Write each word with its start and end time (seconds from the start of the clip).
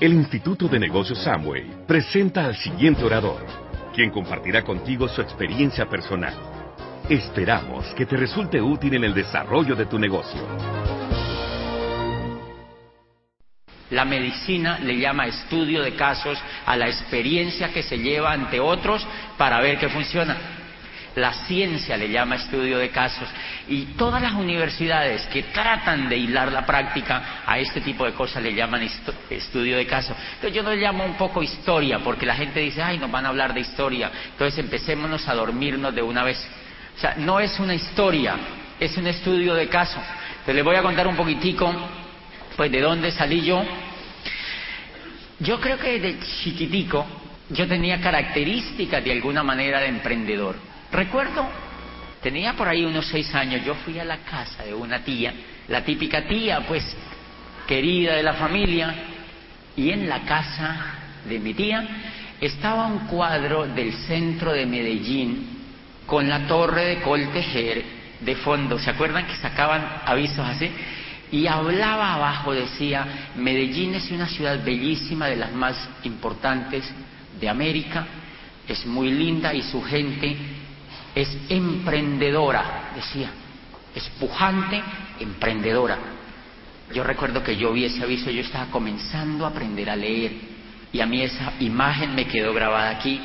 El 0.00 0.12
Instituto 0.12 0.66
de 0.66 0.80
Negocios 0.80 1.22
Samway 1.22 1.86
presenta 1.86 2.46
al 2.46 2.56
siguiente 2.56 3.04
orador, 3.04 3.46
quien 3.94 4.10
compartirá 4.10 4.64
contigo 4.64 5.06
su 5.06 5.20
experiencia 5.20 5.86
personal. 5.86 6.34
Esperamos 7.08 7.86
que 7.94 8.04
te 8.04 8.16
resulte 8.16 8.60
útil 8.60 8.94
en 8.94 9.04
el 9.04 9.14
desarrollo 9.14 9.76
de 9.76 9.86
tu 9.86 9.96
negocio. 9.96 10.40
La 13.90 14.04
medicina 14.04 14.80
le 14.80 14.98
llama 14.98 15.28
estudio 15.28 15.80
de 15.80 15.94
casos 15.94 16.42
a 16.66 16.76
la 16.76 16.88
experiencia 16.88 17.72
que 17.72 17.84
se 17.84 17.96
lleva 17.96 18.32
ante 18.32 18.58
otros 18.58 19.06
para 19.38 19.60
ver 19.60 19.78
qué 19.78 19.88
funciona. 19.88 20.63
La 21.16 21.32
ciencia 21.32 21.96
le 21.96 22.08
llama 22.08 22.34
estudio 22.34 22.78
de 22.78 22.90
casos 22.90 23.28
y 23.68 23.84
todas 23.96 24.20
las 24.20 24.32
universidades 24.32 25.22
que 25.26 25.44
tratan 25.44 26.08
de 26.08 26.16
hilar 26.16 26.50
la 26.50 26.66
práctica 26.66 27.42
a 27.46 27.58
este 27.58 27.80
tipo 27.80 28.04
de 28.04 28.12
cosas 28.12 28.42
le 28.42 28.52
llaman 28.52 28.82
estudio 29.30 29.76
de 29.76 29.86
casos. 29.86 30.16
Entonces 30.34 30.54
yo 30.54 30.62
lo 30.62 30.74
llamo 30.74 31.04
un 31.04 31.14
poco 31.14 31.42
historia 31.42 32.00
porque 32.00 32.26
la 32.26 32.34
gente 32.34 32.58
dice, 32.60 32.82
ay, 32.82 32.98
nos 32.98 33.12
van 33.12 33.26
a 33.26 33.28
hablar 33.28 33.54
de 33.54 33.60
historia. 33.60 34.10
Entonces 34.32 34.58
empecémonos 34.58 35.28
a 35.28 35.34
dormirnos 35.34 35.94
de 35.94 36.02
una 36.02 36.24
vez. 36.24 36.44
O 36.96 37.00
sea, 37.00 37.14
no 37.16 37.38
es 37.38 37.60
una 37.60 37.74
historia, 37.74 38.36
es 38.80 38.96
un 38.96 39.06
estudio 39.06 39.54
de 39.54 39.68
caso. 39.68 40.00
Entonces 40.30 40.54
les 40.56 40.64
voy 40.64 40.76
a 40.76 40.82
contar 40.82 41.06
un 41.06 41.16
poquitico, 41.16 41.72
pues, 42.56 42.72
de 42.72 42.80
dónde 42.80 43.12
salí 43.12 43.42
yo. 43.42 43.64
Yo 45.38 45.60
creo 45.60 45.78
que 45.78 46.00
de 46.00 46.18
chiquitico 46.42 47.06
yo 47.50 47.66
tenía 47.68 48.00
características 48.00 49.04
de 49.04 49.12
alguna 49.12 49.42
manera 49.42 49.80
de 49.80 49.88
emprendedor. 49.88 50.73
Recuerdo, 50.94 51.44
tenía 52.22 52.52
por 52.52 52.68
ahí 52.68 52.84
unos 52.84 53.08
seis 53.08 53.34
años, 53.34 53.64
yo 53.64 53.74
fui 53.74 53.98
a 53.98 54.04
la 54.04 54.18
casa 54.18 54.62
de 54.62 54.72
una 54.72 55.00
tía, 55.00 55.34
la 55.66 55.84
típica 55.84 56.22
tía, 56.22 56.60
pues, 56.68 56.84
querida 57.66 58.14
de 58.14 58.22
la 58.22 58.34
familia, 58.34 58.94
y 59.76 59.90
en 59.90 60.08
la 60.08 60.20
casa 60.20 60.76
de 61.28 61.40
mi 61.40 61.52
tía 61.52 61.84
estaba 62.40 62.86
un 62.86 63.08
cuadro 63.08 63.66
del 63.66 63.92
centro 63.92 64.52
de 64.52 64.66
Medellín 64.66 65.48
con 66.06 66.28
la 66.28 66.46
torre 66.46 66.84
de 66.84 67.00
Coltejer 67.00 67.84
de 68.20 68.36
fondo. 68.36 68.78
¿Se 68.78 68.90
acuerdan 68.90 69.26
que 69.26 69.34
sacaban 69.34 70.02
avisos 70.04 70.46
así? 70.46 70.70
Y 71.32 71.48
hablaba 71.48 72.14
abajo, 72.14 72.52
decía, 72.52 73.32
Medellín 73.34 73.96
es 73.96 74.08
una 74.12 74.28
ciudad 74.28 74.64
bellísima, 74.64 75.26
de 75.26 75.36
las 75.36 75.52
más 75.52 75.88
importantes 76.04 76.88
de 77.40 77.48
América, 77.48 78.06
es 78.68 78.86
muy 78.86 79.10
linda 79.10 79.52
y 79.52 79.62
su 79.62 79.82
gente 79.82 80.36
es 81.14 81.36
emprendedora, 81.48 82.90
decía, 82.94 83.30
es 83.94 84.08
pujante, 84.20 84.82
emprendedora. 85.20 85.98
Yo 86.92 87.04
recuerdo 87.04 87.42
que 87.42 87.56
yo 87.56 87.72
vi 87.72 87.84
ese 87.84 88.02
aviso, 88.02 88.30
yo 88.30 88.40
estaba 88.40 88.66
comenzando 88.66 89.44
a 89.44 89.48
aprender 89.48 89.88
a 89.88 89.96
leer 89.96 90.32
y 90.92 91.00
a 91.00 91.06
mí 91.06 91.22
esa 91.22 91.54
imagen 91.60 92.14
me 92.14 92.26
quedó 92.26 92.52
grabada 92.52 92.90
aquí 92.90 93.20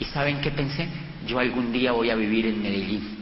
y 0.00 0.04
¿saben 0.06 0.40
qué 0.40 0.50
pensé? 0.50 0.88
Yo 1.26 1.38
algún 1.38 1.72
día 1.72 1.92
voy 1.92 2.10
a 2.10 2.14
vivir 2.14 2.46
en 2.46 2.62
Medellín. 2.62 3.16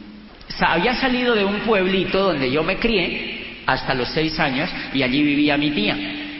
había 0.59 0.95
salido 0.95 1.35
de 1.35 1.45
un 1.45 1.59
pueblito 1.61 2.19
donde 2.19 2.51
yo 2.51 2.63
me 2.63 2.77
crié 2.77 3.63
hasta 3.65 3.93
los 3.93 4.09
seis 4.09 4.39
años 4.39 4.69
y 4.93 5.03
allí 5.03 5.23
vivía 5.23 5.57
mi 5.57 5.71
tía 5.71 5.97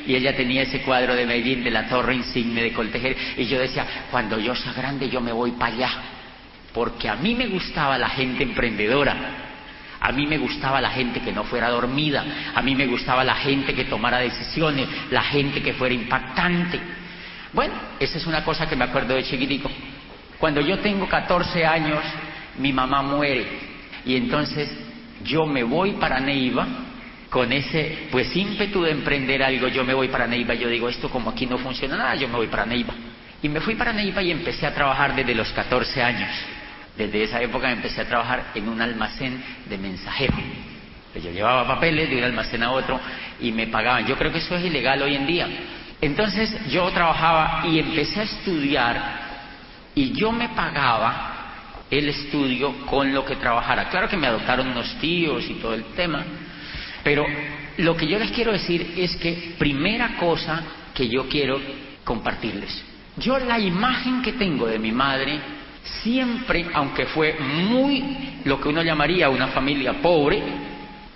y 0.08 0.16
ella 0.16 0.36
tenía 0.36 0.64
ese 0.64 0.82
cuadro 0.82 1.16
de 1.16 1.26
Medellín 1.26 1.64
de 1.64 1.72
la 1.72 1.88
torre 1.88 2.16
insigne 2.16 2.62
de 2.62 2.74
Coltejer 2.74 3.16
y 3.38 3.46
yo 3.46 3.60
decía, 3.60 3.86
cuando 4.12 4.40
yo 4.40 4.56
sea 4.56 4.74
grande 4.74 5.10
yo 5.10 5.22
me 5.22 5.32
voy 5.32 5.52
para 5.52 5.74
allá 5.74 6.15
porque 6.76 7.08
a 7.08 7.16
mí 7.16 7.34
me 7.34 7.48
gustaba 7.48 7.98
la 7.98 8.10
gente 8.10 8.44
emprendedora, 8.44 9.16
a 10.02 10.12
mí 10.12 10.28
me 10.28 10.38
gustaba 10.38 10.82
la 10.82 10.90
gente 10.90 11.22
que 11.22 11.32
no 11.32 11.46
fuera 11.46 11.70
dormida, 11.70 12.26
a 12.54 12.62
mí 12.62 12.76
me 12.76 12.86
gustaba 12.86 13.24
la 13.24 13.36
gente 13.36 13.74
que 13.74 13.86
tomara 13.86 14.18
decisiones, 14.18 14.86
la 15.10 15.24
gente 15.24 15.64
que 15.64 15.74
fuera 15.74 15.96
impactante. 15.96 16.78
Bueno, 17.54 17.74
esa 17.98 18.18
es 18.18 18.28
una 18.28 18.44
cosa 18.44 18.68
que 18.68 18.76
me 18.76 18.84
acuerdo 18.84 19.16
de 19.16 19.24
chiquitico. 19.24 19.72
Cuando 20.38 20.60
yo 20.60 20.80
tengo 20.80 21.08
14 21.08 21.66
años, 21.66 22.04
mi 22.58 22.74
mamá 22.74 23.02
muere 23.02 23.46
y 24.06 24.18
entonces 24.18 24.70
yo 25.24 25.46
me 25.46 25.64
voy 25.64 25.94
para 25.94 26.20
Neiva 26.20 26.68
con 27.30 27.54
ese 27.54 28.10
pues 28.12 28.36
ímpetu 28.36 28.84
de 28.84 28.92
emprender 28.92 29.42
algo, 29.42 29.70
yo 29.70 29.86
me 29.86 29.94
voy 29.94 30.10
para 30.10 30.28
Neiva, 30.28 30.54
yo 30.56 30.68
digo, 30.68 30.90
esto 30.90 31.10
como 31.10 31.30
aquí 31.30 31.46
no 31.46 31.58
funciona 31.58 31.96
nada, 31.96 32.16
yo 32.16 32.28
me 32.28 32.36
voy 32.36 32.48
para 32.48 32.66
Neiva. 32.66 32.94
Y 33.42 33.48
me 33.48 33.62
fui 33.62 33.76
para 33.76 33.94
Neiva 33.94 34.22
y 34.22 34.32
empecé 34.32 34.68
a 34.68 34.74
trabajar 34.74 35.16
desde 35.16 35.34
los 35.34 35.52
14 35.54 36.04
años. 36.04 36.30
Desde 36.98 37.24
esa 37.24 37.42
época 37.42 37.72
empecé 37.72 38.02
a 38.02 38.08
trabajar 38.08 38.52
en 38.56 38.70
un 38.70 38.82
almacén 38.82 39.42
de 39.68 39.78
mensajeros. 39.78 40.40
Yo 41.16 41.32
llevaba 41.32 41.68
papeles 41.68 42.10
de 42.10 42.18
un 42.18 42.24
almacén 42.24 42.64
a 42.64 42.72
otro 42.72 43.00
y 43.40 43.52
me 43.52 43.68
pagaban. 43.68 44.06
Yo 44.06 44.18
creo 44.18 44.32
que 44.32 44.40
eso 44.40 44.56
es 44.56 44.66
ilegal 44.66 45.02
hoy 45.02 45.16
en 45.16 45.26
día. 45.26 45.48
Entonces 46.02 46.70
yo 46.70 46.90
trabajaba 46.92 47.64
y 47.68 47.80
empecé 47.80 48.22
a 48.22 48.24
estudiar 48.24 49.26
y 49.96 50.12
yo 50.12 50.32
me 50.32 50.50
pagaba 50.50 51.36
el 51.90 52.10
estudio 52.10 52.86
con 52.86 53.14
lo 53.14 53.26
que 53.26 53.38
trabajara. 53.38 53.90
Claro 53.90 54.10
que 54.10 54.18
me 54.18 54.28
adoptaron 54.28 54.68
unos 54.68 54.96
tíos 55.00 55.46
y 55.50 55.56
todo 55.56 55.74
el 55.74 55.86
tema, 55.96 56.24
pero 57.04 57.26
lo 57.78 57.96
que 57.96 58.08
yo 58.08 58.20
les 58.20 58.32
quiero 58.32 58.52
decir 58.52 58.94
es 58.98 59.16
que 59.18 59.56
primera 59.58 60.18
cosa 60.18 60.64
que 60.94 61.08
yo 61.08 61.30
quiero 61.30 61.60
compartirles. 62.04 62.84
Yo 63.18 63.38
la 63.40 63.60
imagen 63.60 64.22
que 64.22 64.34
tengo 64.34 64.68
de 64.68 64.80
mi 64.80 64.92
madre 64.92 65.40
siempre, 66.04 66.66
aunque 66.74 67.06
fue 67.06 67.38
muy 67.40 68.42
lo 68.44 68.60
que 68.60 68.70
uno 68.70 68.82
llamaría 68.82 69.30
una 69.30 69.48
familia 69.48 70.02
pobre, 70.02 70.42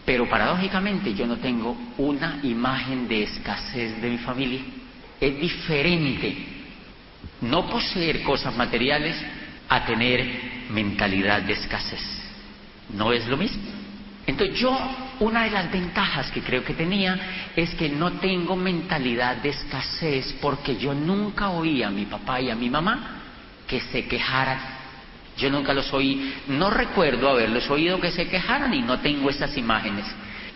pero 0.05 0.27
paradójicamente 0.27 1.13
yo 1.13 1.27
no 1.27 1.37
tengo 1.37 1.75
una 1.97 2.39
imagen 2.43 3.07
de 3.07 3.23
escasez 3.23 4.01
de 4.01 4.09
mi 4.09 4.17
familia. 4.19 4.61
Es 5.19 5.39
diferente 5.39 6.37
no 7.41 7.69
poseer 7.69 8.23
cosas 8.23 8.55
materiales 8.55 9.15
a 9.67 9.85
tener 9.85 10.25
mentalidad 10.71 11.41
de 11.41 11.53
escasez. 11.53 12.01
No 12.93 13.11
es 13.11 13.27
lo 13.27 13.37
mismo. 13.37 13.61
Entonces 14.25 14.59
yo, 14.59 14.77
una 15.19 15.43
de 15.43 15.51
las 15.51 15.71
ventajas 15.71 16.29
que 16.31 16.41
creo 16.41 16.63
que 16.63 16.73
tenía 16.73 17.51
es 17.55 17.73
que 17.75 17.89
no 17.89 18.13
tengo 18.13 18.55
mentalidad 18.55 19.37
de 19.37 19.49
escasez 19.49 20.35
porque 20.41 20.77
yo 20.77 20.93
nunca 20.93 21.49
oí 21.49 21.81
a 21.83 21.89
mi 21.89 22.05
papá 22.05 22.39
y 22.39 22.49
a 22.49 22.55
mi 22.55 22.69
mamá 22.69 23.18
que 23.69 23.79
se 23.79 24.05
quejaran. 24.05 24.59
Yo 25.37 25.49
nunca 25.49 25.73
los 25.73 25.93
oí, 25.93 26.33
no 26.47 26.69
recuerdo 26.69 27.29
haberlos 27.29 27.69
oído 27.69 28.01
que 28.01 28.11
se 28.11 28.27
quejaran 28.27 28.73
y 28.73 28.81
no 28.81 28.99
tengo 28.99 29.29
esas 29.29 29.55
imágenes. 29.55 30.05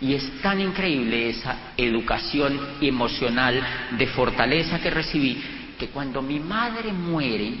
Y 0.00 0.12
es 0.12 0.42
tan 0.42 0.60
increíble 0.60 1.30
esa 1.30 1.56
educación 1.76 2.60
emocional 2.80 3.62
de 3.96 4.06
fortaleza 4.08 4.80
que 4.80 4.90
recibí 4.90 5.42
que 5.78 5.88
cuando 5.88 6.20
mi 6.20 6.40
madre 6.40 6.92
muere, 6.92 7.54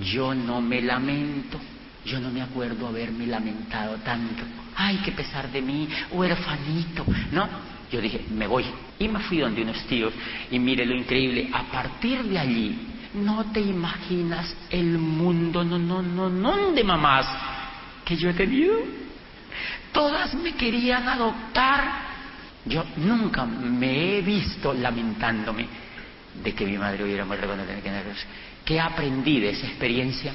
yo 0.00 0.34
no 0.34 0.60
me 0.60 0.80
lamento. 0.82 1.58
Yo 2.04 2.20
no 2.20 2.30
me 2.30 2.40
acuerdo 2.40 2.86
haberme 2.86 3.26
lamentado 3.26 3.96
tanto. 3.96 4.42
Ay, 4.76 5.00
qué 5.04 5.12
pesar 5.12 5.50
de 5.50 5.60
mí, 5.60 5.88
huerfanito. 6.12 7.04
No, 7.32 7.48
yo 7.90 8.00
dije, 8.00 8.24
me 8.30 8.46
voy. 8.46 8.64
Y 8.98 9.08
me 9.08 9.18
fui 9.20 9.38
donde 9.38 9.62
unos 9.62 9.82
tíos. 9.86 10.12
Y 10.50 10.58
mire 10.58 10.86
lo 10.86 10.96
increíble, 10.96 11.50
a 11.52 11.64
partir 11.64 12.22
de 12.22 12.38
allí 12.38 12.78
no 13.14 13.52
te 13.52 13.60
imaginas 13.60 14.54
el 14.70 14.98
mundo, 14.98 15.64
no, 15.64 15.78
no, 15.78 16.02
no, 16.02 16.28
no 16.28 16.72
de 16.72 16.84
mamás 16.84 17.26
que 18.04 18.16
yo 18.16 18.30
he 18.30 18.34
tenido. 18.34 18.76
Todas 19.92 20.34
me 20.34 20.52
querían 20.54 21.08
adoptar. 21.08 22.10
Yo 22.64 22.84
nunca 22.96 23.44
me 23.44 24.18
he 24.18 24.22
visto 24.22 24.72
lamentándome 24.72 25.66
de 26.42 26.54
que 26.54 26.64
mi 26.64 26.78
madre 26.78 27.04
hubiera 27.04 27.24
muerto 27.24 27.46
cuando 27.46 27.64
tenía 27.64 27.82
que 27.82 27.90
nacer. 27.90 28.16
¿Qué 28.64 28.78
aprendí 28.78 29.40
de 29.40 29.50
esa 29.50 29.66
experiencia? 29.66 30.32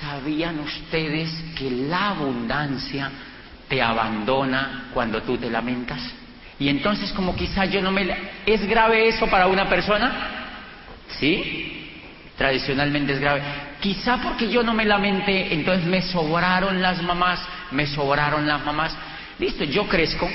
¿Sabían 0.00 0.60
ustedes 0.60 1.30
que 1.56 1.70
la 1.70 2.10
abundancia 2.10 3.10
te 3.68 3.82
abandona 3.82 4.90
cuando 4.94 5.22
tú 5.22 5.36
te 5.36 5.50
lamentas? 5.50 6.00
Y 6.58 6.68
entonces 6.68 7.12
como 7.12 7.36
quizá 7.36 7.66
yo 7.66 7.82
no 7.82 7.92
me... 7.92 8.06
¿Es 8.46 8.66
grave 8.66 9.08
eso 9.08 9.26
para 9.26 9.46
una 9.46 9.68
persona? 9.68 10.12
¿Sí? 11.18 11.85
Tradicionalmente 12.36 13.14
es 13.14 13.20
grave. 13.20 13.42
Quizá 13.80 14.18
porque 14.18 14.48
yo 14.50 14.62
no 14.62 14.74
me 14.74 14.84
lamenté, 14.84 15.52
entonces 15.54 15.84
me 15.86 16.02
sobraron 16.02 16.80
las 16.80 17.02
mamás, 17.02 17.40
me 17.70 17.86
sobraron 17.86 18.46
las 18.46 18.64
mamás. 18.64 18.96
Listo, 19.38 19.64
yo 19.64 19.88
crezco. 19.88 20.28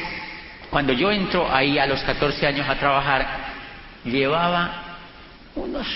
Cuando 0.70 0.94
yo 0.94 1.12
entro 1.12 1.54
ahí 1.54 1.78
a 1.78 1.86
los 1.86 2.02
14 2.02 2.48
años 2.48 2.68
a 2.68 2.76
trabajar, 2.76 3.28
llevaba 4.06 4.98
unos 5.56 5.88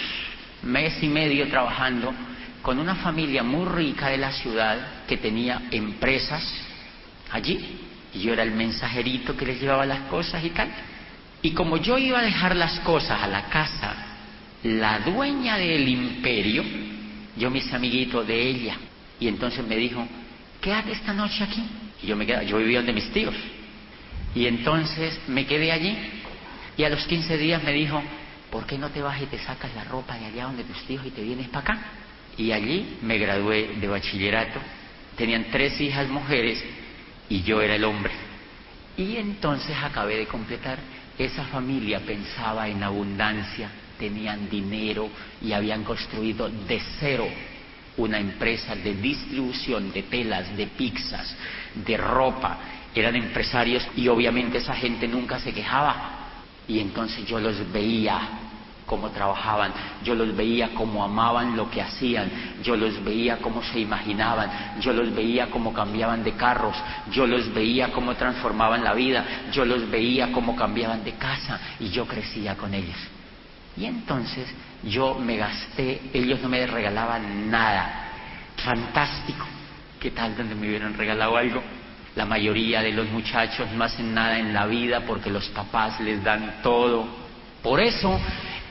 mes 0.63 1.01
y 1.01 1.07
medio 1.07 1.47
trabajando 1.47 2.13
con 2.61 2.79
una 2.79 2.95
familia 2.95 3.43
muy 3.43 3.65
rica 3.65 4.09
de 4.09 4.17
la 4.17 4.31
ciudad 4.31 4.77
que 5.07 5.17
tenía 5.17 5.63
empresas 5.71 6.43
allí. 7.31 7.81
Y 8.13 8.21
yo 8.21 8.33
era 8.33 8.43
el 8.43 8.51
mensajerito 8.51 9.35
que 9.35 9.45
les 9.45 9.59
llevaba 9.59 9.85
las 9.85 10.01
cosas 10.01 10.43
y 10.43 10.49
tal. 10.49 10.69
Y 11.41 11.51
como 11.51 11.77
yo 11.77 11.97
iba 11.97 12.19
a 12.19 12.23
dejar 12.23 12.55
las 12.55 12.79
cosas 12.81 13.21
a 13.21 13.27
la 13.27 13.43
casa 13.43 14.14
la 14.65 14.99
dueña 14.99 15.57
del 15.57 15.87
imperio, 15.87 16.63
yo 17.37 17.51
mis 17.51 17.71
amiguitos 17.71 18.25
de 18.25 18.49
ella, 18.49 18.75
y 19.19 19.27
entonces 19.27 19.65
me 19.65 19.75
dijo, 19.77 20.07
quédate 20.59 20.91
esta 20.91 21.13
noche 21.13 21.43
aquí. 21.43 21.63
Y 22.01 22.07
yo 22.07 22.15
me 22.15 22.25
quedé, 22.25 22.47
yo 22.47 22.57
vivía 22.57 22.79
donde 22.79 22.93
mis 22.93 23.11
tíos. 23.11 23.35
Y 24.33 24.47
entonces 24.47 25.19
me 25.27 25.45
quedé 25.45 25.71
allí, 25.71 25.95
y 26.77 26.83
a 26.83 26.89
los 26.89 27.05
15 27.05 27.37
días 27.37 27.63
me 27.63 27.73
dijo, 27.73 28.01
¿por 28.49 28.65
qué 28.65 28.79
no 28.79 28.89
te 28.89 29.03
vas 29.03 29.21
y 29.21 29.27
te 29.27 29.37
sacas 29.37 29.69
la 29.75 29.83
ropa 29.83 30.17
de 30.17 30.25
allá 30.25 30.45
donde 30.45 30.63
tus 30.63 30.89
hijos 30.89 31.05
y 31.05 31.11
te 31.11 31.21
vienes 31.21 31.47
para 31.49 31.59
acá? 31.59 31.79
Y 32.35 32.51
allí 32.51 32.97
me 33.03 33.19
gradué 33.19 33.75
de 33.79 33.87
bachillerato. 33.87 34.59
Tenían 35.15 35.45
tres 35.51 35.79
hijas 35.79 36.09
mujeres 36.09 36.61
y 37.29 37.43
yo 37.43 37.61
era 37.61 37.75
el 37.75 37.83
hombre. 37.83 38.11
Y 38.97 39.17
entonces 39.17 39.75
acabé 39.81 40.17
de 40.17 40.25
completar. 40.25 40.79
Esa 41.17 41.45
familia 41.45 41.99
pensaba 41.99 42.67
en 42.67 42.83
abundancia, 42.83 43.69
tenían 43.97 44.49
dinero 44.49 45.09
y 45.41 45.51
habían 45.51 45.83
construido 45.83 46.49
de 46.49 46.81
cero 46.99 47.27
una 47.97 48.19
empresa 48.19 48.75
de 48.75 48.93
distribución 48.95 49.91
de 49.91 50.03
telas, 50.03 50.55
de 50.55 50.67
pizzas, 50.67 51.35
de 51.73 51.97
ropa. 51.97 52.57
Eran 52.93 53.15
empresarios 53.15 53.87
y 53.95 54.07
obviamente 54.07 54.57
esa 54.57 54.73
gente 54.73 55.07
nunca 55.07 55.39
se 55.39 55.53
quejaba. 55.53 56.11
Y 56.67 56.79
entonces 56.79 57.25
yo 57.25 57.39
los 57.39 57.71
veía 57.71 58.19
cómo 58.85 59.09
trabajaban, 59.09 59.71
yo 60.03 60.13
los 60.13 60.35
veía 60.35 60.69
cómo 60.75 61.03
amaban 61.03 61.57
lo 61.57 61.69
que 61.69 61.81
hacían, 61.81 62.29
yo 62.63 62.75
los 62.75 63.03
veía 63.03 63.37
cómo 63.37 63.63
se 63.63 63.79
imaginaban, 63.79 64.79
yo 64.79 64.93
los 64.93 65.13
veía 65.13 65.47
cómo 65.47 65.73
cambiaban 65.73 66.23
de 66.23 66.33
carros, 66.33 66.75
yo 67.11 67.25
los 67.25 67.51
veía 67.53 67.91
cómo 67.91 68.15
transformaban 68.15 68.83
la 68.83 68.93
vida, 68.93 69.25
yo 69.51 69.65
los 69.65 69.89
veía 69.89 70.31
cómo 70.31 70.55
cambiaban 70.55 71.03
de 71.03 71.13
casa 71.13 71.59
y 71.79 71.89
yo 71.89 72.05
crecía 72.07 72.55
con 72.55 72.73
ellos. 72.73 72.97
Y 73.77 73.85
entonces 73.85 74.47
yo 74.83 75.15
me 75.15 75.37
gasté, 75.37 76.01
ellos 76.13 76.39
no 76.41 76.49
me 76.49 76.65
regalaban 76.65 77.49
nada. 77.49 78.11
Fantástico. 78.57 79.45
¿Qué 79.99 80.11
tal 80.11 80.37
donde 80.37 80.55
me 80.55 80.67
hubieran 80.67 80.93
regalado 80.93 81.35
algo? 81.35 81.61
La 82.15 82.25
mayoría 82.25 82.81
de 82.81 82.93
los 82.93 83.09
muchachos 83.09 83.69
no 83.71 83.83
hacen 83.83 84.13
nada 84.13 84.39
en 84.39 84.53
la 84.53 84.65
vida 84.65 85.01
porque 85.01 85.29
los 85.29 85.47
papás 85.49 85.99
les 85.99 86.23
dan 86.23 86.61
todo. 86.63 87.05
Por 87.61 87.81
eso 87.81 88.19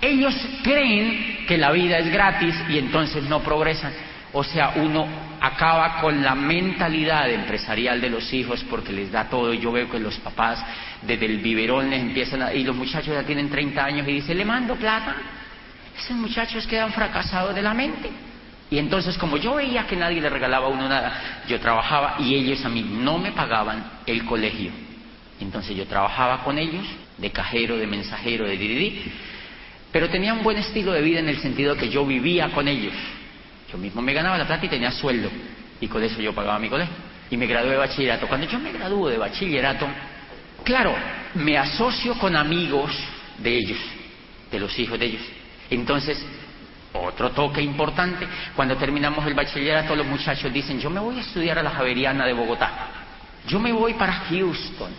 ellos 0.01 0.35
creen 0.63 1.45
que 1.47 1.59
la 1.59 1.73
vida 1.73 1.99
es 1.99 2.11
gratis 2.11 2.55
y 2.69 2.79
entonces 2.79 3.25
no 3.25 3.41
progresan. 3.41 3.93
O 4.37 4.43
sea, 4.43 4.73
uno 4.77 5.07
acaba 5.41 6.01
con 6.01 6.23
la 6.23 6.35
mentalidad 6.35 7.31
empresarial 7.31 8.01
de 8.01 8.11
los 8.11 8.33
hijos 8.33 8.65
porque 8.69 8.93
les 8.93 9.13
da 9.13 9.29
todo. 9.29 9.55
Yo 9.55 9.71
veo 9.71 9.89
que 9.89 10.01
los 10.01 10.17
papás 10.19 10.59
desde 11.03 11.27
el 11.27 11.39
biberón 11.39 11.89
les 11.89 12.01
empiezan 12.01 12.43
a... 12.43 12.53
Y 12.53 12.65
los 12.65 12.75
muchachos 12.75 13.15
ya 13.15 13.23
tienen 13.23 13.49
30 13.49 13.85
años 13.85 14.09
y 14.09 14.15
dicen, 14.15 14.37
le 14.37 14.45
mando 14.45 14.75
plata. 14.75 15.15
Esos 15.97 16.17
muchachos 16.17 16.67
quedan 16.67 16.93
fracasados 16.93 17.55
de 17.55 17.63
la 17.63 17.75
mente. 17.75 18.11
Y 18.71 18.79
entonces, 18.79 19.17
como 19.17 19.37
yo 19.37 19.55
veía 19.55 19.87
que 19.87 19.95
nadie 19.95 20.21
le 20.21 20.29
regalaba 20.29 20.67
a 20.67 20.71
uno 20.71 20.89
nada, 20.89 21.45
yo 21.47 21.61
trabajaba 21.61 22.17
y 22.19 22.35
ellos 22.35 22.65
a 22.65 22.69
mí 22.69 22.83
no 22.83 23.19
me 23.19 23.31
pagaban 23.31 23.85
el 24.05 24.25
colegio. 24.25 24.73
Entonces 25.41 25.77
yo 25.77 25.87
trabajaba 25.87 26.43
con 26.43 26.59
ellos, 26.59 26.85
de 27.19 27.31
cajero, 27.31 27.77
de 27.77 27.87
mensajero, 27.87 28.47
de 28.47 28.57
diridí, 28.57 29.13
pero 29.93 30.11
tenía 30.11 30.33
un 30.33 30.43
buen 30.43 30.57
estilo 30.57 30.91
de 30.91 31.03
vida 31.03 31.21
en 31.21 31.29
el 31.29 31.39
sentido 31.39 31.77
que 31.77 31.89
yo 31.89 32.05
vivía 32.05 32.49
con 32.49 32.67
ellos. 32.67 32.95
Yo 33.71 33.79
mismo 33.79 34.03
me 34.03 34.13
ganaba 34.13 34.39
la 34.39 34.47
plata 34.47 34.67
y 34.67 34.69
tenía 34.69 34.91
sueldo, 34.91 35.31
y 35.81 35.89
con 35.89 36.03
eso 36.03 36.21
yo 36.21 36.35
pagaba 36.35 36.59
mi 36.59 36.69
colegio. 36.69 36.95
Y 37.31 37.37
me 37.37 37.47
gradué 37.47 37.71
de 37.71 37.77
bachillerato. 37.77 38.29
Cuando 38.29 38.47
yo 38.47 38.59
me 38.59 38.73
gradué 38.73 39.13
de 39.13 39.19
bachillerato, 39.19 39.89
claro, 40.63 40.95
me 41.35 41.57
asocio 41.59 42.15
con 42.19 42.37
amigos 42.37 42.93
de 43.39 43.57
ellos, 43.57 43.79
de 44.51 44.61
los 44.61 44.79
hijos 44.79 44.99
de 44.99 45.07
ellos. 45.07 45.23
Entonces, 45.71 46.25
otro 46.93 47.31
toque 47.31 47.61
importante, 47.61 48.27
cuando 48.55 48.77
terminamos 48.77 49.27
el 49.27 49.35
bachillerato 49.35 49.97
los 49.97 50.07
muchachos 50.07 50.53
dicen, 50.53 50.79
yo 50.79 50.91
me 50.91 51.01
voy 51.01 51.17
a 51.17 51.21
estudiar 51.23 51.59
a 51.59 51.63
la 51.63 51.71
Javeriana 51.71 52.25
de 52.25 52.33
Bogotá, 52.33 52.71
yo 53.49 53.59
me 53.59 53.73
voy 53.73 53.95
para 53.95 54.13
Houston, 54.13 54.93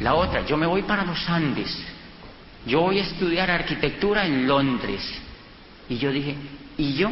la 0.00 0.14
otra, 0.14 0.44
yo 0.46 0.56
me 0.56 0.66
voy 0.66 0.82
para 0.82 1.04
los 1.04 1.28
Andes, 1.28 1.76
yo 2.66 2.80
voy 2.82 3.00
a 3.00 3.02
estudiar 3.02 3.50
arquitectura 3.50 4.24
en 4.24 4.46
Londres. 4.46 5.02
Y 5.88 5.98
yo 5.98 6.10
dije, 6.10 6.34
¿y 6.78 6.94
yo? 6.94 7.10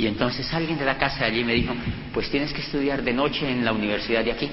Y 0.00 0.06
entonces 0.06 0.50
alguien 0.54 0.78
de 0.78 0.86
la 0.86 0.96
casa 0.96 1.26
allí 1.26 1.44
me 1.44 1.52
dijo, 1.52 1.74
pues 2.14 2.30
tienes 2.30 2.54
que 2.54 2.62
estudiar 2.62 3.02
de 3.02 3.12
noche 3.12 3.46
en 3.46 3.62
la 3.62 3.70
universidad 3.70 4.24
de 4.24 4.32
aquí, 4.32 4.50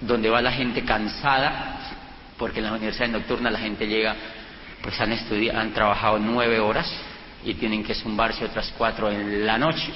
donde 0.00 0.30
va 0.30 0.40
la 0.40 0.52
gente 0.52 0.84
cansada, 0.84 1.80
porque 2.38 2.60
en 2.60 2.66
la 2.66 2.72
universidad 2.74 3.08
nocturna 3.08 3.50
la 3.50 3.58
gente 3.58 3.88
llega 3.88 4.14
pues 4.80 5.00
han 5.00 5.10
estudiado, 5.10 5.58
han 5.58 5.72
trabajado 5.72 6.20
nueve 6.20 6.60
horas 6.60 6.88
y 7.44 7.54
tienen 7.54 7.82
que 7.82 7.96
zumbarse 7.96 8.44
otras 8.44 8.72
cuatro 8.78 9.10
en 9.10 9.44
la 9.44 9.58
noche, 9.58 9.92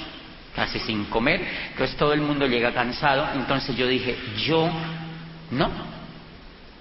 casi 0.56 0.80
sin 0.80 1.04
comer, 1.04 1.40
entonces 1.70 1.96
todo 1.96 2.12
el 2.12 2.20
mundo 2.20 2.44
llega 2.48 2.74
cansado, 2.74 3.24
entonces 3.36 3.76
yo 3.76 3.86
dije, 3.86 4.16
yo 4.44 4.68
no, 5.52 5.70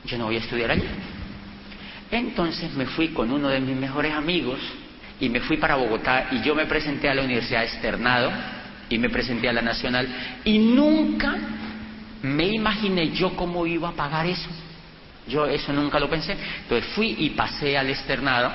yo 0.04 0.18
no 0.18 0.26
voy 0.26 0.38
a 0.38 0.40
estudiar 0.40 0.72
allí. 0.72 0.88
Entonces 2.10 2.74
me 2.74 2.88
fui 2.88 3.10
con 3.10 3.32
uno 3.32 3.50
de 3.50 3.60
mis 3.60 3.76
mejores 3.76 4.16
amigos 4.16 4.58
y 5.22 5.30
me 5.30 5.40
fui 5.40 5.58
para 5.58 5.76
Bogotá 5.76 6.28
y 6.32 6.42
yo 6.42 6.54
me 6.56 6.66
presenté 6.66 7.08
a 7.08 7.14
la 7.14 7.22
Universidad 7.22 7.64
Externado 7.64 8.32
y 8.90 8.98
me 8.98 9.10
presenté 9.10 9.48
a 9.48 9.54
la 9.54 9.62
Nacional 9.62 10.08
y 10.44 10.58
nunca 10.58 11.38
me 12.24 12.48
imaginé 12.48 13.12
yo 13.12 13.36
cómo 13.36 13.66
iba 13.66 13.90
a 13.90 13.94
pagar 13.94 14.26
eso. 14.26 14.50
Yo 15.28 15.46
eso 15.46 15.72
nunca 15.72 16.00
lo 16.00 16.10
pensé. 16.10 16.36
Entonces 16.64 16.92
fui 16.94 17.16
y 17.20 17.30
pasé 17.30 17.78
al 17.78 17.90
externado, 17.90 18.52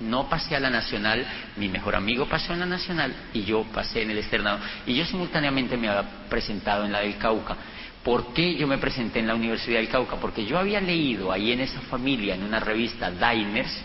no 0.00 0.28
pasé 0.28 0.54
a 0.54 0.60
la 0.60 0.68
nacional, 0.68 1.26
mi 1.56 1.68
mejor 1.68 1.96
amigo 1.96 2.26
pasó 2.26 2.52
en 2.52 2.60
la 2.60 2.66
nacional 2.66 3.12
y 3.32 3.42
yo 3.44 3.64
pasé 3.72 4.02
en 4.02 4.10
el 4.10 4.18
externado. 4.18 4.60
Y 4.86 4.94
yo 4.94 5.06
simultáneamente 5.06 5.78
me 5.78 5.88
había 5.88 6.28
presentado 6.28 6.84
en 6.84 6.92
la 6.92 7.00
del 7.00 7.16
Cauca. 7.16 7.56
¿Por 8.04 8.32
qué 8.34 8.54
yo 8.56 8.66
me 8.66 8.78
presenté 8.78 9.20
en 9.20 9.26
la 9.26 9.34
Universidad 9.34 9.78
del 9.78 9.88
Cauca? 9.88 10.16
Porque 10.16 10.44
yo 10.44 10.58
había 10.58 10.80
leído 10.80 11.32
ahí 11.32 11.52
en 11.52 11.60
esa 11.60 11.80
familia, 11.80 12.34
en 12.34 12.42
una 12.42 12.60
revista 12.60 13.10
Diners, 13.10 13.82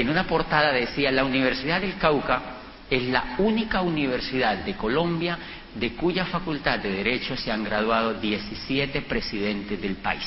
en 0.00 0.08
una 0.08 0.24
portada 0.24 0.72
decía, 0.72 1.10
la 1.10 1.24
Universidad 1.24 1.80
del 1.80 1.96
Cauca 1.96 2.58
es 2.90 3.02
la 3.04 3.34
única 3.38 3.82
universidad 3.82 4.58
de 4.58 4.74
Colombia 4.74 5.38
de 5.74 5.92
cuya 5.92 6.24
facultad 6.26 6.78
de 6.78 6.90
Derecho 6.90 7.36
se 7.36 7.52
han 7.52 7.64
graduado 7.64 8.14
17 8.14 9.02
presidentes 9.02 9.80
del 9.80 9.96
país. 9.96 10.26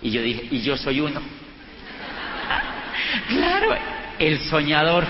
Y 0.00 0.10
yo 0.10 0.22
dije, 0.22 0.48
y 0.50 0.62
yo 0.62 0.76
soy 0.76 1.00
uno. 1.00 1.20
claro, 3.28 3.76
el 4.18 4.40
soñador. 4.40 5.04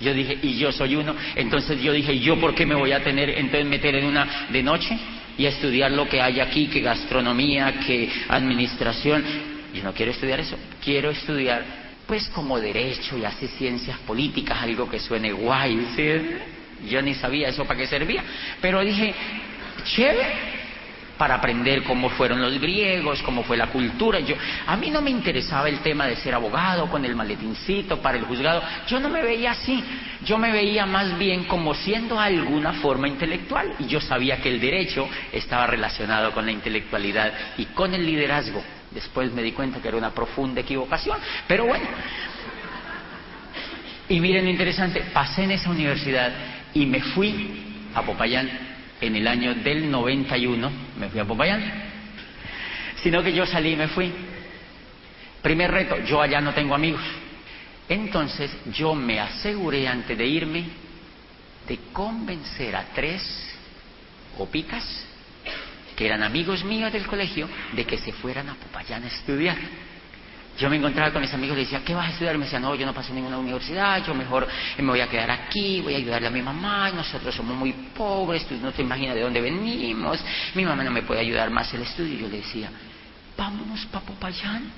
Yo 0.00 0.14
dije, 0.14 0.38
y 0.42 0.58
yo 0.58 0.72
soy 0.72 0.96
uno. 0.96 1.14
Entonces 1.36 1.80
yo 1.80 1.92
dije, 1.92 2.18
¿yo 2.18 2.40
por 2.40 2.54
qué 2.54 2.66
me 2.66 2.74
voy 2.74 2.92
a 2.92 3.04
tener, 3.04 3.30
entonces 3.30 3.66
meter 3.66 3.94
en 3.94 4.06
una 4.06 4.46
de 4.50 4.62
noche 4.62 4.98
y 5.38 5.46
a 5.46 5.50
estudiar 5.50 5.92
lo 5.92 6.08
que 6.08 6.20
hay 6.20 6.40
aquí, 6.40 6.66
que 6.66 6.80
gastronomía, 6.80 7.72
que 7.86 8.10
administración? 8.28 9.24
Yo 9.72 9.82
no 9.82 9.92
quiero 9.92 10.12
estudiar 10.12 10.40
eso. 10.40 10.56
Quiero 10.82 11.10
estudiar, 11.10 11.64
pues, 12.06 12.28
como 12.28 12.60
derecho 12.60 13.16
y 13.16 13.24
así 13.24 13.48
ciencias 13.48 13.98
políticas, 14.00 14.62
algo 14.62 14.88
que 14.88 14.98
suene 14.98 15.32
guay. 15.32 15.88
¿sí? 15.96 16.88
Yo 16.88 17.00
ni 17.02 17.14
sabía 17.14 17.48
eso 17.48 17.64
para 17.64 17.78
qué 17.78 17.86
servía. 17.86 18.22
Pero 18.60 18.80
dije, 18.80 19.14
chévere 19.84 20.62
para 21.22 21.36
aprender 21.36 21.84
cómo 21.84 22.10
fueron 22.10 22.42
los 22.42 22.58
griegos, 22.58 23.22
cómo 23.22 23.44
fue 23.44 23.56
la 23.56 23.68
cultura. 23.68 24.18
Yo, 24.18 24.34
a 24.66 24.76
mí 24.76 24.90
no 24.90 25.00
me 25.00 25.10
interesaba 25.10 25.68
el 25.68 25.78
tema 25.78 26.06
de 26.06 26.16
ser 26.16 26.34
abogado 26.34 26.90
con 26.90 27.04
el 27.04 27.14
maletincito 27.14 28.02
para 28.02 28.18
el 28.18 28.24
juzgado. 28.24 28.60
Yo 28.88 28.98
no 28.98 29.08
me 29.08 29.22
veía 29.22 29.52
así. 29.52 29.84
Yo 30.24 30.36
me 30.36 30.50
veía 30.50 30.84
más 30.84 31.16
bien 31.18 31.44
como 31.44 31.74
siendo 31.74 32.18
alguna 32.18 32.72
forma 32.72 33.06
intelectual. 33.06 33.74
Y 33.78 33.86
yo 33.86 34.00
sabía 34.00 34.38
que 34.40 34.48
el 34.48 34.60
derecho 34.60 35.08
estaba 35.32 35.68
relacionado 35.68 36.32
con 36.32 36.44
la 36.44 36.50
intelectualidad 36.50 37.32
y 37.56 37.66
con 37.66 37.94
el 37.94 38.04
liderazgo. 38.04 38.60
Después 38.94 39.32
me 39.32 39.42
di 39.42 39.52
cuenta 39.52 39.80
que 39.80 39.88
era 39.88 39.96
una 39.96 40.10
profunda 40.10 40.60
equivocación. 40.60 41.18
Pero 41.46 41.66
bueno. 41.66 41.86
Y 44.08 44.20
miren 44.20 44.44
lo 44.44 44.50
interesante, 44.50 45.02
pasé 45.12 45.44
en 45.44 45.52
esa 45.52 45.70
universidad 45.70 46.32
y 46.74 46.84
me 46.86 47.00
fui 47.00 47.90
a 47.94 48.02
Popayán 48.02 48.72
en 49.02 49.16
el 49.16 49.26
año 49.26 49.54
del 49.56 49.90
91 49.90 50.70
me 50.96 51.08
fui 51.08 51.20
a 51.20 51.24
Popayán, 51.24 51.60
sino 53.02 53.22
que 53.22 53.32
yo 53.32 53.44
salí 53.44 53.72
y 53.72 53.76
me 53.76 53.88
fui. 53.88 54.12
Primer 55.42 55.72
reto, 55.72 55.98
yo 56.04 56.22
allá 56.22 56.40
no 56.40 56.54
tengo 56.54 56.74
amigos. 56.74 57.02
Entonces 57.88 58.50
yo 58.72 58.94
me 58.94 59.18
aseguré 59.18 59.88
antes 59.88 60.16
de 60.16 60.24
irme 60.24 60.64
de 61.66 61.78
convencer 61.92 62.76
a 62.76 62.84
tres 62.94 63.22
opicas 64.38 64.84
eran 66.06 66.22
amigos 66.22 66.64
míos 66.64 66.92
del 66.92 67.06
colegio 67.06 67.48
de 67.72 67.84
que 67.84 67.98
se 67.98 68.12
fueran 68.12 68.48
a 68.48 68.54
Popayán 68.54 69.04
a 69.04 69.06
estudiar. 69.06 69.56
Yo 70.58 70.68
me 70.68 70.76
encontraba 70.76 71.10
con 71.12 71.22
mis 71.22 71.32
amigos 71.32 71.56
y 71.56 71.60
decía, 71.60 71.82
¿qué 71.84 71.94
vas 71.94 72.08
a 72.08 72.10
estudiar? 72.10 72.36
Me 72.36 72.44
decía, 72.44 72.60
no, 72.60 72.74
yo 72.74 72.84
no 72.84 72.92
paso 72.92 73.08
en 73.08 73.16
ninguna 73.16 73.38
universidad, 73.38 74.04
yo 74.04 74.14
mejor 74.14 74.46
me 74.76 74.86
voy 74.86 75.00
a 75.00 75.08
quedar 75.08 75.30
aquí, 75.30 75.80
voy 75.80 75.94
a 75.94 75.96
ayudarle 75.96 76.28
a 76.28 76.30
mi 76.30 76.42
mamá, 76.42 76.90
nosotros 76.90 77.34
somos 77.34 77.56
muy 77.56 77.72
pobres, 77.96 78.46
tú 78.46 78.54
no 78.56 78.70
te 78.70 78.82
imaginas 78.82 79.14
de 79.14 79.22
dónde 79.22 79.40
venimos, 79.40 80.20
mi 80.54 80.64
mamá 80.64 80.84
no 80.84 80.90
me 80.90 81.02
puede 81.02 81.20
ayudar 81.20 81.50
más 81.50 81.72
el 81.72 81.82
estudio. 81.82 82.18
Yo 82.18 82.28
le 82.28 82.36
decía, 82.38 82.70
vámonos 83.36 83.86
para 83.86 84.04
Popayán. 84.04 84.70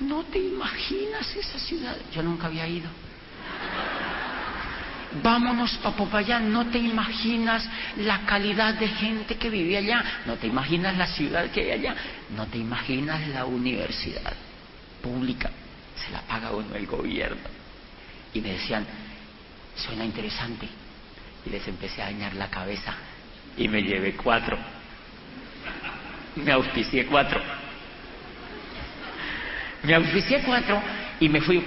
No 0.00 0.24
te 0.24 0.38
imaginas 0.38 1.34
esa 1.34 1.58
ciudad. 1.58 1.96
Yo 2.12 2.22
nunca 2.22 2.46
había 2.46 2.66
ido. 2.66 2.88
Vámonos 5.22 5.76
para 5.78 5.96
Popayán, 5.96 6.52
no 6.52 6.66
te 6.66 6.78
imaginas 6.78 7.68
la 7.96 8.20
calidad 8.20 8.74
de 8.74 8.88
gente 8.88 9.36
que 9.36 9.50
vive 9.50 9.76
allá, 9.76 10.04
no 10.26 10.36
te 10.36 10.46
imaginas 10.46 10.96
la 10.96 11.06
ciudad 11.06 11.50
que 11.50 11.62
hay 11.62 11.70
allá, 11.72 11.96
no 12.36 12.46
te 12.46 12.58
imaginas 12.58 13.26
la 13.28 13.44
universidad 13.44 14.34
pública, 15.02 15.50
se 15.96 16.12
la 16.12 16.20
paga 16.22 16.52
uno 16.52 16.74
el 16.74 16.86
gobierno. 16.86 17.42
Y 18.32 18.40
me 18.40 18.52
decían, 18.52 18.86
suena 19.74 20.04
interesante. 20.04 20.68
Y 21.44 21.50
les 21.50 21.66
empecé 21.66 22.02
a 22.02 22.06
dañar 22.06 22.34
la 22.34 22.48
cabeza 22.48 22.94
y 23.56 23.66
me 23.66 23.82
llevé 23.82 24.14
cuatro. 24.14 24.58
Me 26.36 26.52
auspicié 26.52 27.06
cuatro. 27.06 27.40
Me 29.82 29.94
auspicié 29.94 30.42
cuatro 30.42 30.80
y 31.18 31.28
me 31.28 31.40
fui 31.40 31.62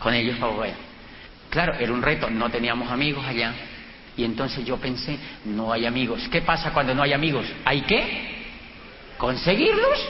con 0.00 0.12
ellos 0.12 0.36
para 0.38 0.52
Bogotá. 0.52 0.93
Claro, 1.54 1.74
era 1.78 1.92
un 1.92 2.02
reto, 2.02 2.28
no 2.28 2.50
teníamos 2.50 2.90
amigos 2.90 3.24
allá. 3.24 3.54
Y 4.16 4.24
entonces 4.24 4.64
yo 4.64 4.76
pensé, 4.78 5.16
no 5.44 5.72
hay 5.72 5.86
amigos. 5.86 6.28
¿Qué 6.28 6.42
pasa 6.42 6.72
cuando 6.72 6.96
no 6.96 7.02
hay 7.04 7.12
amigos? 7.12 7.46
¿Hay 7.64 7.82
qué? 7.82 8.42
¿Conseguirlos? 9.16 10.00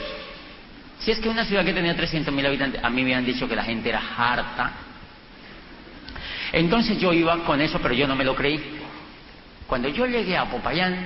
Si 0.97 1.11
es 1.11 1.19
que 1.19 1.29
una 1.29 1.45
ciudad 1.45 1.63
que 1.63 1.71
tenía 1.71 1.95
300.000 1.95 2.47
habitantes, 2.47 2.83
a 2.83 2.89
mí 2.89 3.03
me 3.03 3.13
han 3.13 3.23
dicho 3.23 3.47
que 3.47 3.55
la 3.55 3.63
gente 3.63 3.89
era 3.89 4.01
harta. 4.17 4.73
Entonces 6.51 6.99
yo 6.99 7.13
iba 7.13 7.37
con 7.43 7.61
eso, 7.61 7.77
pero 7.79 7.93
yo 7.93 8.07
no 8.07 8.15
me 8.15 8.23
lo 8.23 8.33
creí. 8.33 8.59
Cuando 9.67 9.87
yo 9.89 10.07
llegué 10.07 10.35
a 10.35 10.49
Popayán, 10.49 10.97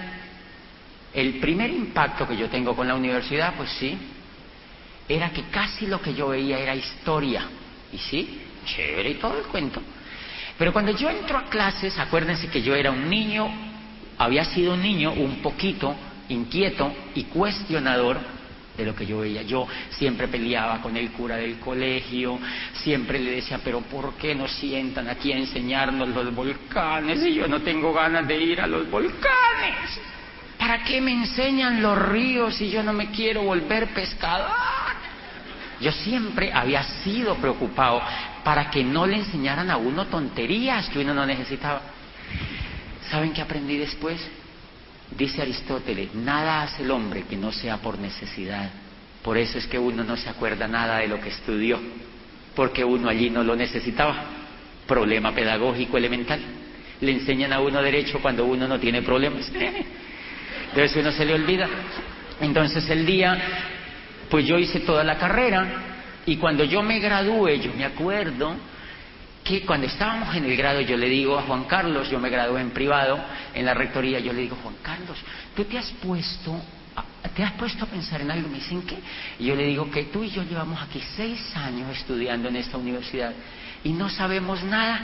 el 1.13 1.33
primer 1.41 1.69
impacto 1.69 2.25
que 2.25 2.37
yo 2.37 2.47
tengo 2.47 2.77
con 2.77 2.87
la 2.87 2.95
universidad, 2.95 3.55
pues 3.57 3.71
sí, 3.71 3.97
era 5.09 5.31
que 5.31 5.49
casi 5.51 5.85
lo 5.85 6.01
que 6.01 6.13
yo 6.13 6.29
veía 6.29 6.59
era 6.59 6.73
historia. 6.75 7.43
Y 7.91 7.97
sí, 7.97 8.41
chévere 8.63 9.09
y 9.09 9.15
todo 9.15 9.37
el 9.37 9.43
cuento. 9.47 9.81
Pero 10.59 10.73
cuando 10.73 10.91
yo 10.91 11.09
entro 11.09 11.37
a 11.37 11.45
clases, 11.45 11.97
acuérdense 11.97 12.49
que 12.49 12.61
yo 12.61 12.75
era 12.75 12.91
un 12.91 13.09
niño, 13.09 13.49
había 14.17 14.43
sido 14.43 14.73
un 14.73 14.81
niño 14.81 15.13
un 15.13 15.37
poquito 15.41 15.95
inquieto 16.27 16.93
y 17.15 17.23
cuestionador 17.23 18.19
de 18.77 18.85
lo 18.85 18.93
que 18.93 19.05
yo 19.05 19.19
veía. 19.19 19.41
Yo 19.43 19.65
siempre 19.89 20.27
peleaba 20.27 20.81
con 20.81 20.97
el 20.97 21.11
cura 21.11 21.37
del 21.37 21.59
colegio, 21.59 22.37
siempre 22.73 23.19
le 23.19 23.31
decía, 23.31 23.61
pero 23.63 23.79
¿por 23.79 24.15
qué 24.15 24.35
nos 24.35 24.51
sientan 24.51 25.07
aquí 25.07 25.31
a 25.31 25.37
enseñarnos 25.37 26.09
los 26.09 26.35
volcanes 26.35 27.25
y 27.25 27.35
yo 27.35 27.47
no 27.47 27.61
tengo 27.61 27.93
ganas 27.93 28.27
de 28.27 28.37
ir 28.37 28.59
a 28.59 28.67
los 28.67 28.91
volcanes? 28.91 30.01
¿Para 30.57 30.83
qué 30.83 30.99
me 30.99 31.13
enseñan 31.13 31.81
los 31.81 31.97
ríos 31.97 32.55
si 32.55 32.69
yo 32.69 32.83
no 32.83 32.91
me 32.91 33.11
quiero 33.11 33.43
volver 33.43 33.93
pescador? 33.93 34.51
Yo 35.79 35.93
siempre 35.93 36.51
había 36.51 36.83
sido 36.83 37.35
preocupado 37.35 38.01
para 38.49 38.71
que 38.71 38.83
no 38.83 39.05
le 39.05 39.17
enseñaran 39.17 39.69
a 39.69 39.77
uno 39.77 40.07
tonterías 40.07 40.89
que 40.89 40.97
uno 40.97 41.13
no 41.13 41.23
necesitaba. 41.23 41.83
¿Saben 43.11 43.31
qué 43.31 43.43
aprendí 43.43 43.77
después? 43.77 44.19
Dice 45.15 45.43
Aristóteles, 45.43 46.15
nada 46.15 46.63
hace 46.63 46.81
el 46.81 46.89
hombre 46.89 47.25
que 47.29 47.37
no 47.37 47.51
sea 47.51 47.77
por 47.77 47.99
necesidad. 47.99 48.71
Por 49.21 49.37
eso 49.37 49.59
es 49.59 49.67
que 49.67 49.77
uno 49.77 50.03
no 50.03 50.17
se 50.17 50.29
acuerda 50.29 50.67
nada 50.67 50.97
de 50.97 51.07
lo 51.07 51.21
que 51.21 51.29
estudió, 51.29 51.79
porque 52.55 52.83
uno 52.83 53.07
allí 53.07 53.29
no 53.29 53.43
lo 53.43 53.55
necesitaba. 53.55 54.15
Problema 54.87 55.31
pedagógico 55.31 55.97
elemental. 55.97 56.41
Le 57.01 57.11
enseñan 57.11 57.53
a 57.53 57.59
uno 57.59 57.83
derecho 57.83 58.19
cuando 58.19 58.45
uno 58.45 58.67
no 58.67 58.79
tiene 58.79 59.03
problemas. 59.03 59.47
Entonces 60.69 60.97
uno 60.97 61.11
se 61.11 61.23
le 61.23 61.35
olvida. 61.35 61.69
Entonces 62.41 62.89
el 62.89 63.05
día, 63.05 63.39
pues 64.27 64.43
yo 64.47 64.57
hice 64.57 64.79
toda 64.79 65.03
la 65.03 65.19
carrera 65.19 65.88
y 66.29 66.37
cuando 66.37 66.63
yo 66.63 66.83
me 66.83 66.99
gradué, 66.99 67.59
yo 67.59 67.73
me 67.73 67.83
acuerdo 67.83 68.55
que 69.43 69.65
cuando 69.65 69.87
estábamos 69.87 70.35
en 70.35 70.45
el 70.45 70.55
grado 70.55 70.79
yo 70.81 70.95
le 70.95 71.09
digo 71.09 71.39
a 71.39 71.41
Juan 71.41 71.63
Carlos, 71.63 72.07
yo 72.09 72.19
me 72.19 72.29
gradué 72.29 72.61
en 72.61 72.69
privado 72.69 73.19
en 73.53 73.65
la 73.65 73.73
rectoría, 73.73 74.19
yo 74.19 74.31
le 74.31 74.41
digo, 74.41 74.55
Juan 74.61 74.75
Carlos, 74.83 75.17
tú 75.55 75.63
te 75.63 75.79
has 75.79 75.89
puesto, 76.03 76.55
a, 76.95 77.29
te 77.29 77.43
has 77.43 77.53
puesto 77.53 77.85
a 77.85 77.87
pensar 77.87 78.21
en 78.21 78.29
algo, 78.29 78.47
me 78.47 78.57
dicen 78.57 78.83
que, 78.83 78.99
y 79.39 79.45
yo 79.45 79.55
le 79.55 79.65
digo 79.65 79.89
que 79.89 80.03
tú 80.03 80.23
y 80.23 80.29
yo 80.29 80.43
llevamos 80.43 80.79
aquí 80.79 81.01
seis 81.15 81.55
años 81.55 81.97
estudiando 81.97 82.47
en 82.49 82.57
esta 82.57 82.77
universidad 82.77 83.33
y 83.83 83.91
no 83.91 84.07
sabemos 84.07 84.63
nada 84.63 84.99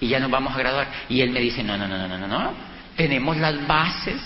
y 0.00 0.08
ya 0.08 0.18
nos 0.18 0.32
vamos 0.32 0.52
a 0.52 0.58
graduar. 0.58 0.88
Y 1.08 1.20
él 1.20 1.30
me 1.30 1.38
dice, 1.38 1.62
no, 1.62 1.78
no, 1.78 1.86
no, 1.86 1.96
no, 2.08 2.18
no, 2.18 2.26
no, 2.26 2.54
tenemos 2.96 3.36
las 3.36 3.64
bases. 3.68 4.20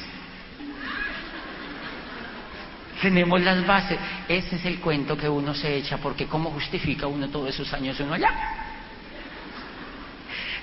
Tenemos 3.00 3.40
las 3.42 3.66
bases. 3.66 3.98
Ese 4.28 4.56
es 4.56 4.64
el 4.64 4.80
cuento 4.80 5.16
que 5.16 5.28
uno 5.28 5.54
se 5.54 5.76
echa, 5.76 5.98
porque 5.98 6.26
¿cómo 6.26 6.50
justifica 6.50 7.06
uno 7.06 7.28
todos 7.28 7.50
esos 7.50 7.72
años 7.72 7.98
uno 8.00 8.14
allá? 8.14 8.30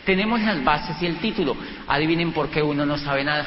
Tenemos 0.05 0.41
las 0.41 0.63
bases 0.63 1.01
y 1.01 1.05
el 1.05 1.17
título. 1.17 1.55
Adivinen 1.87 2.33
por 2.33 2.49
qué 2.49 2.61
uno 2.61 2.85
no 2.85 2.97
sabe 2.97 3.23
nada. 3.23 3.45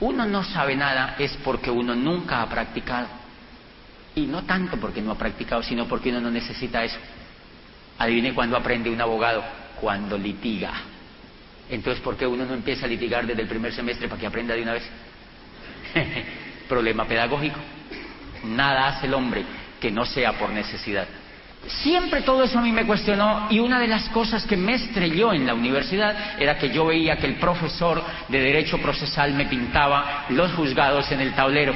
Uno 0.00 0.24
no 0.26 0.44
sabe 0.44 0.76
nada 0.76 1.16
es 1.18 1.36
porque 1.42 1.70
uno 1.70 1.94
nunca 1.94 2.42
ha 2.42 2.48
practicado. 2.48 3.08
Y 4.14 4.22
no 4.22 4.44
tanto 4.44 4.78
porque 4.78 5.02
no 5.02 5.12
ha 5.12 5.18
practicado, 5.18 5.62
sino 5.62 5.86
porque 5.86 6.10
uno 6.10 6.20
no 6.20 6.30
necesita 6.30 6.84
eso. 6.84 6.98
Adivine 7.98 8.32
cuándo 8.32 8.56
aprende 8.56 8.90
un 8.90 9.00
abogado, 9.00 9.44
cuando 9.80 10.16
litiga. 10.16 10.72
Entonces, 11.68 12.02
¿por 12.02 12.16
qué 12.16 12.26
uno 12.26 12.44
no 12.46 12.54
empieza 12.54 12.86
a 12.86 12.88
litigar 12.88 13.26
desde 13.26 13.42
el 13.42 13.48
primer 13.48 13.72
semestre 13.72 14.08
para 14.08 14.20
que 14.20 14.26
aprenda 14.26 14.54
de 14.54 14.62
una 14.62 14.72
vez? 14.72 14.88
Problema 16.68 17.04
pedagógico. 17.04 17.58
Nada 18.44 18.88
hace 18.88 19.06
el 19.06 19.14
hombre 19.14 19.44
que 19.80 19.90
no 19.90 20.04
sea 20.04 20.32
por 20.32 20.50
necesidad. 20.50 21.06
Siempre 21.66 22.22
todo 22.22 22.44
eso 22.44 22.58
a 22.58 22.62
mí 22.62 22.72
me 22.72 22.86
cuestionó 22.86 23.48
y 23.50 23.58
una 23.58 23.80
de 23.80 23.88
las 23.88 24.08
cosas 24.10 24.46
que 24.46 24.56
me 24.56 24.74
estrelló 24.74 25.32
en 25.32 25.46
la 25.46 25.54
universidad 25.54 26.40
era 26.40 26.56
que 26.56 26.70
yo 26.70 26.86
veía 26.86 27.16
que 27.16 27.26
el 27.26 27.34
profesor 27.34 28.02
de 28.28 28.40
Derecho 28.40 28.78
Procesal 28.78 29.34
me 29.34 29.46
pintaba 29.46 30.26
los 30.30 30.52
juzgados 30.52 31.10
en 31.10 31.20
el 31.20 31.34
tablero. 31.34 31.74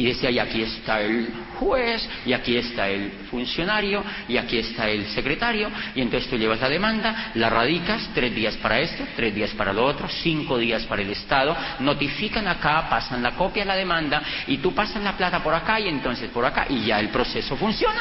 Y 0.00 0.04
decía, 0.04 0.30
y 0.30 0.38
aquí 0.38 0.62
está 0.62 1.02
el 1.02 1.28
juez, 1.58 2.08
y 2.24 2.32
aquí 2.32 2.56
está 2.56 2.88
el 2.88 3.12
funcionario, 3.30 4.02
y 4.28 4.38
aquí 4.38 4.56
está 4.56 4.88
el 4.88 5.04
secretario, 5.08 5.70
y 5.94 6.00
entonces 6.00 6.30
tú 6.30 6.38
llevas 6.38 6.58
la 6.58 6.70
demanda, 6.70 7.32
la 7.34 7.50
radicas, 7.50 8.08
tres 8.14 8.34
días 8.34 8.56
para 8.56 8.80
esto, 8.80 9.04
tres 9.14 9.34
días 9.34 9.50
para 9.50 9.74
lo 9.74 9.84
otro, 9.84 10.08
cinco 10.08 10.56
días 10.56 10.84
para 10.84 11.02
el 11.02 11.10
Estado, 11.10 11.54
notifican 11.80 12.48
acá, 12.48 12.88
pasan 12.88 13.22
la 13.22 13.32
copia 13.32 13.64
de 13.64 13.68
la 13.68 13.76
demanda, 13.76 14.22
y 14.46 14.56
tú 14.56 14.74
pasas 14.74 15.02
la 15.02 15.14
plata 15.18 15.42
por 15.42 15.52
acá 15.52 15.78
y 15.78 15.88
entonces 15.88 16.30
por 16.30 16.46
acá, 16.46 16.64
y 16.70 16.86
ya 16.86 16.98
el 16.98 17.10
proceso 17.10 17.54
funciona. 17.58 18.00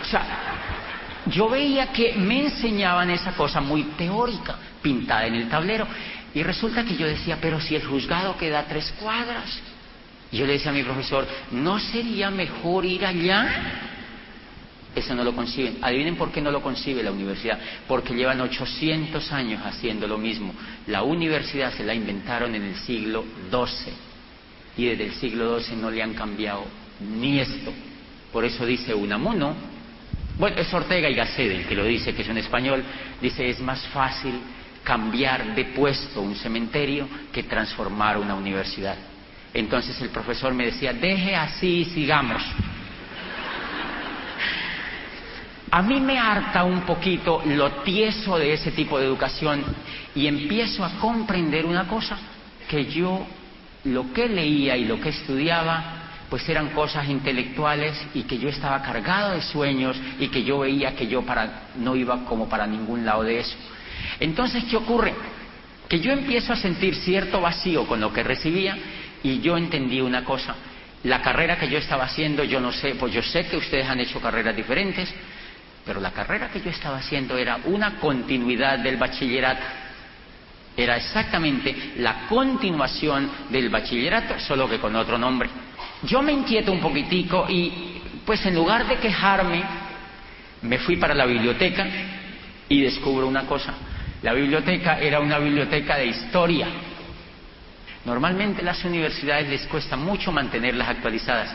O 0.00 0.04
sea, 0.06 0.24
yo 1.26 1.50
veía 1.50 1.88
que 1.92 2.14
me 2.14 2.44
enseñaban 2.44 3.10
esa 3.10 3.32
cosa 3.32 3.60
muy 3.60 3.82
teórica, 3.98 4.56
pintada 4.80 5.26
en 5.26 5.34
el 5.34 5.50
tablero, 5.50 5.86
y 6.32 6.42
resulta 6.42 6.82
que 6.82 6.96
yo 6.96 7.06
decía, 7.06 7.36
pero 7.42 7.60
si 7.60 7.76
el 7.76 7.84
juzgado 7.84 8.38
queda 8.38 8.64
tres 8.66 8.90
cuadras, 8.98 9.60
y 10.32 10.36
yo 10.36 10.46
le 10.46 10.54
decía 10.54 10.70
a 10.70 10.74
mi 10.74 10.82
profesor, 10.82 11.26
¿no 11.50 11.78
sería 11.78 12.30
mejor 12.30 12.84
ir 12.84 13.04
allá? 13.04 13.48
Eso 14.94 15.14
no 15.14 15.24
lo 15.24 15.34
conciben. 15.34 15.78
Adivinen 15.82 16.16
por 16.16 16.30
qué 16.30 16.40
no 16.40 16.50
lo 16.50 16.62
concibe 16.62 17.02
la 17.02 17.12
universidad. 17.12 17.58
Porque 17.88 18.14
llevan 18.14 18.40
800 18.40 19.32
años 19.32 19.60
haciendo 19.64 20.06
lo 20.06 20.18
mismo. 20.18 20.52
La 20.86 21.02
universidad 21.02 21.72
se 21.72 21.84
la 21.84 21.94
inventaron 21.94 22.54
en 22.54 22.62
el 22.62 22.76
siglo 22.76 23.24
XII. 23.50 23.92
Y 24.76 24.86
desde 24.86 25.06
el 25.06 25.12
siglo 25.14 25.60
XII 25.60 25.76
no 25.76 25.90
le 25.90 26.02
han 26.02 26.14
cambiado 26.14 26.64
ni 27.00 27.40
esto. 27.40 27.72
Por 28.32 28.44
eso 28.44 28.64
dice 28.64 28.94
Unamuno, 28.94 29.54
bueno, 30.38 30.56
es 30.56 30.72
Ortega 30.72 31.08
y 31.08 31.14
Gasset 31.14 31.50
el 31.50 31.66
que 31.66 31.74
lo 31.74 31.84
dice, 31.84 32.14
que 32.14 32.22
es 32.22 32.28
un 32.28 32.38
español, 32.38 32.82
dice, 33.20 33.48
es 33.48 33.60
más 33.60 33.84
fácil 33.88 34.34
cambiar 34.84 35.54
de 35.54 35.66
puesto 35.66 36.22
un 36.22 36.34
cementerio 36.36 37.08
que 37.32 37.42
transformar 37.42 38.16
una 38.16 38.34
universidad. 38.34 38.96
Entonces 39.52 40.00
el 40.00 40.10
profesor 40.10 40.54
me 40.54 40.66
decía, 40.66 40.92
deje 40.92 41.34
así 41.34 41.80
y 41.80 41.84
sigamos. 41.86 42.42
A 45.72 45.82
mí 45.82 46.00
me 46.00 46.18
harta 46.18 46.64
un 46.64 46.80
poquito 46.80 47.42
lo 47.46 47.82
tieso 47.82 48.38
de 48.38 48.52
ese 48.52 48.72
tipo 48.72 48.98
de 48.98 49.06
educación 49.06 49.64
y 50.14 50.26
empiezo 50.26 50.84
a 50.84 50.98
comprender 50.98 51.64
una 51.64 51.86
cosa, 51.86 52.18
que 52.68 52.86
yo 52.86 53.24
lo 53.84 54.12
que 54.12 54.28
leía 54.28 54.76
y 54.76 54.84
lo 54.84 55.00
que 55.00 55.10
estudiaba 55.10 55.96
pues 56.28 56.48
eran 56.48 56.68
cosas 56.68 57.08
intelectuales 57.08 58.00
y 58.14 58.22
que 58.22 58.38
yo 58.38 58.48
estaba 58.48 58.80
cargado 58.82 59.32
de 59.32 59.42
sueños 59.42 60.00
y 60.20 60.28
que 60.28 60.44
yo 60.44 60.60
veía 60.60 60.94
que 60.94 61.08
yo 61.08 61.22
para, 61.22 61.70
no 61.76 61.96
iba 61.96 62.24
como 62.24 62.48
para 62.48 62.68
ningún 62.68 63.04
lado 63.04 63.24
de 63.24 63.40
eso. 63.40 63.56
Entonces, 64.20 64.64
¿qué 64.70 64.76
ocurre? 64.76 65.12
Que 65.88 65.98
yo 65.98 66.12
empiezo 66.12 66.52
a 66.52 66.56
sentir 66.56 66.94
cierto 66.94 67.40
vacío 67.40 67.84
con 67.86 68.00
lo 68.00 68.12
que 68.12 68.22
recibía 68.22 68.78
y 69.22 69.40
yo 69.40 69.56
entendí 69.56 70.00
una 70.00 70.24
cosa. 70.24 70.54
La 71.04 71.22
carrera 71.22 71.58
que 71.58 71.68
yo 71.68 71.78
estaba 71.78 72.04
haciendo, 72.04 72.44
yo 72.44 72.60
no 72.60 72.72
sé, 72.72 72.94
pues 72.94 73.12
yo 73.12 73.22
sé 73.22 73.46
que 73.46 73.56
ustedes 73.56 73.88
han 73.88 74.00
hecho 74.00 74.20
carreras 74.20 74.54
diferentes, 74.54 75.12
pero 75.84 76.00
la 76.00 76.10
carrera 76.12 76.48
que 76.48 76.60
yo 76.60 76.70
estaba 76.70 76.98
haciendo 76.98 77.38
era 77.38 77.58
una 77.64 77.96
continuidad 77.96 78.78
del 78.80 78.96
bachillerato. 78.96 79.62
Era 80.76 80.96
exactamente 80.96 81.94
la 81.96 82.26
continuación 82.28 83.30
del 83.50 83.70
bachillerato, 83.70 84.38
solo 84.40 84.68
que 84.68 84.78
con 84.78 84.94
otro 84.94 85.18
nombre. 85.18 85.48
Yo 86.02 86.22
me 86.22 86.32
inquieto 86.32 86.70
un 86.70 86.80
poquitico 86.80 87.46
y, 87.48 88.00
pues 88.24 88.44
en 88.46 88.54
lugar 88.54 88.86
de 88.86 88.96
quejarme, 88.96 89.62
me 90.62 90.78
fui 90.78 90.96
para 90.96 91.14
la 91.14 91.26
biblioteca 91.26 91.86
y 92.68 92.82
descubro 92.82 93.26
una 93.26 93.46
cosa 93.46 93.74
La 94.22 94.34
biblioteca 94.34 94.98
era 95.00 95.18
una 95.18 95.38
biblioteca 95.38 95.96
de 95.96 96.06
historia. 96.06 96.66
Normalmente 98.04 98.62
las 98.62 98.82
universidades 98.84 99.48
les 99.48 99.66
cuesta 99.66 99.96
mucho 99.96 100.32
mantenerlas 100.32 100.88
actualizadas. 100.88 101.54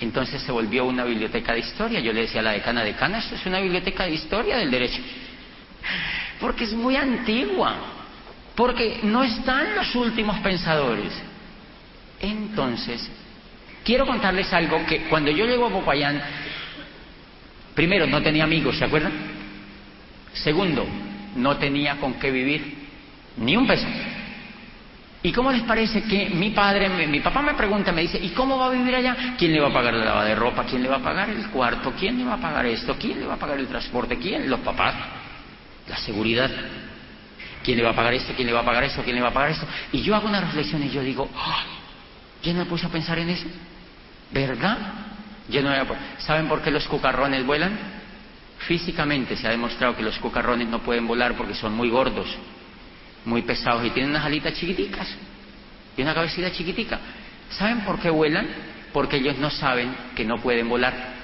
Entonces 0.00 0.42
se 0.42 0.52
volvió 0.52 0.84
una 0.84 1.04
biblioteca 1.04 1.52
de 1.52 1.60
historia. 1.60 2.00
Yo 2.00 2.12
le 2.12 2.22
decía 2.22 2.40
a 2.40 2.44
la 2.44 2.52
decana, 2.52 2.82
decana, 2.82 3.18
esto 3.18 3.36
es 3.36 3.46
una 3.46 3.60
biblioteca 3.60 4.04
de 4.04 4.10
historia 4.10 4.58
del 4.58 4.70
derecho. 4.70 5.00
Porque 6.40 6.64
es 6.64 6.72
muy 6.72 6.96
antigua. 6.96 7.76
Porque 8.54 9.00
no 9.04 9.22
están 9.24 9.74
los 9.74 9.94
últimos 9.94 10.38
pensadores. 10.40 11.12
Entonces, 12.20 13.10
quiero 13.84 14.06
contarles 14.06 14.52
algo 14.52 14.84
que 14.86 15.04
cuando 15.04 15.30
yo 15.30 15.46
llego 15.46 15.66
a 15.66 15.70
Popayán, 15.70 16.20
primero, 17.74 18.06
no 18.06 18.22
tenía 18.22 18.44
amigos, 18.44 18.78
¿se 18.78 18.84
acuerdan? 18.84 19.12
Segundo, 20.32 20.86
no 21.36 21.56
tenía 21.56 21.96
con 21.96 22.14
qué 22.14 22.30
vivir, 22.30 22.74
ni 23.36 23.56
un 23.56 23.66
peso. 23.66 23.86
¿Y 25.24 25.32
cómo 25.32 25.50
les 25.50 25.62
parece 25.62 26.02
que 26.02 26.28
mi 26.28 26.50
padre, 26.50 26.86
mi, 27.06 27.20
papá 27.20 27.40
me 27.40 27.54
pregunta, 27.54 27.90
me 27.92 28.02
dice, 28.02 28.18
¿y 28.18 28.28
cómo 28.32 28.58
va 28.58 28.66
a 28.66 28.70
vivir 28.70 28.94
allá? 28.94 29.34
¿Quién 29.38 29.54
le 29.54 29.60
va 29.60 29.68
a 29.68 29.72
pagar 29.72 29.94
la 29.94 30.04
lava 30.04 30.24
de 30.26 30.34
ropa? 30.34 30.64
¿Quién 30.64 30.82
le 30.82 30.88
va 30.90 30.96
a 30.96 31.02
pagar 31.02 31.30
el 31.30 31.48
cuarto? 31.48 31.94
¿Quién 31.98 32.18
le 32.18 32.24
va 32.26 32.34
a 32.34 32.36
pagar 32.36 32.66
esto? 32.66 32.94
¿Quién 32.98 33.20
le 33.20 33.26
va 33.26 33.32
a 33.32 33.38
pagar 33.38 33.58
el 33.58 33.66
transporte? 33.66 34.18
¿Quién? 34.18 34.50
Los 34.50 34.60
papás. 34.60 34.94
La 35.88 35.96
seguridad. 35.96 36.50
¿Quién 37.62 37.78
le 37.78 37.84
va 37.84 37.92
a 37.92 37.94
pagar 37.94 38.12
esto? 38.12 38.34
¿Quién 38.36 38.48
le 38.48 38.52
va 38.52 38.60
a 38.60 38.64
pagar 38.66 38.84
esto? 38.84 39.02
¿Quién 39.02 39.16
le 39.16 39.22
va 39.22 39.28
a 39.28 39.32
pagar 39.32 39.52
esto? 39.52 39.66
Y 39.92 40.02
yo 40.02 40.14
hago 40.14 40.28
una 40.28 40.42
reflexión 40.42 40.82
y 40.82 40.90
yo 40.90 41.00
digo, 41.00 41.26
¿ya 42.42 42.52
no 42.52 42.58
me 42.58 42.66
puse 42.66 42.84
a 42.84 42.90
pensar 42.90 43.18
en 43.18 43.30
eso? 43.30 43.46
¿Verdad? 44.30 44.76
Yo 45.48 45.62
no 45.62 45.70
¿Saben 46.18 46.48
por 46.48 46.60
qué 46.60 46.70
los 46.70 46.86
cucarrones 46.86 47.46
vuelan? 47.46 47.78
Físicamente 48.58 49.36
se 49.36 49.46
ha 49.48 49.52
demostrado 49.52 49.96
que 49.96 50.02
los 50.02 50.18
cucarrones 50.18 50.68
no 50.68 50.80
pueden 50.80 51.06
volar 51.06 51.32
porque 51.34 51.54
son 51.54 51.72
muy 51.72 51.88
gordos 51.88 52.26
muy 53.24 53.42
pesados 53.42 53.84
y 53.84 53.90
tienen 53.90 54.10
unas 54.10 54.24
alitas 54.24 54.54
chiquiticas 54.54 55.08
y 55.96 56.02
una 56.02 56.14
cabecita 56.14 56.50
chiquitica. 56.52 56.98
¿Saben 57.50 57.80
por 57.80 57.98
qué 57.98 58.10
vuelan? 58.10 58.46
Porque 58.92 59.16
ellos 59.16 59.38
no 59.38 59.50
saben 59.50 59.94
que 60.14 60.24
no 60.24 60.38
pueden 60.38 60.68
volar. 60.68 61.14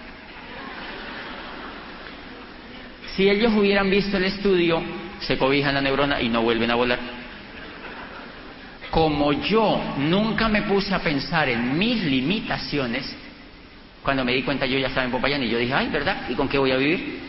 Si 3.15 3.29
ellos 3.29 3.53
hubieran 3.55 3.91
visto 3.91 4.17
el 4.17 4.25
estudio, 4.25 4.83
se 5.21 5.37
cobijan 5.37 5.75
la 5.75 5.81
neurona 5.81 6.21
y 6.21 6.29
no 6.29 6.43
vuelven 6.43 6.71
a 6.71 6.75
volar. 6.75 6.99
Como 8.91 9.33
yo 9.33 9.81
nunca 9.99 10.49
me 10.49 10.63
puse 10.63 10.95
a 10.95 11.01
pensar 11.01 11.49
en 11.49 11.79
mis 11.79 12.03
limitaciones, 12.03 13.15
cuando 14.03 14.25
me 14.25 14.33
di 14.33 14.43
cuenta 14.43 14.67
yo 14.67 14.79
ya 14.79 14.89
estaba 14.89 15.05
en 15.05 15.13
Popayán 15.13 15.43
y 15.43 15.49
yo 15.49 15.59
dije, 15.59 15.75
ay, 15.75 15.89
¿verdad? 15.89 16.29
¿Y 16.29 16.35
con 16.35 16.49
qué 16.49 16.59
voy 16.59 16.73
a 16.73 16.77
vivir? 16.77 17.21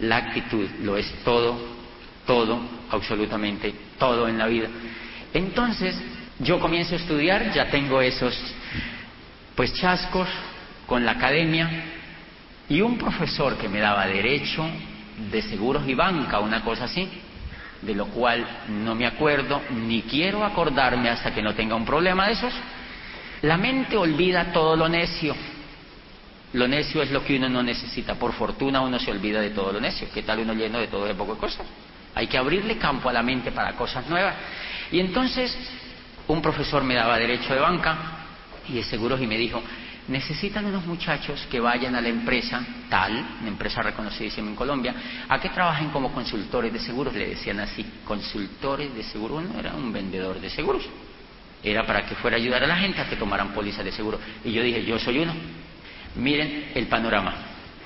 La 0.00 0.16
actitud 0.18 0.68
lo 0.82 0.96
es 0.96 1.12
todo 1.24 1.79
todo, 2.30 2.60
absolutamente 2.92 3.74
todo 3.98 4.28
en 4.28 4.38
la 4.38 4.46
vida. 4.46 4.68
Entonces, 5.34 6.00
yo 6.38 6.60
comienzo 6.60 6.94
a 6.94 6.98
estudiar, 6.98 7.52
ya 7.52 7.68
tengo 7.70 8.00
esos 8.00 8.38
pues 9.56 9.74
chascos 9.74 10.28
con 10.86 11.04
la 11.04 11.10
academia 11.10 11.68
y 12.68 12.82
un 12.82 12.96
profesor 12.98 13.58
que 13.58 13.68
me 13.68 13.80
daba 13.80 14.06
derecho 14.06 14.64
de 15.32 15.42
seguros 15.42 15.82
y 15.88 15.94
banca, 15.94 16.38
una 16.38 16.62
cosa 16.62 16.84
así, 16.84 17.08
de 17.82 17.96
lo 17.96 18.06
cual 18.06 18.46
no 18.68 18.94
me 18.94 19.06
acuerdo 19.06 19.60
ni 19.72 20.02
quiero 20.02 20.44
acordarme 20.44 21.08
hasta 21.08 21.34
que 21.34 21.42
no 21.42 21.56
tenga 21.56 21.74
un 21.74 21.84
problema 21.84 22.28
de 22.28 22.34
esos. 22.34 22.54
La 23.42 23.56
mente 23.56 23.96
olvida 23.96 24.52
todo 24.52 24.76
lo 24.76 24.88
necio. 24.88 25.34
Lo 26.52 26.68
necio 26.68 27.02
es 27.02 27.10
lo 27.10 27.24
que 27.24 27.36
uno 27.36 27.48
no 27.48 27.64
necesita. 27.64 28.14
Por 28.14 28.34
fortuna 28.34 28.82
uno 28.82 29.00
se 29.00 29.10
olvida 29.10 29.40
de 29.40 29.50
todo 29.50 29.72
lo 29.72 29.80
necio. 29.80 30.06
¿Qué 30.14 30.22
tal 30.22 30.38
uno 30.38 30.54
lleno 30.54 30.78
de 30.78 30.86
todo 30.86 31.06
de 31.06 31.14
poco 31.16 31.34
de 31.34 31.40
cosas? 31.40 31.66
Hay 32.14 32.26
que 32.26 32.38
abrirle 32.38 32.76
campo 32.78 33.08
a 33.08 33.12
la 33.12 33.22
mente 33.22 33.52
para 33.52 33.74
cosas 33.74 34.08
nuevas. 34.08 34.34
Y 34.90 35.00
entonces 35.00 35.56
un 36.26 36.42
profesor 36.42 36.82
me 36.84 36.94
daba 36.94 37.18
derecho 37.18 37.54
de 37.54 37.60
banca 37.60 37.96
y 38.68 38.74
de 38.74 38.84
seguros 38.84 39.20
y 39.20 39.26
me 39.26 39.36
dijo, 39.36 39.62
necesitan 40.08 40.66
unos 40.66 40.86
muchachos 40.86 41.46
que 41.50 41.60
vayan 41.60 41.94
a 41.94 42.00
la 42.00 42.08
empresa 42.08 42.64
tal, 42.88 43.12
una 43.40 43.48
empresa 43.48 43.82
reconocidísima 43.82 44.48
en 44.48 44.56
Colombia, 44.56 44.94
a 45.28 45.40
que 45.40 45.48
trabajen 45.50 45.90
como 45.90 46.12
consultores 46.12 46.72
de 46.72 46.80
seguros, 46.80 47.14
le 47.14 47.28
decían 47.28 47.60
así, 47.60 47.84
consultores 48.04 48.94
de 48.94 49.02
seguros, 49.04 49.44
no 49.44 49.58
era 49.58 49.74
un 49.74 49.92
vendedor 49.92 50.40
de 50.40 50.50
seguros, 50.50 50.84
era 51.62 51.86
para 51.86 52.06
que 52.06 52.14
fuera 52.16 52.36
a 52.36 52.40
ayudar 52.40 52.64
a 52.64 52.66
la 52.66 52.76
gente 52.76 53.00
a 53.00 53.08
que 53.08 53.16
tomaran 53.16 53.52
pólizas 53.52 53.84
de 53.84 53.92
seguro. 53.92 54.18
Y 54.44 54.52
yo 54.52 54.62
dije, 54.62 54.84
yo 54.84 54.98
soy 54.98 55.18
uno. 55.18 55.34
Miren 56.16 56.72
el 56.74 56.86
panorama. 56.86 57.34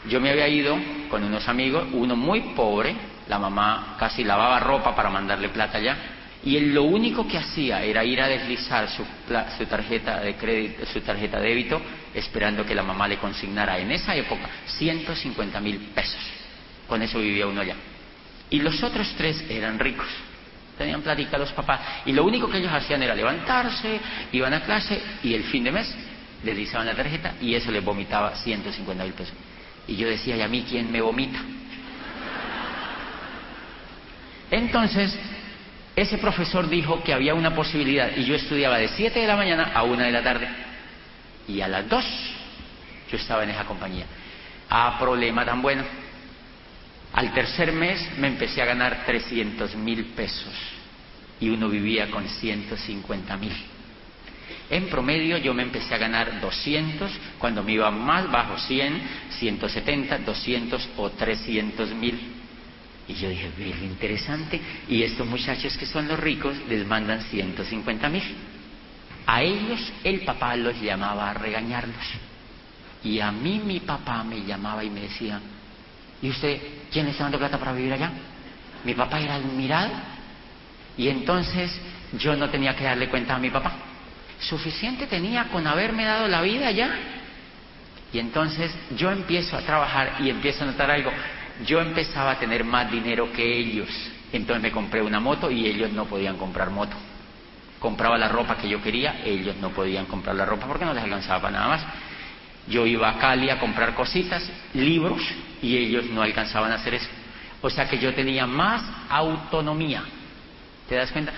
Yo 0.09 0.21
me 0.21 0.31
había 0.31 0.49
ido 0.49 0.77
con 1.11 1.25
unos 1.25 1.49
amigos, 1.49 1.87
uno 1.93 2.15
muy 2.15 2.41
pobre, 2.55 2.95
la 3.29 3.39
mamá 3.39 3.97
casi 3.99 4.25
lavaba 4.25 4.61
ropa 4.61 4.95
para 4.95 5.11
mandarle 5.11 5.49
plata 5.49 5.79
allá, 5.79 5.97
y 6.45 6.57
él 6.57 6.75
lo 6.75 6.83
único 6.83 7.27
que 7.27 7.39
hacía 7.39 7.83
era 7.83 8.05
ir 8.05 8.21
a 8.21 8.29
deslizar 8.29 8.89
su, 8.91 9.05
su, 9.57 9.67
tarjeta 9.67 10.21
de 10.21 10.35
crédito, 10.37 10.85
su 10.87 11.01
tarjeta 11.01 11.41
de 11.41 11.49
débito, 11.49 11.81
esperando 12.13 12.67
que 12.67 12.75
la 12.75 12.83
mamá 12.83 13.09
le 13.09 13.17
consignara 13.17 13.79
en 13.79 13.91
esa 13.91 14.15
época 14.15 14.49
150 14.67 15.61
mil 15.61 15.79
pesos. 15.95 16.21
Con 16.87 17.01
eso 17.01 17.19
vivía 17.19 17.47
uno 17.47 17.63
allá. 17.63 17.77
Y 18.51 18.61
los 18.61 18.83
otros 18.83 19.15
tres 19.17 19.43
eran 19.49 19.79
ricos, 19.79 20.07
tenían 20.77 21.01
plática 21.01 21.39
los 21.39 21.53
papás, 21.53 21.81
y 22.05 22.13
lo 22.13 22.25
único 22.25 22.51
que 22.51 22.59
ellos 22.59 22.73
hacían 22.73 23.03
era 23.03 23.15
levantarse, 23.15 23.99
iban 24.33 24.53
a 24.53 24.61
clase 24.61 25.01
y 25.23 25.33
el 25.33 25.45
fin 25.45 25.65
de 25.65 25.73
mes 25.73 25.95
deslizaban 26.43 26.87
la 26.87 26.95
tarjeta 26.95 27.35
y 27.41 27.55
eso 27.55 27.71
les 27.71 27.83
vomitaba 27.83 28.37
150 28.37 29.03
mil 29.03 29.15
pesos. 29.15 29.35
Y 29.87 29.97
yo 29.97 30.09
decía, 30.09 30.37
¿y 30.37 30.43
a 30.43 30.49
mí 30.49 30.65
quién 30.69 30.93
me 30.93 31.01
vomita? 31.01 31.41
Entonces, 34.51 35.17
ese 35.97 36.19
profesor 36.19 36.69
dijo 36.69 37.03
que 37.03 37.13
había 37.13 37.35
una 37.35 37.55
posibilidad 37.55 38.11
y 38.17 38.25
yo 38.25 38.35
estudiaba 38.35 38.79
de 38.79 38.89
7 38.89 39.19
de 39.19 39.27
la 39.27 39.37
mañana 39.37 39.73
a 39.75 39.85
1 39.85 40.03
de 40.03 40.13
la 40.13 40.23
tarde. 40.23 40.49
Y 41.49 41.61
a 41.61 41.69
las 41.69 41.89
2 41.89 42.05
yo 43.11 43.17
estaba 43.17 43.45
en 43.45 43.51
esa 43.51 43.65
compañía. 43.65 44.07
Ah, 44.71 44.97
problema 44.99 45.45
tan 45.45 45.63
bueno. 45.63 45.85
Al 47.13 47.33
tercer 47.33 47.71
mes 47.71 48.19
me 48.19 48.27
empecé 48.27 48.61
a 48.61 48.65
ganar 48.65 49.05
300 49.07 49.77
mil 49.77 50.07
pesos 50.07 50.53
y 51.39 51.49
uno 51.49 51.69
vivía 51.69 52.11
con 52.11 52.29
150 52.29 53.37
mil. 53.37 53.53
En 54.71 54.89
promedio 54.89 55.37
yo 55.39 55.55
me 55.55 55.63
empecé 55.63 55.95
a 55.95 55.99
ganar 55.99 56.41
200, 56.41 57.11
cuando 57.39 57.63
me 57.63 57.73
iba 57.73 57.91
más 57.91 58.31
bajo 58.31 58.59
100, 58.59 59.03
170, 59.39 60.19
200 60.19 60.89
o 60.97 61.11
300 61.11 61.91
mil. 61.91 62.19
Y 63.07 63.15
yo 63.15 63.29
dije, 63.29 63.51
bien 63.57 63.85
interesante, 63.85 64.61
y 64.89 65.03
estos 65.03 65.27
muchachos 65.27 65.77
que 65.77 65.87
son 65.87 66.09
los 66.09 66.19
ricos 66.19 66.57
les 66.69 66.87
mandan 66.87 67.21
150 67.21 68.09
mil. 68.09 68.23
A 69.27 69.43
ellos 69.43 69.93
el 70.03 70.21
papá 70.21 70.57
los 70.57 70.81
llamaba 70.81 71.31
a 71.31 71.35
regañarlos. 71.35 72.05
Y 73.03 73.21
a 73.21 73.31
mí 73.31 73.61
mi 73.65 73.81
papá 73.81 74.25
me 74.25 74.43
llamaba 74.45 74.83
y 74.83 74.91
me 74.91 75.01
decía, 75.01 75.39
¿y 76.23 76.31
usted 76.31 76.61
quién 76.91 77.05
le 77.05 77.13
está 77.13 77.25
dando 77.25 77.39
plata 77.39 77.59
para 77.59 77.73
vivir 77.73 77.93
allá? 77.93 78.11
Mi 78.85 78.95
papá 78.95 79.21
era 79.21 79.35
admirado. 79.35 79.93
Y 80.97 81.09
entonces 81.09 81.79
yo 82.19 82.37
no 82.37 82.49
tenía 82.49 82.75
que 82.75 82.85
darle 82.85 83.09
cuenta 83.09 83.35
a 83.35 83.39
mi 83.39 83.51
papá. 83.51 83.73
Suficiente 84.41 85.07
tenía 85.07 85.49
con 85.49 85.67
haberme 85.67 86.05
dado 86.05 86.29
la 86.29 86.41
vida 86.41 86.71
ya. 86.71 86.95
Y 88.13 88.19
entonces 88.19 88.75
yo 88.97 89.11
empiezo 89.11 89.57
a 89.57 89.61
trabajar 89.61 90.17
y 90.21 90.31
empiezo 90.31 90.65
a 90.65 90.69
notar 90.69 90.91
algo. 90.91 91.11
Yo 91.63 91.81
empezaba 91.81 92.33
a 92.33 92.39
tener 92.39 92.65
más 92.65 92.91
dinero 92.91 93.33
que 93.33 93.59
ellos. 93.59 93.89
Entonces 94.33 94.63
me 94.63 94.73
compré 94.73 95.01
una 95.03 95.21
moto 95.21 95.51
y 95.51 95.67
ellos 95.67 95.93
no 95.93 96.07
podían 96.07 96.37
comprar 96.37 96.71
moto. 96.71 96.97
Compraba 97.79 98.19
la 98.19 98.29
ropa 98.29 98.57
que 98.57 98.69
yo 98.69 98.83
quería, 98.83 99.21
ellos 99.25 99.57
no 99.61 99.71
podían 99.71 100.07
comprar 100.07 100.35
la 100.35 100.45
ropa 100.45 100.67
porque 100.67 100.85
no 100.85 100.93
les 100.93 101.05
alcanzaba 101.05 101.51
nada 101.51 101.69
más. 101.69 101.85
Yo 102.67 102.87
iba 102.87 103.09
a 103.09 103.19
Cali 103.19 103.51
a 103.51 103.61
comprar 103.61 103.95
cositas, 103.95 104.51
libros, 104.73 105.21
y 105.63 105.77
ellos 105.77 106.07
no 106.07 106.23
alcanzaban 106.23 106.73
a 106.73 106.77
hacer 106.77 106.95
eso. 106.95 107.09
O 107.61 107.71
sea 107.71 107.89
que 107.89 107.99
yo 107.99 108.15
tenía 108.15 108.47
más 108.47 108.83
autonomía. 109.09 110.03
¿Te 110.89 110.97
das 110.97 111.13
cuenta? 111.13 111.33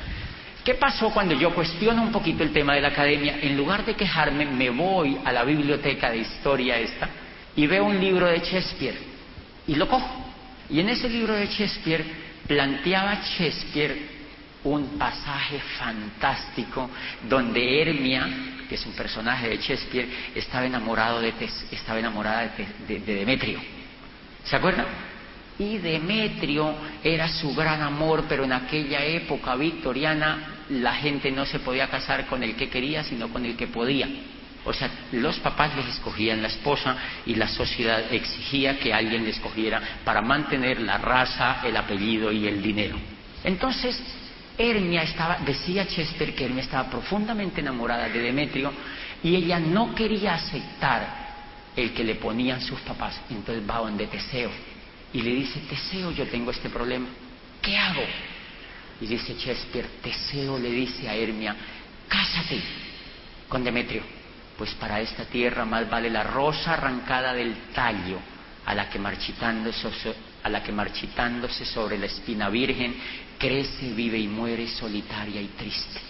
¿Qué 0.64 0.74
pasó 0.74 1.11
cuando 1.11 1.35
yo 1.35 1.55
cuestiono 1.55 2.02
un 2.02 2.11
poquito 2.11 2.42
el 2.42 2.52
tema 2.52 2.74
de 2.74 2.81
la 2.81 2.88
academia? 2.88 3.38
En 3.40 3.57
lugar 3.57 3.85
de 3.85 3.94
quejarme, 3.94 4.46
me 4.46 4.70
voy 4.70 5.18
a 5.24 5.33
la 5.33 5.44
biblioteca 5.44 6.11
de 6.11 6.18
historia 6.18 6.79
esta 6.79 7.09
y 7.55 7.66
veo 7.66 7.85
un 7.85 8.00
libro 8.00 8.26
de 8.26 8.38
Shakespeare 8.38 9.15
y 9.66 9.74
lo 9.74 9.88
cojo. 9.88 10.24
Y 10.70 10.81
en 10.81 10.88
ese 10.88 11.09
libro 11.09 11.35
de 11.35 11.46
Shakespeare 11.46 12.05
planteaba 12.46 13.20
Shakespeare 13.22 14.16
un 14.64 14.98
pasaje 14.98 15.61
fantástico 15.79 16.90
donde 17.29 17.83
Hermia, 17.83 18.29
que 18.68 18.74
es 18.74 18.85
un 18.85 18.92
personaje 18.92 19.48
de 19.48 19.59
Shakespeare, 19.59 20.09
estaba 20.35 20.66
enamorado 20.66 21.20
de 21.20 21.33
estaba 21.70 21.98
enamorada 21.98 22.52
de 22.88 22.98
Demetrio. 22.98 23.61
¿Se 24.44 24.57
acuerdan? 24.57 24.87
Y 25.59 25.79
Demetrio 25.79 26.74
era 27.02 27.29
su 27.29 27.55
gran 27.55 27.81
amor, 27.81 28.24
pero 28.29 28.44
en 28.44 28.52
aquella 28.52 29.05
época 29.05 29.55
victoriana 29.57 30.64
la 30.68 30.94
gente 30.94 31.31
no 31.31 31.46
se 31.46 31.61
podía 31.61 31.88
casar 31.88 32.26
con 32.26 32.42
el 32.42 32.57
que 32.57 32.68
quería, 32.68 33.05
sino 33.05 33.29
con 33.29 33.44
el 33.46 33.57
que 33.57 33.68
podía. 33.68 34.09
O 34.66 34.72
sea, 34.72 34.90
los 35.12 35.38
papás 35.38 35.76
les 35.76 35.87
escogían 35.87 36.42
la 36.42 36.48
esposa 36.48 36.96
y 37.24 37.37
la 37.37 37.46
sociedad 37.46 38.12
exigía 38.12 38.79
que 38.79 38.92
alguien 38.92 39.22
le 39.22 39.31
escogiera 39.31 39.81
para 40.05 40.20
mantener 40.20 40.81
la 40.81 40.98
raza, 40.98 41.61
el 41.64 41.76
apellido 41.76 42.33
y 42.33 42.48
el 42.48 42.61
dinero. 42.61 42.96
Entonces, 43.44 44.02
Hermia 44.59 45.02
estaba, 45.02 45.38
decía 45.46 45.87
Chester 45.87 46.35
que 46.35 46.46
Hermia 46.46 46.64
estaba 46.64 46.90
profundamente 46.90 47.61
enamorada 47.61 48.09
de 48.09 48.18
Demetrio 48.18 48.72
y 49.22 49.37
ella 49.37 49.61
no 49.61 49.94
quería 49.94 50.35
aceptar 50.35 51.26
el 51.76 51.92
que 51.92 52.02
le 52.02 52.16
ponían 52.16 52.61
sus 52.61 52.81
papás. 52.81 53.20
Entonces 53.31 53.62
va 53.68 53.79
donde 53.79 54.09
Teseo 54.09 54.50
y 55.12 55.22
le 55.22 55.31
dice, 55.31 55.61
Teseo, 55.61 56.11
yo 56.11 56.26
tengo 56.26 56.50
este 56.50 56.70
problema, 56.70 57.07
¿qué 57.62 57.76
hago? 57.79 58.02
Y 59.00 59.07
dice 59.07 59.35
Shakespeare, 59.35 59.87
Teseo 60.02 60.59
le 60.59 60.70
dice 60.70 61.09
a 61.09 61.14
Hermia, 61.14 61.55
cásate 62.09 62.61
con 63.48 63.62
Demetrio, 63.62 64.02
pues 64.56 64.72
para 64.74 65.00
esta 65.00 65.24
tierra 65.24 65.64
más 65.64 65.88
vale 65.88 66.10
la 66.10 66.22
rosa 66.22 66.74
arrancada 66.74 67.34
del 67.34 67.54
tallo 67.74 68.18
a 68.64 68.74
la 68.74 68.88
que 68.88 68.98
marchitándose, 68.98 69.90
sobre 71.64 71.98
la 71.98 72.06
espina 72.06 72.48
virgen 72.48 72.96
crece, 73.38 73.92
vive 73.92 74.18
y 74.18 74.26
muere 74.26 74.66
solitaria 74.68 75.40
y 75.40 75.48
triste. 75.48 76.00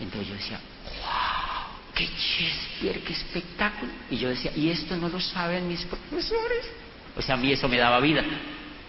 Entonces 0.00 0.28
yo 0.28 0.34
decía, 0.34 0.60
wow, 1.00 1.94
qué 1.94 2.06
Shakespeare, 2.06 3.00
qué 3.04 3.12
espectáculo. 3.12 3.92
Y 4.10 4.16
yo 4.16 4.28
decía, 4.28 4.52
¿y 4.54 4.70
esto 4.70 4.96
no 4.96 5.08
lo 5.08 5.20
saben 5.20 5.68
mis 5.68 5.84
profesores? 5.84 6.70
O 7.16 7.22
sea, 7.22 7.34
a 7.34 7.38
mí 7.38 7.52
eso 7.52 7.68
me 7.68 7.78
daba 7.78 8.00
vida. 8.00 8.24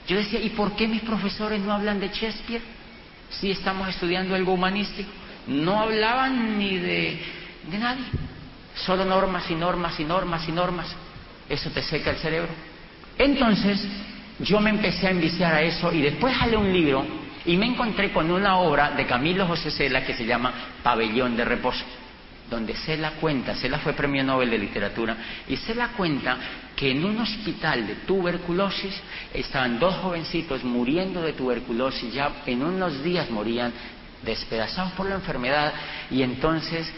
Yo 0.08 0.17
decía, 0.17 0.39
¿y 0.39 0.49
por 0.49 0.75
qué 0.75 0.88
mis 0.88 1.02
profesores 1.02 1.60
no 1.62 1.73
hablan 1.73 1.99
de 1.99 2.10
Shakespeare? 2.10 2.62
Si 3.30 3.52
estamos 3.52 3.88
estudiando 3.89 4.34
algo 4.34 4.54
humanístico. 4.54 5.10
No 5.47 5.80
hablaban 5.80 6.58
ni 6.58 6.78
de, 6.78 7.19
de 7.70 7.78
nadie. 7.78 8.06
Solo 8.76 9.06
normas 9.06 9.50
y 9.50 9.56
normas 9.56 10.00
y 10.00 10.04
normas 10.04 10.48
y 10.48 10.52
normas. 10.52 10.88
Eso 11.48 11.70
te 11.72 11.82
seca 11.82 12.12
el 12.12 12.18
cerebro. 12.18 12.52
Entonces, 13.18 13.86
yo 14.40 14.60
me 14.60 14.70
empecé 14.70 15.08
a 15.08 15.12
enviciar 15.12 15.54
a 15.54 15.62
eso 15.62 15.92
y 15.92 16.02
después 16.02 16.36
jalé 16.36 16.58
un 16.58 16.72
libro 16.72 17.06
y 17.46 17.58
me 17.58 17.66
encontré 17.66 18.12
con 18.12 18.30
una 18.32 18.58
obra 18.58 18.92
de 18.92 19.06
Camilo 19.06 19.48
José 19.48 19.72
Cela 19.72 20.06
que 20.06 20.14
se 20.14 20.26
llama 20.26 20.54
Pabellón 20.84 21.36
de 21.36 21.46
Reposo 21.46 21.86
donde 22.50 22.76
se 22.76 22.98
la 22.98 23.12
cuenta, 23.12 23.56
se 23.56 23.70
la 23.70 23.80
fue 23.80 23.94
premio 23.94 24.24
Nobel 24.24 24.50
de 24.50 24.58
Literatura, 24.58 25.16
y 25.48 25.56
se 25.56 25.76
la 25.76 25.90
cuenta 25.90 26.38
que 26.76 26.92
en 26.92 27.06
un 27.06 27.20
hospital 27.20 27.86
de 27.86 27.96
tuberculosis 27.96 29.00
estaban 29.34 29.80
dos 29.80 29.96
jovencitos 29.98 30.64
muriendo 30.64 31.22
de 31.22 31.34
tuberculosis, 31.34 32.14
ya 32.14 32.42
en 32.46 32.64
unos 32.64 33.04
días 33.04 33.30
morían 33.30 33.72
despedazados 34.24 34.94
por 34.94 35.08
la 35.08 35.16
enfermedad, 35.16 35.74
y 36.10 36.24
entonces 36.24 36.92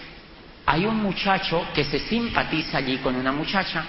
hay 0.66 0.86
un 0.86 0.98
muchacho 0.98 1.68
que 1.74 1.84
se 1.84 2.00
simpatiza 2.00 2.78
allí 2.78 2.98
con 2.98 3.16
una 3.16 3.32
muchacha, 3.32 3.84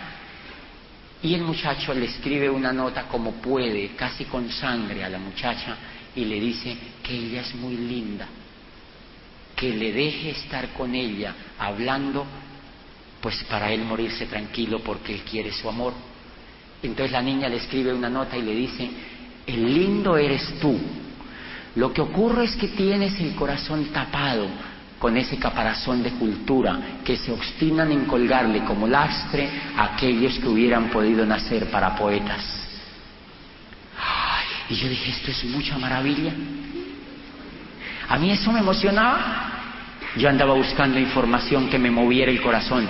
y 1.22 1.34
el 1.34 1.42
muchacho 1.42 1.94
le 1.94 2.06
escribe 2.06 2.50
una 2.50 2.72
nota 2.72 3.04
como 3.04 3.32
puede, 3.32 3.90
casi 3.90 4.24
con 4.24 4.50
sangre 4.50 5.04
a 5.04 5.08
la 5.08 5.18
muchacha, 5.18 5.76
y 6.16 6.24
le 6.24 6.40
dice 6.40 6.76
que 7.02 7.14
ella 7.14 7.42
es 7.42 7.54
muy 7.54 7.76
linda 7.76 8.26
que 9.62 9.70
le 9.70 9.92
deje 9.92 10.30
estar 10.30 10.70
con 10.70 10.92
ella 10.92 11.32
hablando, 11.56 12.26
pues 13.20 13.44
para 13.44 13.72
él 13.72 13.84
morirse 13.84 14.26
tranquilo 14.26 14.80
porque 14.80 15.14
él 15.14 15.20
quiere 15.20 15.52
su 15.52 15.68
amor. 15.68 15.92
Entonces 16.82 17.12
la 17.12 17.22
niña 17.22 17.48
le 17.48 17.58
escribe 17.58 17.92
una 17.92 18.10
nota 18.10 18.36
y 18.36 18.42
le 18.42 18.56
dice, 18.56 18.90
el 19.46 19.72
lindo 19.72 20.16
eres 20.16 20.58
tú. 20.60 20.76
Lo 21.76 21.92
que 21.92 22.00
ocurre 22.00 22.46
es 22.46 22.56
que 22.56 22.68
tienes 22.68 23.20
el 23.20 23.36
corazón 23.36 23.84
tapado 23.92 24.48
con 25.02 25.16
ese 25.16 25.36
caparazón 25.36 26.00
de 26.00 26.12
cultura 26.12 26.78
que 27.04 27.16
se 27.16 27.32
obstinan 27.32 27.90
en 27.90 28.04
colgarle 28.04 28.62
como 28.62 28.86
lastre 28.86 29.50
a 29.76 29.94
aquellos 29.94 30.38
que 30.38 30.46
hubieran 30.46 30.90
podido 30.90 31.26
nacer 31.26 31.68
para 31.72 31.96
poetas. 31.96 32.40
y 34.68 34.76
yo 34.76 34.88
dije, 34.88 35.10
esto 35.10 35.32
es 35.32 35.44
mucha 35.46 35.76
maravilla. 35.76 36.32
A 38.10 38.16
mí 38.16 38.30
eso 38.30 38.52
me 38.52 38.60
emocionaba. 38.60 39.50
Yo 40.16 40.28
andaba 40.28 40.54
buscando 40.54 41.00
información 41.00 41.68
que 41.68 41.80
me 41.80 41.90
moviera 41.90 42.30
el 42.30 42.40
corazón. 42.40 42.86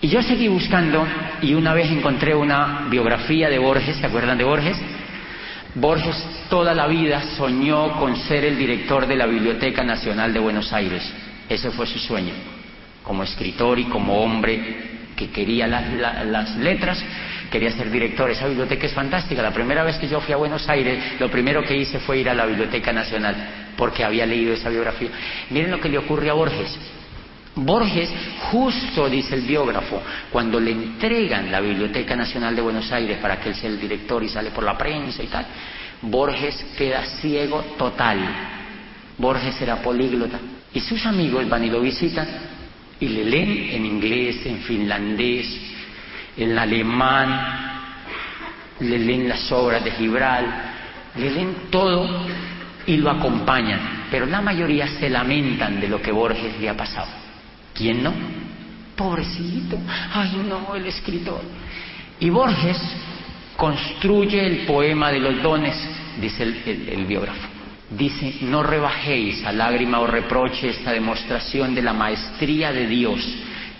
Y 0.00 0.08
yo 0.08 0.22
seguí 0.22 0.48
buscando 0.48 1.06
y 1.42 1.52
una 1.52 1.74
vez 1.74 1.90
encontré 1.90 2.34
una 2.34 2.86
biografía 2.88 3.50
de 3.50 3.58
Borges, 3.58 3.98
¿se 3.98 4.06
acuerdan 4.06 4.38
de 4.38 4.44
Borges? 4.44 4.78
Borges 5.74 6.16
toda 6.48 6.74
la 6.74 6.86
vida 6.88 7.22
soñó 7.36 7.96
con 7.98 8.16
ser 8.16 8.44
el 8.44 8.58
director 8.58 9.06
de 9.06 9.16
la 9.16 9.26
Biblioteca 9.26 9.84
Nacional 9.84 10.32
de 10.32 10.40
Buenos 10.40 10.72
Aires. 10.72 11.02
Ese 11.48 11.70
fue 11.70 11.86
su 11.86 11.98
sueño. 11.98 12.32
Como 13.04 13.22
escritor 13.22 13.78
y 13.78 13.84
como 13.84 14.20
hombre 14.20 14.90
que 15.16 15.30
quería 15.30 15.66
las 15.68 16.56
letras, 16.56 17.02
quería 17.50 17.70
ser 17.70 17.90
director. 17.90 18.30
Esa 18.30 18.48
biblioteca 18.48 18.86
es 18.86 18.92
fantástica. 18.92 19.42
La 19.42 19.52
primera 19.52 19.84
vez 19.84 19.96
que 19.98 20.08
yo 20.08 20.20
fui 20.20 20.34
a 20.34 20.38
Buenos 20.38 20.68
Aires, 20.68 21.20
lo 21.20 21.30
primero 21.30 21.62
que 21.62 21.76
hice 21.76 22.00
fue 22.00 22.18
ir 22.18 22.28
a 22.28 22.34
la 22.34 22.46
Biblioteca 22.46 22.92
Nacional, 22.92 23.36
porque 23.76 24.02
había 24.02 24.26
leído 24.26 24.52
esa 24.54 24.70
biografía. 24.70 25.10
Miren 25.50 25.70
lo 25.70 25.80
que 25.80 25.88
le 25.88 25.98
ocurre 25.98 26.30
a 26.30 26.34
Borges. 26.34 26.78
Borges, 27.54 28.08
justo 28.52 29.08
dice 29.08 29.34
el 29.34 29.42
biógrafo, 29.42 30.00
cuando 30.30 30.60
le 30.60 30.70
entregan 30.70 31.50
la 31.50 31.60
Biblioteca 31.60 32.14
Nacional 32.14 32.54
de 32.54 32.62
Buenos 32.62 32.90
Aires 32.92 33.18
para 33.18 33.40
que 33.40 33.48
él 33.48 33.54
sea 33.56 33.68
el 33.68 33.80
director 33.80 34.22
y 34.22 34.28
sale 34.28 34.50
por 34.50 34.62
la 34.64 34.78
prensa 34.78 35.22
y 35.22 35.26
tal, 35.26 35.46
Borges 36.02 36.64
queda 36.78 37.04
ciego 37.04 37.60
total. 37.76 38.18
Borges 39.18 39.60
era 39.60 39.82
políglota. 39.82 40.38
Y 40.72 40.80
sus 40.80 41.04
amigos 41.04 41.48
van 41.48 41.64
y 41.64 41.70
lo 41.70 41.80
visitan 41.80 42.26
y 43.00 43.08
le 43.08 43.24
leen 43.24 43.70
en 43.70 43.86
inglés, 43.86 44.46
en 44.46 44.58
finlandés, 44.58 45.46
en 46.36 46.56
alemán, 46.56 47.70
le 48.78 48.98
leen 48.98 49.28
las 49.28 49.50
obras 49.50 49.82
de 49.82 49.90
Gibral, 49.90 50.46
le 51.16 51.30
leen 51.30 51.54
todo 51.70 52.26
y 52.86 52.96
lo 52.96 53.10
acompañan, 53.10 54.06
pero 54.10 54.26
la 54.26 54.40
mayoría 54.40 54.86
se 54.86 55.10
lamentan 55.10 55.80
de 55.80 55.88
lo 55.88 56.00
que 56.00 56.12
Borges 56.12 56.58
le 56.60 56.68
ha 56.68 56.76
pasado. 56.76 57.19
¿Quién 57.80 58.02
no? 58.02 58.12
Pobrecito, 58.94 59.78
ay 60.12 60.44
no, 60.46 60.74
el 60.74 60.84
escritor. 60.84 61.40
Y 62.20 62.28
Borges 62.28 62.78
construye 63.56 64.46
el 64.46 64.66
poema 64.66 65.10
de 65.10 65.18
los 65.18 65.42
dones, 65.42 65.74
dice 66.20 66.42
el, 66.42 67.06
biógrafo. 67.06 67.48
Dice, 67.88 68.34
no 68.42 68.62
rebajéis 68.62 69.42
a 69.46 69.52
lágrima 69.52 70.00
o 70.00 70.06
reproche 70.06 70.68
esta 70.68 70.92
demostración 70.92 71.74
de 71.74 71.80
la 71.80 71.94
maestría 71.94 72.70
de 72.70 72.86
Dios 72.86 73.26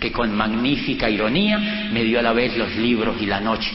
que 0.00 0.10
con 0.10 0.34
magnífica 0.34 1.10
ironía 1.10 1.58
me 1.92 2.02
dio 2.02 2.20
a 2.20 2.22
la 2.22 2.32
vez 2.32 2.56
los 2.56 2.74
libros 2.76 3.20
y 3.20 3.26
la 3.26 3.40
noche. 3.40 3.70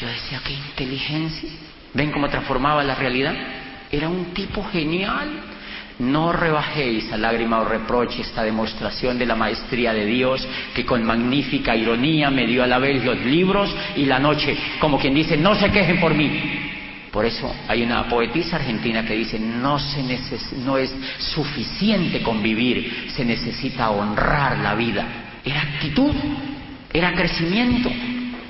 yo 0.00 0.06
decía, 0.06 0.40
qué 0.46 0.52
inteligencia. 0.52 1.50
¿Ven 1.94 2.12
cómo 2.12 2.28
transformaba 2.28 2.84
la 2.84 2.94
realidad? 2.94 3.34
Era 3.90 4.08
un 4.08 4.26
tipo 4.26 4.62
genial. 4.70 5.55
No 5.98 6.30
rebajéis 6.30 7.10
a 7.10 7.16
lágrima 7.16 7.60
o 7.60 7.64
reproche 7.64 8.20
esta 8.20 8.42
demostración 8.42 9.18
de 9.18 9.24
la 9.24 9.34
maestría 9.34 9.94
de 9.94 10.04
Dios 10.04 10.46
que 10.74 10.84
con 10.84 11.02
magnífica 11.02 11.74
ironía 11.74 12.30
me 12.30 12.46
dio 12.46 12.62
a 12.62 12.66
la 12.66 12.78
vez 12.78 13.02
los 13.02 13.18
libros 13.24 13.74
y 13.96 14.04
la 14.04 14.18
noche, 14.18 14.56
como 14.78 14.98
quien 14.98 15.14
dice, 15.14 15.38
no 15.38 15.54
se 15.54 15.70
quejen 15.70 15.98
por 15.98 16.12
mí. 16.12 16.74
Por 17.10 17.24
eso 17.24 17.50
hay 17.66 17.82
una 17.82 18.06
poetisa 18.10 18.56
argentina 18.56 19.06
que 19.06 19.14
dice, 19.14 19.38
no, 19.38 19.78
se 19.78 20.02
no 20.58 20.76
es 20.76 20.94
suficiente 21.16 22.20
convivir, 22.20 23.06
se 23.08 23.24
necesita 23.24 23.88
honrar 23.88 24.58
la 24.58 24.74
vida. 24.74 25.06
Era 25.42 25.62
actitud, 25.62 26.12
era 26.92 27.14
crecimiento, 27.14 27.90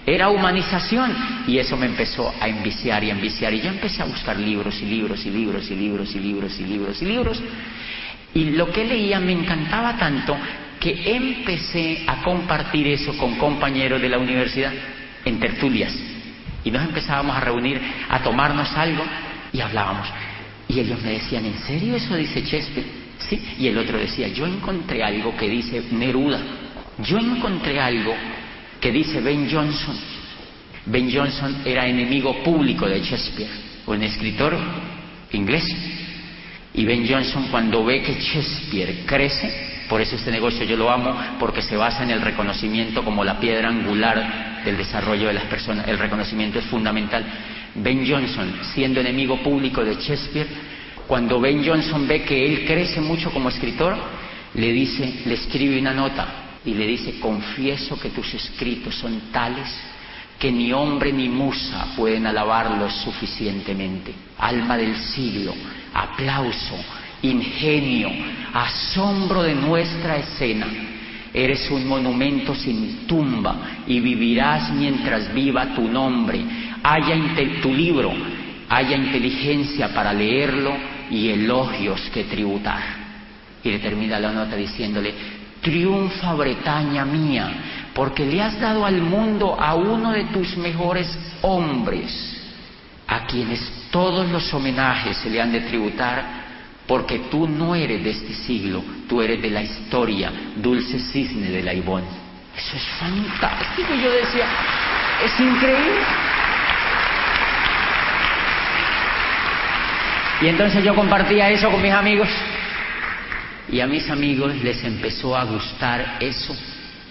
era 0.06 0.28
humanización. 0.28 1.12
Y 1.48 1.58
eso 1.58 1.76
me 1.76 1.86
empezó 1.86 2.32
a 2.40 2.48
enviciar 2.48 3.02
y 3.02 3.10
a 3.10 3.12
enviciar. 3.12 3.52
Y 3.52 3.60
yo 3.60 3.68
empecé 3.68 4.02
a 4.02 4.06
buscar 4.06 4.38
libros 4.38 4.80
y 4.80 4.86
libros 4.86 5.26
y 5.26 5.30
libros 5.30 5.70
y 5.70 5.74
libros 5.74 6.14
y 6.14 6.20
libros 6.20 6.60
y 6.60 6.64
libros 6.64 7.02
y 7.02 7.04
libros. 7.04 7.42
Y 8.32 8.50
lo 8.50 8.70
que 8.70 8.84
leía 8.84 9.18
me 9.18 9.32
encantaba 9.32 9.96
tanto 9.96 10.36
que 10.78 11.16
empecé 11.16 12.04
a 12.06 12.22
compartir 12.22 12.86
eso 12.86 13.16
con 13.16 13.34
compañeros 13.36 14.00
de 14.00 14.08
la 14.08 14.18
universidad 14.18 14.72
en 15.24 15.40
tertulias. 15.40 15.92
Y 16.62 16.70
nos 16.70 16.82
empezábamos 16.82 17.36
a 17.36 17.40
reunir, 17.40 17.80
a 18.08 18.22
tomarnos 18.22 18.70
algo 18.76 19.04
y 19.52 19.60
hablábamos. 19.60 20.06
Y 20.68 20.80
ellos 20.80 21.00
me 21.02 21.12
decían, 21.12 21.46
¿en 21.46 21.58
serio 21.60 21.96
eso 21.96 22.16
dice 22.16 22.42
Shakespeare? 22.42 22.86
Sí. 23.18 23.40
Y 23.58 23.68
el 23.68 23.78
otro 23.78 23.98
decía, 23.98 24.28
yo 24.28 24.46
encontré 24.46 25.02
algo 25.02 25.36
que 25.36 25.48
dice 25.48 25.82
Neruda. 25.92 26.40
Yo 26.98 27.18
encontré 27.18 27.80
algo 27.80 28.14
que 28.86 28.92
dice 28.92 29.20
Ben 29.20 29.50
Jonson. 29.50 29.96
Ben 30.84 31.10
Jonson 31.10 31.62
era 31.64 31.88
enemigo 31.88 32.40
público 32.44 32.86
de 32.86 33.00
Shakespeare, 33.00 33.50
un 33.84 34.00
escritor 34.00 34.56
inglés. 35.32 35.64
Y 36.72 36.84
Ben 36.84 37.04
Jonson 37.04 37.48
cuando 37.50 37.84
ve 37.84 38.00
que 38.00 38.14
Shakespeare 38.20 39.02
crece, 39.04 39.86
por 39.88 40.00
eso 40.00 40.14
este 40.14 40.30
negocio 40.30 40.64
yo 40.64 40.76
lo 40.76 40.88
amo, 40.88 41.18
porque 41.40 41.62
se 41.62 41.76
basa 41.76 42.04
en 42.04 42.12
el 42.12 42.20
reconocimiento 42.20 43.02
como 43.02 43.24
la 43.24 43.40
piedra 43.40 43.70
angular 43.70 44.62
del 44.64 44.76
desarrollo 44.76 45.26
de 45.26 45.34
las 45.34 45.46
personas. 45.46 45.88
El 45.88 45.98
reconocimiento 45.98 46.60
es 46.60 46.66
fundamental. 46.66 47.24
Ben 47.74 48.08
Johnson, 48.08 48.54
siendo 48.72 49.00
enemigo 49.00 49.42
público 49.42 49.84
de 49.84 49.96
Shakespeare, 49.96 50.46
cuando 51.08 51.40
Ben 51.40 51.66
Johnson 51.66 52.06
ve 52.06 52.22
que 52.22 52.46
él 52.46 52.64
crece 52.64 53.00
mucho 53.00 53.32
como 53.32 53.48
escritor, 53.48 53.96
le 54.54 54.70
dice, 54.70 55.22
le 55.24 55.34
escribe 55.34 55.76
una 55.76 55.92
nota 55.92 56.45
y 56.66 56.74
le 56.74 56.86
dice, 56.86 57.20
confieso 57.20 57.98
que 57.98 58.10
tus 58.10 58.34
escritos 58.34 58.96
son 58.96 59.30
tales 59.32 59.72
que 60.38 60.50
ni 60.50 60.72
hombre 60.72 61.12
ni 61.12 61.28
musa 61.28 61.94
pueden 61.96 62.26
alabarlos 62.26 62.92
suficientemente. 63.04 64.12
Alma 64.38 64.76
del 64.76 64.96
siglo, 64.96 65.54
aplauso, 65.94 66.76
ingenio, 67.22 68.10
asombro 68.52 69.42
de 69.42 69.54
nuestra 69.54 70.16
escena. 70.18 70.66
Eres 71.32 71.70
un 71.70 71.86
monumento 71.86 72.54
sin 72.54 73.06
tumba 73.06 73.84
y 73.86 74.00
vivirás 74.00 74.72
mientras 74.72 75.32
viva 75.32 75.74
tu 75.74 75.82
nombre. 75.88 76.40
Haya 76.82 77.16
tu 77.62 77.72
libro, 77.72 78.12
haya 78.68 78.96
inteligencia 78.96 79.94
para 79.94 80.12
leerlo 80.12 80.74
y 81.10 81.28
elogios 81.28 82.00
que 82.12 82.24
tributar. 82.24 82.82
Y 83.62 83.70
le 83.70 83.78
termina 83.78 84.20
la 84.20 84.32
nota 84.32 84.54
diciéndole, 84.54 85.14
triunfa 85.66 86.32
Bretaña 86.34 87.04
mía, 87.04 87.90
porque 87.92 88.24
le 88.24 88.40
has 88.40 88.60
dado 88.60 88.86
al 88.86 89.02
mundo 89.02 89.56
a 89.58 89.74
uno 89.74 90.12
de 90.12 90.26
tus 90.26 90.56
mejores 90.56 91.18
hombres, 91.42 92.40
a 93.08 93.26
quienes 93.26 93.88
todos 93.90 94.30
los 94.30 94.54
homenajes 94.54 95.16
se 95.16 95.28
le 95.28 95.42
han 95.42 95.50
de 95.50 95.62
tributar, 95.62 96.24
porque 96.86 97.18
tú 97.30 97.48
no 97.48 97.74
eres 97.74 98.04
de 98.04 98.10
este 98.10 98.32
siglo, 98.32 98.80
tú 99.08 99.20
eres 99.20 99.42
de 99.42 99.50
la 99.50 99.62
historia, 99.62 100.30
dulce 100.54 101.00
cisne 101.00 101.50
de 101.50 101.62
la. 101.64 101.72
Eso 101.72 102.76
es 102.76 102.86
fantástico, 103.00 103.92
yo 104.00 104.12
decía, 104.12 104.46
es 105.24 105.40
increíble. 105.40 106.00
Y 110.42 110.46
entonces 110.46 110.84
yo 110.84 110.94
compartía 110.94 111.50
eso 111.50 111.68
con 111.70 111.82
mis 111.82 111.92
amigos 111.92 112.28
y 113.70 113.80
a 113.80 113.86
mis 113.86 114.08
amigos 114.08 114.54
les 114.62 114.82
empezó 114.84 115.36
a 115.36 115.44
gustar 115.44 116.18
eso 116.20 116.54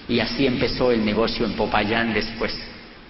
y 0.08 0.20
así 0.20 0.46
empezó 0.46 0.92
el 0.92 1.04
negocio 1.04 1.46
en 1.46 1.54
Popayán 1.54 2.14
después. 2.14 2.56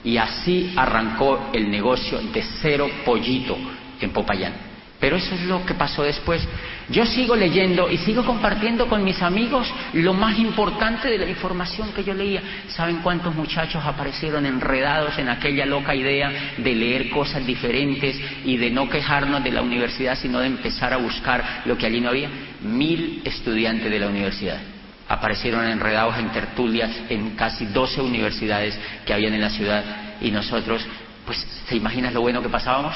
Y 0.04 0.18
así 0.18 0.72
arrancó 0.76 1.50
el 1.54 1.70
negocio 1.70 2.20
de 2.22 2.44
cero 2.62 2.90
pollito 3.04 3.58
en 4.00 4.12
Popayán. 4.12 4.75
Pero 5.00 5.18
eso 5.18 5.36
es 5.36 5.42
lo 5.44 5.66
que 5.66 5.74
pasó 5.74 6.04
después. 6.04 6.42
Yo 6.90 7.06
sigo 7.06 7.36
leyendo 7.36 7.90
y 7.92 7.98
sigo 7.98 8.24
compartiendo 8.24 8.88
con 8.88 9.04
mis 9.04 9.22
amigos 9.22 9.72
lo 9.94 10.14
más 10.14 10.38
importante 10.40 11.10
de 11.10 11.18
la 11.18 11.30
información 11.30 11.92
que 11.94 12.04
yo 12.04 12.14
leía. 12.14 12.42
¿Saben 12.70 12.98
cuántos 12.98 13.36
muchachos 13.36 13.84
aparecieron 13.86 14.46
enredados 14.46 15.18
en 15.18 15.30
aquella 15.30 15.66
loca 15.66 15.94
idea 15.94 16.54
de 16.58 16.76
leer 16.76 17.10
cosas 17.10 17.46
diferentes 17.46 18.20
y 18.46 18.58
de 18.58 18.72
no 18.72 18.90
quejarnos 18.90 19.44
de 19.44 19.52
la 19.52 19.62
universidad, 19.62 20.18
sino 20.18 20.40
de 20.40 20.48
empezar 20.48 20.94
a 20.94 20.98
buscar 20.98 21.64
lo 21.66 21.78
que 21.78 21.88
allí 21.88 22.00
no 22.00 22.10
había? 22.10 22.30
Mil 22.62 23.22
estudiantes 23.26 23.92
de 23.92 24.00
la 24.00 24.08
universidad 24.08 24.60
aparecieron 25.08 25.66
enredados 25.66 26.18
en 26.18 26.32
tertulias 26.32 26.90
en 27.10 27.32
casi 27.36 27.68
12 27.68 28.02
universidades 28.02 28.78
que 29.06 29.14
habían 29.14 29.34
en 29.34 29.42
la 29.42 29.50
ciudad 29.50 29.84
y 30.22 30.32
nosotros, 30.32 30.86
pues, 31.26 31.38
¿se 31.68 31.76
imaginan 31.76 32.14
lo 32.14 32.22
bueno 32.22 32.42
que 32.42 32.50
pasábamos? 32.50 32.96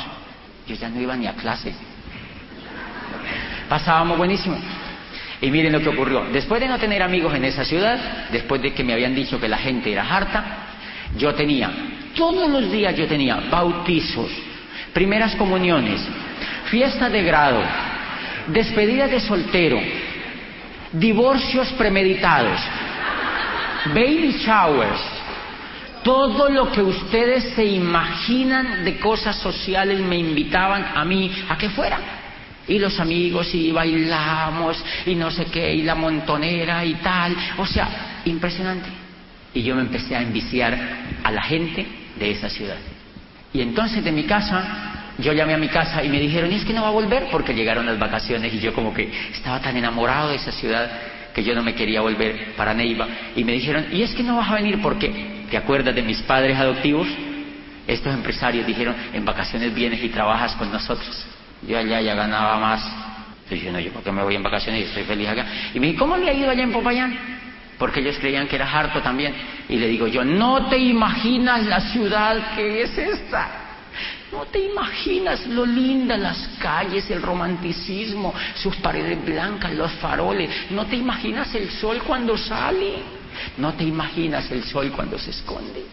Yo 0.67 0.75
ya 0.75 0.89
no 0.89 0.99
iba 0.99 1.15
ni 1.15 1.27
a 1.27 1.33
clase. 1.33 1.73
Pasábamos 3.67 4.17
buenísimo. 4.17 4.57
Y 5.41 5.51
miren 5.51 5.71
lo 5.71 5.79
que 5.79 5.89
ocurrió. 5.89 6.25
Después 6.33 6.59
de 6.59 6.67
no 6.67 6.77
tener 6.77 7.01
amigos 7.01 7.33
en 7.33 7.45
esa 7.45 7.63
ciudad, 7.63 8.27
después 8.31 8.61
de 8.61 8.73
que 8.73 8.83
me 8.83 8.93
habían 8.93 9.15
dicho 9.15 9.39
que 9.39 9.47
la 9.47 9.57
gente 9.57 9.91
era 9.91 10.03
harta, 10.03 10.43
yo 11.17 11.33
tenía, 11.33 11.71
todos 12.15 12.49
los 12.49 12.71
días 12.71 12.95
yo 12.95 13.07
tenía 13.07 13.35
bautizos, 13.49 14.29
primeras 14.93 15.35
comuniones, 15.35 16.01
fiestas 16.65 17.11
de 17.11 17.23
grado, 17.23 17.61
despedidas 18.47 19.09
de 19.09 19.19
soltero, 19.19 19.79
divorcios 20.91 21.69
premeditados, 21.73 22.59
baby 23.93 24.35
showers, 24.45 25.01
todo 26.03 26.49
lo 26.49 26.71
que 26.71 26.81
ustedes 26.81 27.53
se 27.55 27.65
imaginan 27.65 28.83
de 28.83 28.99
cosas 28.99 29.37
sociales 29.37 29.99
me 29.99 30.17
invitaban 30.17 30.91
a 30.95 31.03
mí 31.05 31.31
a 31.49 31.57
que 31.57 31.69
fuera. 31.69 32.18
Y 32.69 32.79
los 32.79 32.99
amigos 32.99 33.53
y 33.53 33.71
bailamos 33.71 34.81
y 35.05 35.15
no 35.15 35.29
sé 35.31 35.45
qué, 35.45 35.73
y 35.73 35.81
la 35.81 35.95
montonera 35.95 36.85
y 36.85 36.93
tal. 36.95 37.35
O 37.57 37.65
sea, 37.65 38.21
impresionante. 38.25 38.87
Y 39.53 39.63
yo 39.63 39.75
me 39.75 39.81
empecé 39.81 40.15
a 40.15 40.21
enviciar 40.21 40.77
a 41.23 41.31
la 41.31 41.41
gente 41.41 41.85
de 42.17 42.31
esa 42.31 42.49
ciudad. 42.49 42.77
Y 43.51 43.61
entonces 43.61 44.03
de 44.03 44.11
mi 44.11 44.23
casa 44.23 44.89
yo 45.17 45.33
llamé 45.33 45.53
a 45.53 45.57
mi 45.57 45.67
casa 45.67 46.03
y 46.03 46.09
me 46.09 46.19
dijeron, 46.19 46.51
¿y 46.51 46.55
es 46.55 46.65
que 46.65 46.73
no 46.73 46.83
va 46.83 46.89
a 46.89 46.91
volver? 46.91 47.27
Porque 47.31 47.53
llegaron 47.53 47.85
las 47.85 47.99
vacaciones 47.99 48.53
y 48.53 48.59
yo 48.59 48.73
como 48.73 48.93
que 48.93 49.11
estaba 49.33 49.59
tan 49.59 49.75
enamorado 49.75 50.29
de 50.29 50.35
esa 50.35 50.51
ciudad 50.51 50.89
que 51.33 51.43
yo 51.43 51.53
no 51.53 51.61
me 51.61 51.75
quería 51.75 52.01
volver 52.01 52.53
para 52.55 52.73
Neiva. 52.73 53.07
Y 53.35 53.43
me 53.43 53.51
dijeron, 53.51 53.87
¿y 53.91 54.01
es 54.01 54.13
que 54.15 54.23
no 54.23 54.37
vas 54.37 54.49
a 54.49 54.55
venir? 54.55 54.81
Porque, 54.81 55.45
¿te 55.49 55.57
acuerdas 55.57 55.93
de 55.93 56.01
mis 56.03 56.21
padres 56.21 56.57
adoptivos? 56.57 57.07
Estos 57.87 58.13
empresarios 58.13 58.65
dijeron, 58.65 58.95
en 59.13 59.25
vacaciones 59.25 59.73
vienes 59.73 60.01
y 60.03 60.09
trabajas 60.09 60.53
con 60.55 60.71
nosotros. 60.71 61.25
Yo 61.67 61.77
allá 61.77 62.01
ya 62.01 62.15
ganaba 62.15 62.57
más. 62.57 62.81
Estoy 63.43 63.57
diciendo, 63.57 63.79
yo, 63.79 63.91
¿por 63.91 64.03
qué 64.03 64.11
me 64.11 64.23
voy 64.23 64.35
en 64.35 64.43
vacaciones 64.43 64.81
y 64.81 64.83
estoy 64.85 65.03
feliz 65.03 65.27
acá? 65.27 65.45
Y 65.73 65.79
me 65.79 65.87
dijo, 65.87 65.99
¿cómo 65.99 66.17
le 66.17 66.29
ha 66.29 66.33
ido 66.33 66.49
allá 66.49 66.63
en 66.63 66.71
Popayán? 66.71 67.17
Porque 67.77 68.01
ellos 68.01 68.17
creían 68.19 68.47
que 68.47 68.55
era 68.55 68.69
harto 68.71 69.01
también. 69.01 69.33
Y 69.67 69.77
le 69.77 69.87
digo 69.87 70.05
yo, 70.07 70.23
no 70.23 70.67
te 70.67 70.77
imaginas 70.77 71.65
la 71.65 71.79
ciudad 71.79 72.55
que 72.55 72.83
es 72.83 72.97
esta. 72.97 73.49
No 74.31 74.45
te 74.45 74.59
imaginas 74.59 75.47
lo 75.47 75.65
linda 75.65 76.15
las 76.15 76.49
calles, 76.59 77.09
el 77.09 77.21
romanticismo, 77.21 78.33
sus 78.55 78.75
paredes 78.77 79.25
blancas, 79.25 79.73
los 79.73 79.91
faroles. 79.93 80.49
No 80.69 80.85
te 80.85 80.95
imaginas 80.97 81.53
el 81.55 81.69
sol 81.71 82.01
cuando 82.05 82.37
sale. 82.37 82.97
No 83.57 83.73
te 83.73 83.83
imaginas 83.83 84.51
el 84.51 84.63
sol 84.63 84.91
cuando 84.95 85.17
se 85.17 85.31
esconde. 85.31 85.83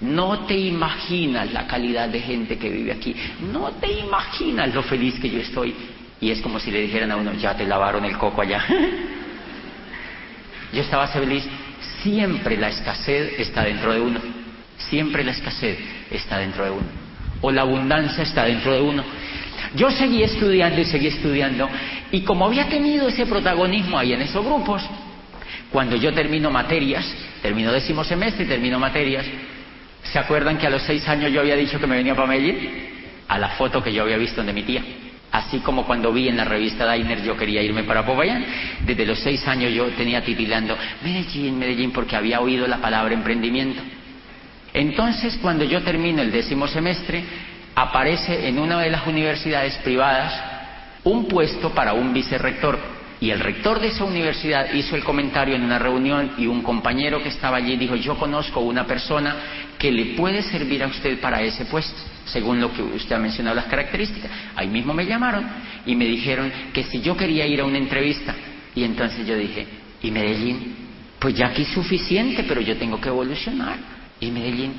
No 0.00 0.46
te 0.46 0.56
imaginas 0.56 1.52
la 1.52 1.66
calidad 1.66 2.08
de 2.08 2.20
gente 2.20 2.58
que 2.58 2.70
vive 2.70 2.92
aquí. 2.92 3.14
No 3.52 3.72
te 3.72 3.92
imaginas 3.92 4.74
lo 4.74 4.82
feliz 4.82 5.18
que 5.20 5.30
yo 5.30 5.40
estoy. 5.40 5.74
Y 6.20 6.30
es 6.30 6.40
como 6.40 6.58
si 6.58 6.70
le 6.70 6.80
dijeran 6.80 7.12
a 7.12 7.16
uno, 7.16 7.32
ya 7.34 7.56
te 7.56 7.66
lavaron 7.66 8.04
el 8.04 8.16
coco 8.16 8.42
allá. 8.42 8.64
yo 10.72 10.80
estaba 10.80 11.06
feliz. 11.08 11.46
Siempre 12.02 12.56
la 12.56 12.68
escasez 12.68 13.38
está 13.38 13.64
dentro 13.64 13.92
de 13.92 14.00
uno. 14.00 14.20
Siempre 14.76 15.22
la 15.22 15.32
escasez 15.32 15.78
está 16.10 16.38
dentro 16.38 16.64
de 16.64 16.70
uno 16.70 17.10
o 17.40 17.50
la 17.50 17.62
abundancia 17.62 18.22
está 18.22 18.44
dentro 18.44 18.72
de 18.72 18.80
uno. 18.80 19.04
Yo 19.74 19.90
seguí 19.90 20.22
estudiando 20.22 20.80
y 20.80 20.84
seguí 20.84 21.06
estudiando 21.06 21.68
y 22.10 22.22
como 22.22 22.46
había 22.46 22.68
tenido 22.68 23.08
ese 23.08 23.26
protagonismo 23.26 23.98
ahí 23.98 24.12
en 24.12 24.22
esos 24.22 24.44
grupos, 24.44 24.82
cuando 25.70 25.96
yo 25.96 26.12
termino 26.12 26.50
materias, 26.50 27.06
termino 27.40 27.72
décimo 27.72 28.02
semestre 28.02 28.44
y 28.44 28.48
termino 28.48 28.78
materias, 28.78 29.24
¿se 30.12 30.18
acuerdan 30.18 30.58
que 30.58 30.66
a 30.66 30.70
los 30.70 30.82
seis 30.82 31.06
años 31.08 31.32
yo 31.32 31.40
había 31.40 31.56
dicho 31.56 31.78
que 31.78 31.86
me 31.86 31.96
venía 31.96 32.14
para 32.14 32.28
Medellín? 32.28 32.90
A 33.28 33.38
la 33.38 33.50
foto 33.50 33.82
que 33.82 33.92
yo 33.92 34.02
había 34.02 34.16
visto 34.16 34.42
de 34.42 34.52
mi 34.52 34.62
tía. 34.62 34.82
Así 35.32 35.60
como 35.60 35.84
cuando 35.84 36.12
vi 36.12 36.28
en 36.28 36.36
la 36.36 36.44
revista 36.44 36.84
Dainer 36.84 37.22
yo 37.22 37.36
quería 37.36 37.62
irme 37.62 37.84
para 37.84 38.04
Popayán, 38.04 38.44
desde 38.84 39.06
los 39.06 39.20
seis 39.20 39.46
años 39.46 39.72
yo 39.72 39.86
tenía 39.90 40.24
titilando 40.24 40.76
Medellín, 41.04 41.58
Medellín, 41.58 41.92
porque 41.92 42.16
había 42.16 42.40
oído 42.40 42.66
la 42.66 42.78
palabra 42.78 43.14
emprendimiento. 43.14 43.80
Entonces, 44.72 45.38
cuando 45.40 45.64
yo 45.64 45.82
termino 45.82 46.22
el 46.22 46.32
décimo 46.32 46.66
semestre, 46.66 47.22
aparece 47.74 48.48
en 48.48 48.58
una 48.58 48.80
de 48.80 48.90
las 48.90 49.06
universidades 49.06 49.76
privadas 49.78 50.32
un 51.04 51.26
puesto 51.26 51.70
para 51.70 51.92
un 51.92 52.12
vicerrector. 52.12 52.78
Y 53.20 53.30
el 53.30 53.40
rector 53.40 53.80
de 53.80 53.88
esa 53.88 54.04
universidad 54.04 54.72
hizo 54.72 54.96
el 54.96 55.04
comentario 55.04 55.54
en 55.54 55.62
una 55.62 55.78
reunión 55.78 56.32
y 56.38 56.46
un 56.46 56.62
compañero 56.62 57.22
que 57.22 57.28
estaba 57.28 57.58
allí 57.58 57.76
dijo, 57.76 57.94
yo 57.94 58.16
conozco 58.16 58.60
una 58.60 58.86
persona 58.86 59.36
que 59.80 59.90
le 59.90 60.14
puede 60.14 60.42
servir 60.42 60.84
a 60.84 60.88
usted 60.88 61.18
para 61.20 61.40
ese 61.40 61.64
puesto, 61.64 61.98
según 62.26 62.60
lo 62.60 62.70
que 62.70 62.82
usted 62.82 63.16
ha 63.16 63.18
mencionado 63.18 63.56
las 63.56 63.64
características. 63.64 64.30
Ahí 64.54 64.68
mismo 64.68 64.92
me 64.92 65.06
llamaron 65.06 65.42
y 65.86 65.96
me 65.96 66.04
dijeron 66.04 66.52
que 66.74 66.84
si 66.84 67.00
yo 67.00 67.16
quería 67.16 67.46
ir 67.46 67.62
a 67.62 67.64
una 67.64 67.78
entrevista. 67.78 68.34
Y 68.74 68.84
entonces 68.84 69.26
yo 69.26 69.34
dije, 69.38 69.66
¿y 70.02 70.10
Medellín? 70.10 70.76
Pues 71.18 71.34
ya 71.34 71.46
aquí 71.46 71.62
es 71.62 71.68
suficiente, 71.68 72.44
pero 72.46 72.60
yo 72.60 72.76
tengo 72.76 73.00
que 73.00 73.08
evolucionar 73.08 73.78
y 74.20 74.30
Medellín. 74.30 74.74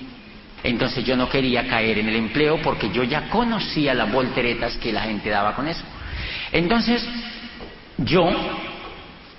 Entonces 0.64 1.04
yo 1.04 1.18
no 1.18 1.28
quería 1.28 1.68
caer 1.68 1.98
en 1.98 2.08
el 2.08 2.18
empleo 2.18 2.62
porque 2.62 2.92
yo 2.92 3.04
ya 3.04 3.28
conocía 3.30 3.96
las 3.96 4.12
volteretas 4.12 4.78
que 4.78 4.94
la 4.94 5.02
gente 5.02 5.32
daba 5.32 5.56
con 5.56 5.68
eso. 5.68 5.84
Entonces 6.52 7.04
yo, 7.98 8.30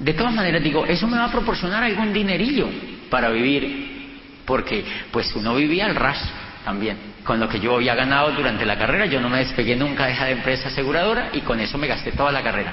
de 0.01 0.13
todas 0.13 0.35
maneras 0.35 0.61
digo, 0.61 0.85
eso 0.87 1.07
me 1.07 1.19
va 1.19 1.27
a 1.27 1.31
proporcionar 1.31 1.85
algún 1.85 2.13
dinerillo 2.13 2.69
para 3.09 3.31
vivir, 3.31 3.92
porque 4.45 4.85
pues 5.11 5.35
uno 5.35 5.55
vivía 5.55 5.87
al 5.87 5.95
ras 5.95 6.19
también. 6.65 6.97
Con 7.25 7.39
lo 7.39 7.49
que 7.49 7.61
yo 7.61 7.77
había 7.77 7.95
ganado 7.95 8.33
durante 8.33 8.67
la 8.67 8.79
carrera, 8.79 9.07
yo 9.07 9.21
no 9.21 9.29
me 9.29 9.39
despegué 9.39 9.77
nunca 9.77 10.07
de 10.07 10.13
esa 10.13 10.31
empresa 10.31 10.69
aseguradora 10.69 11.31
y 11.33 11.41
con 11.41 11.61
eso 11.61 11.79
me 11.79 11.87
gasté 11.87 12.13
toda 12.13 12.33
la 12.33 12.43
carrera. 12.43 12.73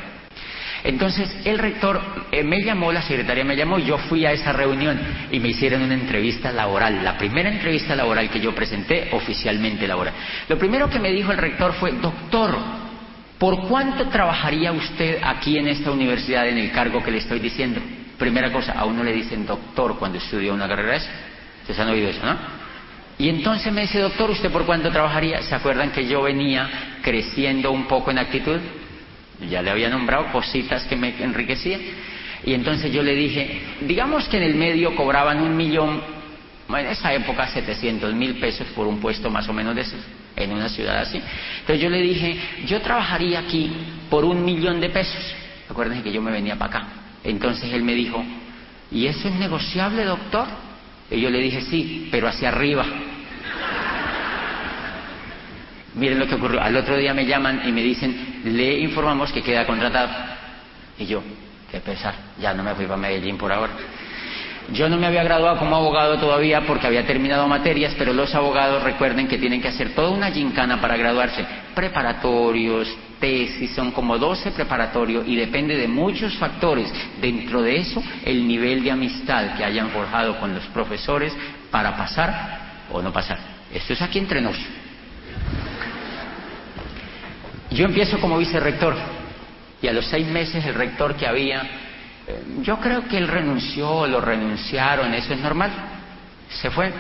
Entonces 0.84 1.30
el 1.46 1.58
rector 1.58 2.00
eh, 2.32 2.44
me 2.44 2.62
llamó, 2.62 2.92
la 2.92 3.02
secretaria 3.02 3.44
me 3.44 3.56
llamó, 3.56 3.80
yo 3.80 3.98
fui 3.98 4.26
a 4.26 4.32
esa 4.32 4.54
reunión 4.54 5.00
y 5.32 5.40
me 5.40 5.50
hicieron 5.50 5.82
una 5.82 5.94
entrevista 5.94 6.52
laboral, 6.52 7.04
la 7.04 7.18
primera 7.18 7.50
entrevista 7.50 7.96
laboral 7.96 8.30
que 8.30 8.40
yo 8.40 8.56
presenté 8.56 9.10
oficialmente 9.12 9.88
laboral. 9.88 10.14
Lo 10.48 10.58
primero 10.58 10.90
que 10.90 11.00
me 11.00 11.12
dijo 11.12 11.32
el 11.32 11.38
rector 11.38 11.74
fue, 11.74 11.92
doctor, 11.94 12.58
¿por 13.38 13.68
cuánto 13.68 14.08
trabajaría 14.08 14.72
usted 14.72 15.20
aquí 15.22 15.58
en 15.58 15.68
esta 15.68 15.92
universidad 15.92 16.48
en 16.48 16.58
el 16.58 16.72
cargo 16.72 17.04
que 17.04 17.12
le 17.12 17.18
estoy 17.18 17.40
diciendo? 17.40 17.82
Primera 18.18 18.52
cosa, 18.52 18.74
a 18.74 18.86
uno 18.86 19.04
le 19.04 19.14
dicen 19.14 19.46
doctor 19.46 19.98
cuando 19.98 20.18
estudia 20.18 20.54
una 20.54 20.68
carrera 20.68 20.96
esa. 20.96 21.10
Ustedes 21.70 21.88
han 21.88 21.94
oído 21.94 22.10
eso, 22.10 22.26
¿no? 22.26 22.36
Y 23.20 23.30
entonces 23.30 23.72
me 23.72 23.82
dice, 23.82 24.00
doctor, 24.00 24.32
¿usted 24.32 24.50
por 24.50 24.66
cuánto 24.66 24.90
trabajaría? 24.90 25.44
¿Se 25.44 25.54
acuerdan 25.54 25.92
que 25.92 26.08
yo 26.08 26.24
venía 26.24 26.98
creciendo 27.04 27.70
un 27.70 27.86
poco 27.86 28.10
en 28.10 28.18
actitud? 28.18 28.60
Ya 29.48 29.62
le 29.62 29.70
había 29.70 29.88
nombrado 29.88 30.32
cositas 30.32 30.86
que 30.86 30.96
me 30.96 31.14
enriquecían. 31.22 31.80
Y 32.44 32.56
entonces 32.56 32.92
yo 32.92 33.04
le 33.04 33.14
dije, 33.14 33.62
digamos 33.82 34.28
que 34.28 34.38
en 34.38 34.44
el 34.44 34.56
medio 34.56 34.96
cobraban 34.96 35.42
un 35.42 35.56
millón, 35.56 36.02
en 36.70 36.86
esa 36.88 37.14
época 37.14 37.46
700 37.46 38.16
mil 38.16 38.40
pesos 38.40 38.66
por 38.70 38.88
un 38.88 39.00
puesto 39.00 39.30
más 39.30 39.48
o 39.48 39.54
menos 39.54 39.76
de 39.76 39.82
esos, 39.82 40.00
en 40.36 40.52
una 40.52 40.70
ciudad 40.70 41.02
así. 41.02 41.22
Entonces 41.60 41.84
yo 41.84 41.90
le 41.92 42.02
dije, 42.02 42.36
yo 42.66 42.82
trabajaría 42.82 43.42
aquí 43.42 43.72
por 44.10 44.26
un 44.26 44.44
millón 44.44 44.80
de 44.80 44.90
pesos. 44.90 45.36
Acuérdense 45.70 46.02
que 46.02 46.12
yo 46.12 46.22
me 46.22 46.32
venía 46.32 46.56
para 46.56 46.80
acá. 46.80 46.88
Entonces 47.24 47.72
él 47.74 47.84
me 47.84 47.94
dijo, 47.94 48.24
¿y 48.92 49.06
eso 49.06 49.28
es 49.28 49.36
negociable, 49.36 50.04
doctor? 50.06 50.48
Y 51.12 51.20
yo 51.20 51.30
le 51.30 51.40
dije, 51.40 51.62
sí, 51.62 52.08
pero 52.12 52.28
hacia 52.28 52.50
arriba. 52.50 52.86
Miren 55.96 56.20
lo 56.20 56.28
que 56.28 56.36
ocurrió. 56.36 56.62
Al 56.62 56.76
otro 56.76 56.98
día 56.98 57.14
me 57.14 57.26
llaman 57.26 57.62
y 57.66 57.72
me 57.72 57.82
dicen, 57.82 58.42
le 58.46 58.80
informamos 58.80 59.32
que 59.32 59.42
queda 59.42 59.66
contratado. 59.66 60.10
Y 60.98 61.06
yo, 61.06 61.24
qué 61.72 61.80
pesar, 61.80 62.14
ya 62.40 62.54
no 62.54 62.64
me 62.64 62.76
fui 62.76 62.86
para 62.86 62.98
Medellín 62.98 63.38
por 63.38 63.52
ahora. 63.52 63.74
Yo 64.74 64.88
no 64.88 64.98
me 64.98 65.08
había 65.08 65.24
graduado 65.24 65.58
como 65.58 65.76
abogado 65.76 66.18
todavía 66.18 66.62
porque 66.62 66.88
había 66.88 67.06
terminado 67.06 67.48
materias, 67.48 67.96
pero 67.98 68.14
los 68.14 68.34
abogados 68.36 68.84
recuerden 68.84 69.28
que 69.28 69.38
tienen 69.38 69.62
que 69.62 69.70
hacer 69.70 69.96
toda 69.96 70.10
una 70.12 70.32
gincana 70.32 70.80
para 70.80 70.96
graduarse. 70.96 71.46
Preparatorios, 71.74 72.88
tesis, 73.20 73.72
son 73.72 73.92
como 73.92 74.18
12 74.18 74.52
preparatorios 74.52 75.28
y 75.28 75.36
depende 75.36 75.76
de 75.76 75.88
muchos 75.88 76.36
factores. 76.38 76.92
Dentro 77.20 77.62
de 77.62 77.78
eso, 77.78 78.04
el 78.26 78.48
nivel 78.48 78.84
de 78.84 78.92
amistad 78.92 79.56
que 79.56 79.64
hayan 79.64 79.90
forjado 79.90 80.40
con 80.40 80.54
los 80.54 80.66
profesores 80.68 81.34
para 81.72 81.96
pasar 81.98 82.86
o 82.92 83.02
no 83.02 83.12
pasar. 83.12 83.40
Esto 83.74 83.94
es 83.94 84.02
aquí 84.02 84.20
entre 84.20 84.42
nosotros. 84.42 84.68
Yo 87.72 87.86
empiezo 87.86 88.20
como 88.20 88.38
vicerrector 88.38 88.96
y 89.82 89.88
a 89.88 89.94
los 89.94 90.06
seis 90.08 90.28
meses 90.28 90.66
el 90.66 90.74
rector 90.74 91.16
que 91.16 91.28
había, 91.28 91.62
yo 92.62 92.80
creo 92.80 93.08
que 93.08 93.18
él 93.18 93.28
renunció, 93.28 94.08
lo 94.08 94.22
renunciaron, 94.22 95.14
eso 95.14 95.34
es 95.34 95.40
normal. 95.40 95.72
Se 96.50 96.70
fue. 96.72 96.92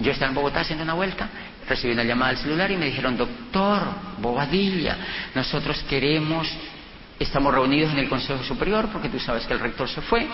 Yo 0.00 0.12
estaba 0.12 0.30
en 0.30 0.34
Bogotá 0.34 0.60
haciendo 0.60 0.82
una 0.82 0.94
vuelta, 0.94 1.28
recibí 1.68 1.92
una 1.92 2.02
llamada 2.04 2.30
al 2.30 2.38
celular 2.38 2.70
y 2.70 2.76
me 2.76 2.86
dijeron, 2.86 3.16
doctor 3.16 3.82
Bobadilla, 4.18 4.96
nosotros 5.34 5.84
queremos, 5.88 6.48
estamos 7.18 7.54
reunidos 7.54 7.92
en 7.92 8.00
el 8.00 8.08
Consejo 8.08 8.42
Superior 8.42 8.88
porque 8.92 9.08
tú 9.08 9.20
sabes 9.20 9.46
que 9.46 9.54
el 9.54 9.60
rector 9.60 9.88
se 9.88 10.00
fue, 10.00 10.26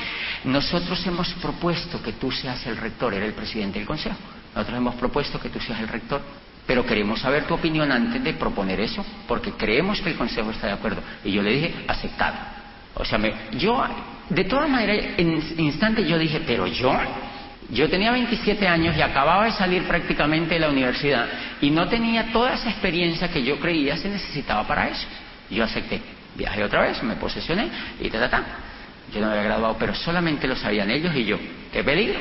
nosotros 0.45 1.07
hemos 1.07 1.29
propuesto 1.35 2.03
que 2.03 2.15
tú 2.15 2.33
seas 2.33 2.65
el 2.67 2.79
rector, 2.79 3.13
era 3.13 3.27
el 3.27 3.35
presidente 3.35 3.79
del 3.79 3.87
Consejo, 3.87 4.17
nosotros 4.55 4.79
hemos 4.79 4.95
propuesto 4.95 5.39
que 5.39 5.51
tú 5.51 5.61
seas 5.61 5.81
el 5.81 5.89
rector 5.89 6.23
pero 6.67 6.87
queremos 6.87 7.19
saber 7.19 7.49
tu 7.49 7.55
opinión 7.55 7.91
antes 7.91 8.23
de 8.23 8.33
proponer 8.35 8.79
eso, 8.79 9.05
porque 9.27 9.51
creemos 9.55 10.01
que 10.01 10.11
el 10.11 10.17
Consejo 10.17 10.53
está 10.53 10.69
de 10.69 10.75
acuerdo. 10.75 11.03
Y 11.25 11.33
yo 11.33 11.43
le 11.43 11.51
dije, 11.51 11.85
aceptado. 11.89 12.37
O 12.95 13.05
sea, 13.05 13.19
me, 13.19 13.35
yo, 13.59 13.85
de 14.31 14.45
todas 14.45 14.69
maneras, 14.69 15.15
en 15.19 15.43
instante 15.59 16.07
yo 16.07 16.19
dije, 16.19 16.41
pero 16.47 16.67
yo, 16.67 16.97
yo 17.71 17.89
tenía 17.89 18.13
27 18.13 18.67
años 18.67 18.97
y 18.97 19.03
acababa 19.03 19.45
de 19.45 19.53
salir 19.53 19.83
prácticamente 19.85 20.55
de 20.55 20.61
la 20.61 20.71
universidad 20.71 21.27
y 21.61 21.71
no 21.71 21.89
tenía 21.89 22.33
toda 22.33 22.55
esa 22.55 22.71
experiencia 22.71 23.29
que 23.29 23.43
yo 23.43 23.59
creía 23.59 23.97
se 23.97 24.09
necesitaba 24.09 24.67
para 24.67 24.89
eso. 24.89 25.07
Yo 25.51 25.65
acepté. 25.65 26.01
Viajé 26.37 26.63
otra 26.63 26.83
vez, 26.83 27.03
me 27.03 27.17
posesioné 27.17 27.69
y 28.01 28.09
ta, 28.09 28.21
ta, 28.21 28.31
ta. 28.31 28.45
Yo 29.13 29.21
no 29.21 29.31
había 29.31 29.43
graduado, 29.43 29.77
pero 29.79 29.95
solamente 29.95 30.47
lo 30.47 30.55
sabían 30.55 30.91
ellos 30.91 31.15
y 31.17 31.25
yo. 31.25 31.39
¡Qué 31.73 31.83
peligro! 31.83 32.19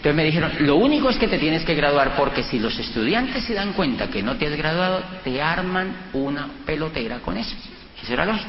Entonces 0.00 0.14
me 0.14 0.24
dijeron, 0.24 0.52
lo 0.60 0.76
único 0.76 1.10
es 1.10 1.18
que 1.18 1.28
te 1.28 1.38
tienes 1.38 1.64
que 1.64 1.74
graduar 1.74 2.16
porque 2.16 2.42
si 2.44 2.58
los 2.58 2.78
estudiantes 2.78 3.44
se 3.44 3.54
dan 3.54 3.72
cuenta 3.72 4.08
que 4.08 4.22
no 4.22 4.36
te 4.36 4.46
has 4.46 4.56
graduado, 4.56 5.02
te 5.24 5.42
arman 5.42 6.10
una 6.12 6.48
pelotera 6.64 7.18
con 7.18 7.36
eso. 7.36 7.54
Eso 8.02 8.12
era 8.12 8.24
lógico. 8.24 8.48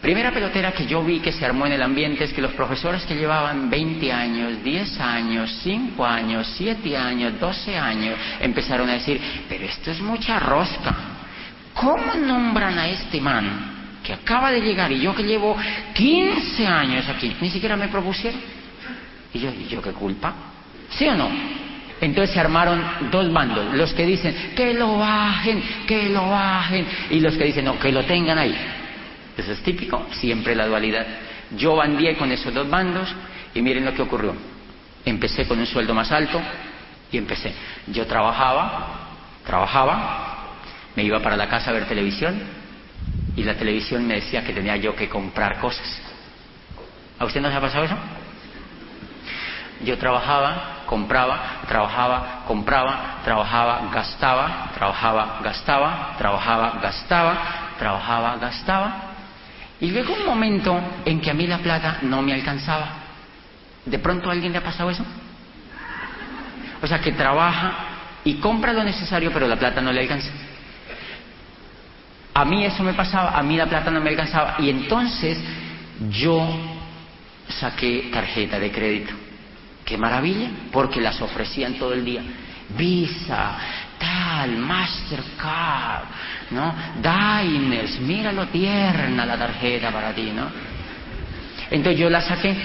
Primera 0.00 0.30
pelotera 0.30 0.70
que 0.72 0.86
yo 0.86 1.02
vi 1.02 1.18
que 1.18 1.32
se 1.32 1.44
armó 1.44 1.66
en 1.66 1.72
el 1.72 1.82
ambiente 1.82 2.22
es 2.22 2.32
que 2.32 2.40
los 2.40 2.52
profesores 2.52 3.02
que 3.04 3.16
llevaban 3.16 3.68
20 3.68 4.12
años, 4.12 4.62
10 4.62 5.00
años, 5.00 5.58
5 5.64 6.06
años, 6.06 6.46
7 6.56 6.96
años, 6.96 7.40
12 7.40 7.76
años, 7.76 8.16
empezaron 8.40 8.88
a 8.88 8.92
decir, 8.92 9.20
pero 9.48 9.64
esto 9.64 9.90
es 9.90 10.00
mucha 10.00 10.38
rosca. 10.38 10.94
¿Cómo 11.74 12.14
nombran 12.14 12.78
a 12.78 12.88
este 12.88 13.20
man 13.20 13.98
que 14.04 14.12
acaba 14.12 14.52
de 14.52 14.60
llegar 14.60 14.92
y 14.92 15.00
yo 15.00 15.14
que 15.16 15.24
llevo 15.24 15.56
15 15.94 16.66
años 16.66 17.08
aquí? 17.08 17.36
Ni 17.40 17.50
siquiera 17.50 17.76
me 17.76 17.88
propusieron. 17.88 18.40
Y 19.34 19.40
yo, 19.40 19.50
¿y 19.50 19.66
yo 19.66 19.82
qué 19.82 19.90
culpa? 19.90 20.32
¿Sí 20.90 21.08
o 21.08 21.14
no? 21.16 21.28
Entonces 22.00 22.32
se 22.32 22.38
armaron 22.38 22.80
dos 23.10 23.32
bandos, 23.32 23.74
los 23.74 23.92
que 23.92 24.06
dicen 24.06 24.52
que 24.54 24.74
lo 24.74 24.98
bajen, 24.98 25.60
que 25.88 26.08
lo 26.10 26.30
bajen, 26.30 26.86
y 27.10 27.18
los 27.18 27.36
que 27.36 27.44
dicen 27.44 27.64
no, 27.64 27.80
que 27.80 27.90
lo 27.90 28.04
tengan 28.04 28.38
ahí. 28.38 28.54
Eso 29.38 29.52
es 29.52 29.62
típico, 29.62 30.04
siempre 30.10 30.56
la 30.56 30.66
dualidad. 30.66 31.06
Yo 31.56 31.76
bandié 31.76 32.16
con 32.16 32.30
esos 32.32 32.52
dos 32.52 32.68
bandos 32.68 33.08
y 33.54 33.62
miren 33.62 33.84
lo 33.84 33.94
que 33.94 34.02
ocurrió. 34.02 34.34
Empecé 35.04 35.46
con 35.46 35.60
un 35.60 35.66
sueldo 35.66 35.94
más 35.94 36.10
alto 36.10 36.40
y 37.12 37.16
empecé. 37.16 37.54
Yo 37.86 38.04
trabajaba, 38.06 39.06
trabajaba, 39.46 40.56
me 40.96 41.04
iba 41.04 41.22
para 41.22 41.36
la 41.36 41.48
casa 41.48 41.70
a 41.70 41.72
ver 41.72 41.86
televisión 41.86 42.36
y 43.36 43.44
la 43.44 43.54
televisión 43.54 44.04
me 44.06 44.14
decía 44.14 44.42
que 44.42 44.52
tenía 44.52 44.76
yo 44.76 44.96
que 44.96 45.08
comprar 45.08 45.60
cosas. 45.60 46.02
¿A 47.20 47.24
usted 47.24 47.40
no 47.40 47.48
se 47.48 47.56
ha 47.56 47.60
pasado 47.60 47.84
eso? 47.84 47.96
Yo 49.84 49.96
trabajaba, 49.96 50.82
compraba, 50.86 51.62
trabajaba, 51.68 52.42
compraba, 52.48 53.20
trabajaba, 53.24 53.88
gastaba, 53.92 54.70
trabajaba, 54.74 55.38
gastaba, 55.44 56.16
trabajaba, 56.18 56.80
gastaba, 56.82 57.38
trabajaba, 57.78 58.36
gastaba. 58.38 59.17
Y 59.80 59.90
llegó 59.90 60.14
un 60.14 60.26
momento 60.26 60.80
en 61.04 61.20
que 61.20 61.30
a 61.30 61.34
mí 61.34 61.46
la 61.46 61.58
plata 61.58 61.98
no 62.02 62.20
me 62.22 62.32
alcanzaba. 62.32 62.90
¿De 63.84 63.98
pronto 63.98 64.28
a 64.28 64.32
alguien 64.32 64.52
le 64.52 64.58
ha 64.58 64.64
pasado 64.64 64.90
eso? 64.90 65.04
O 66.82 66.86
sea, 66.86 67.00
que 67.00 67.12
trabaja 67.12 67.72
y 68.24 68.34
compra 68.34 68.72
lo 68.72 68.84
necesario, 68.84 69.30
pero 69.32 69.46
la 69.46 69.56
plata 69.56 69.80
no 69.80 69.92
le 69.92 70.00
alcanza. 70.00 70.30
A 72.34 72.44
mí 72.44 72.64
eso 72.64 72.82
me 72.82 72.94
pasaba, 72.94 73.36
a 73.36 73.42
mí 73.42 73.56
la 73.56 73.66
plata 73.66 73.90
no 73.90 74.00
me 74.00 74.10
alcanzaba. 74.10 74.56
Y 74.58 74.70
entonces 74.70 75.38
yo 76.10 76.48
saqué 77.48 78.10
tarjeta 78.12 78.58
de 78.58 78.70
crédito. 78.70 79.12
Qué 79.84 79.96
maravilla, 79.96 80.50
porque 80.70 81.00
las 81.00 81.20
ofrecían 81.20 81.74
todo 81.74 81.94
el 81.94 82.04
día. 82.04 82.22
Visa, 82.76 83.56
tal, 83.98 84.56
Mastercard, 84.56 86.04
¿no? 86.50 86.74
Diners, 86.96 88.00
mira 88.00 88.32
lo 88.32 88.46
tierna 88.48 89.26
la 89.26 89.36
tarjeta 89.36 89.90
para 89.90 90.12
ti, 90.14 90.32
¿no? 90.34 90.48
Entonces 91.70 92.00
yo 92.00 92.08
la 92.08 92.20
saqué 92.20 92.56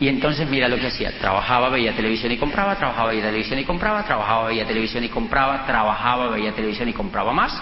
y 0.00 0.08
entonces 0.08 0.48
mira 0.48 0.68
lo 0.68 0.78
que 0.78 0.86
hacía. 0.86 1.12
Trabajaba, 1.18 1.68
veía 1.70 1.94
televisión 1.94 2.30
y 2.32 2.36
compraba, 2.36 2.76
trabajaba, 2.76 3.08
veía 3.08 3.22
televisión 3.22 3.58
y 3.58 3.64
compraba, 3.64 4.04
trabajaba, 4.04 4.48
veía 4.48 4.66
televisión 4.66 5.04
y 5.04 5.08
compraba, 5.08 5.66
trabajaba, 5.66 6.28
veía 6.28 6.52
televisión 6.52 6.88
y 6.88 6.92
compraba 6.92 7.32
más. 7.32 7.60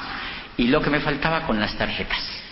Y 0.57 0.69
lo 0.69 0.81
que 0.81 0.91
me 0.91 1.01
faltaba 1.01 1.43
con 1.43 1.59
las 1.59 1.75
tarjetas. 1.77 2.43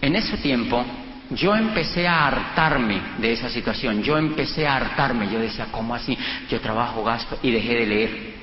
En 0.00 0.14
ese 0.14 0.36
tiempo 0.38 0.84
yo 1.30 1.54
empecé 1.54 2.06
a 2.06 2.26
hartarme 2.26 3.00
de 3.18 3.32
esa 3.32 3.50
situación, 3.50 4.02
yo 4.02 4.16
empecé 4.16 4.66
a 4.66 4.76
hartarme, 4.76 5.28
yo 5.30 5.38
decía, 5.38 5.66
¿cómo 5.70 5.94
así? 5.94 6.16
Yo 6.48 6.60
trabajo, 6.60 7.04
gasto 7.04 7.38
y 7.42 7.50
dejé 7.50 7.74
de 7.74 7.86
leer, 7.86 8.37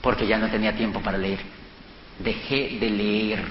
porque 0.00 0.26
ya 0.26 0.38
no 0.38 0.48
tenía 0.48 0.74
tiempo 0.74 1.00
para 1.00 1.18
leer. 1.18 1.40
Dejé 2.18 2.78
de 2.80 2.90
leer, 2.90 3.42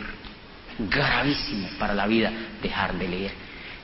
gravísimo 0.77 1.67
para 1.79 1.93
la 1.93 2.07
vida 2.07 2.31
dejar 2.61 2.97
de 2.97 3.07
leer. 3.07 3.31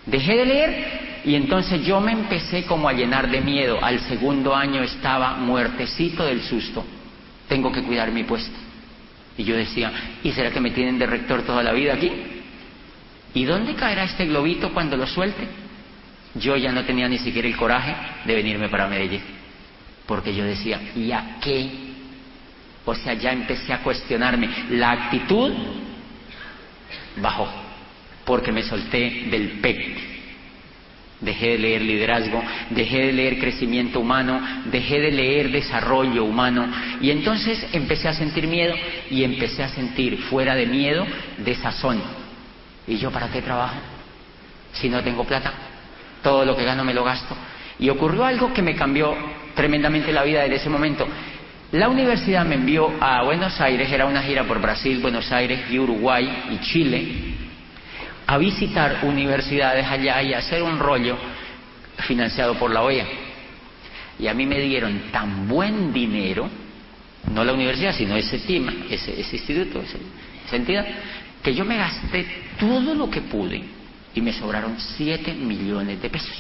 Dejé 0.05 0.37
de 0.37 0.45
leer 0.45 1.21
y 1.25 1.35
entonces 1.35 1.83
yo 1.83 1.99
me 1.99 2.11
empecé 2.11 2.65
como 2.65 2.87
a 2.87 2.93
llenar 2.93 3.29
de 3.29 3.41
miedo. 3.41 3.83
Al 3.83 3.99
segundo 4.01 4.55
año 4.55 4.83
estaba 4.83 5.35
muertecito 5.37 6.25
del 6.25 6.41
susto. 6.41 6.85
Tengo 7.47 7.71
que 7.71 7.83
cuidar 7.83 8.11
mi 8.11 8.23
puesto. 8.23 8.55
Y 9.37 9.43
yo 9.43 9.55
decía, 9.55 9.91
¿y 10.23 10.31
será 10.31 10.51
que 10.51 10.59
me 10.59 10.71
tienen 10.71 10.97
de 10.97 11.07
rector 11.07 11.41
toda 11.41 11.61
la 11.63 11.73
vida 11.73 11.93
aquí? 11.93 12.11
¿Y 13.33 13.43
dónde 13.43 13.75
caerá 13.75 14.05
este 14.05 14.25
globito 14.25 14.73
cuando 14.73 14.95
lo 14.95 15.05
suelte? 15.07 15.45
Yo 16.35 16.55
ya 16.55 16.71
no 16.71 16.83
tenía 16.83 17.09
ni 17.09 17.17
siquiera 17.17 17.47
el 17.47 17.57
coraje 17.57 17.95
de 18.25 18.35
venirme 18.35 18.69
para 18.69 18.87
Medellín, 18.87 19.21
porque 20.05 20.33
yo 20.33 20.45
decía, 20.45 20.79
¿y 20.95 21.11
a 21.11 21.37
qué? 21.41 21.94
O 22.85 22.93
sea, 22.95 23.13
ya 23.13 23.31
empecé 23.31 23.73
a 23.73 23.79
cuestionarme. 23.79 24.49
La 24.71 24.91
actitud 24.91 25.51
bajó, 27.17 27.47
porque 28.25 28.51
me 28.51 28.63
solté 28.63 29.27
del 29.29 29.59
PEC. 29.61 30.15
Dejé 31.21 31.51
de 31.51 31.57
leer 31.57 31.81
liderazgo, 31.81 32.43
dejé 32.69 33.07
de 33.07 33.13
leer 33.13 33.39
crecimiento 33.39 33.99
humano, 33.99 34.39
dejé 34.65 34.99
de 34.99 35.11
leer 35.11 35.49
desarrollo 35.49 36.25
humano 36.25 36.67
y 37.01 37.09
entonces 37.09 37.65
empecé 37.71 38.09
a 38.09 38.13
sentir 38.13 38.47
miedo 38.47 38.75
y 39.09 39.23
empecé 39.23 39.63
a 39.63 39.69
sentir 39.69 40.17
fuera 40.23 40.55
de 40.55 40.67
miedo 40.67 41.07
desazón 41.37 42.01
¿Y 42.87 42.97
yo 42.97 43.11
para 43.11 43.29
qué 43.29 43.41
trabajo? 43.41 43.75
Si 44.73 44.89
no 44.89 45.01
tengo 45.01 45.23
plata, 45.23 45.51
todo 46.21 46.45
lo 46.45 46.55
que 46.55 46.63
gano 46.63 46.83
me 46.83 46.93
lo 46.93 47.03
gasto. 47.03 47.35
Y 47.79 47.89
ocurrió 47.89 48.25
algo 48.25 48.53
que 48.53 48.61
me 48.61 48.75
cambió 48.75 49.15
tremendamente 49.55 50.11
la 50.11 50.23
vida 50.23 50.45
en 50.45 50.53
ese 50.53 50.69
momento. 50.69 51.07
La 51.71 51.89
universidad 51.89 52.45
me 52.45 52.55
envió 52.55 52.91
a 53.01 53.23
Buenos 53.23 53.59
Aires, 53.59 53.91
era 53.91 54.05
una 54.05 54.21
gira 54.21 54.43
por 54.43 54.61
Brasil, 54.61 54.99
Buenos 54.99 55.31
Aires 55.31 55.61
y 55.69 55.79
Uruguay 55.79 56.43
y 56.51 56.59
Chile, 56.59 57.07
a 58.27 58.37
visitar 58.37 58.99
universidades 59.03 59.85
allá 59.85 60.21
y 60.21 60.33
hacer 60.33 60.61
un 60.61 60.79
rollo 60.79 61.17
financiado 62.07 62.55
por 62.55 62.71
la 62.71 62.83
OEA. 62.83 63.05
Y 64.19 64.27
a 64.27 64.33
mí 64.33 64.45
me 64.45 64.59
dieron 64.59 65.11
tan 65.11 65.47
buen 65.47 65.91
dinero, 65.91 66.49
no 67.33 67.43
la 67.43 67.53
universidad, 67.53 67.93
sino 67.95 68.15
ese 68.15 68.39
tema, 68.39 68.73
ese, 68.89 69.19
instituto, 69.19 69.81
ese, 69.81 69.97
esa 70.45 70.55
entidad, 70.55 70.85
que 71.43 71.53
yo 71.53 71.65
me 71.65 71.77
gasté 71.77 72.25
todo 72.59 72.93
lo 72.93 73.09
que 73.09 73.21
pude 73.21 73.61
y 74.13 74.21
me 74.21 74.31
sobraron 74.31 74.79
7 74.79 75.33
millones 75.33 76.01
de 76.01 76.09
pesos. 76.09 76.35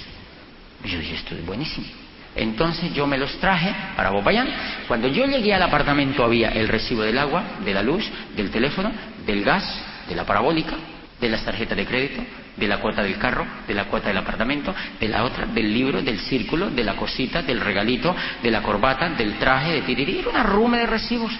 Yo 0.85 0.99
dije, 0.99 1.15
esto 1.15 1.35
es 1.35 1.45
buenísimo. 1.45 2.04
Entonces 2.35 2.93
yo 2.93 3.07
me 3.07 3.17
los 3.17 3.37
traje 3.39 3.73
para 3.95 4.09
Bopayán. 4.09 4.47
Cuando 4.87 5.07
yo 5.07 5.25
llegué 5.25 5.53
al 5.53 5.63
apartamento 5.63 6.23
había 6.23 6.49
el 6.49 6.67
recibo 6.67 7.03
del 7.03 7.17
agua, 7.17 7.43
de 7.63 7.73
la 7.73 7.81
luz, 7.81 8.03
del 8.35 8.51
teléfono, 8.51 8.91
del 9.25 9.43
gas, 9.43 9.63
de 10.07 10.15
la 10.15 10.25
parabólica, 10.25 10.75
de 11.19 11.29
las 11.29 11.43
tarjetas 11.45 11.77
de 11.77 11.85
crédito, 11.85 12.21
de 12.57 12.67
la 12.67 12.77
cuota 12.77 13.01
del 13.03 13.17
carro, 13.17 13.45
de 13.67 13.73
la 13.73 13.85
cuota 13.85 14.09
del 14.09 14.17
apartamento, 14.17 14.75
de 14.99 15.07
la 15.07 15.23
otra, 15.23 15.45
del 15.45 15.73
libro, 15.73 16.01
del 16.01 16.19
círculo, 16.19 16.69
de 16.69 16.83
la 16.83 16.95
cosita, 16.95 17.41
del 17.41 17.61
regalito, 17.61 18.13
de 18.43 18.51
la 18.51 18.61
corbata, 18.61 19.09
del 19.09 19.35
traje, 19.35 19.71
de 19.73 19.81
tirirí. 19.81 20.19
Era 20.19 20.29
una 20.29 20.43
rume 20.43 20.79
de 20.79 20.87
recibos. 20.87 21.31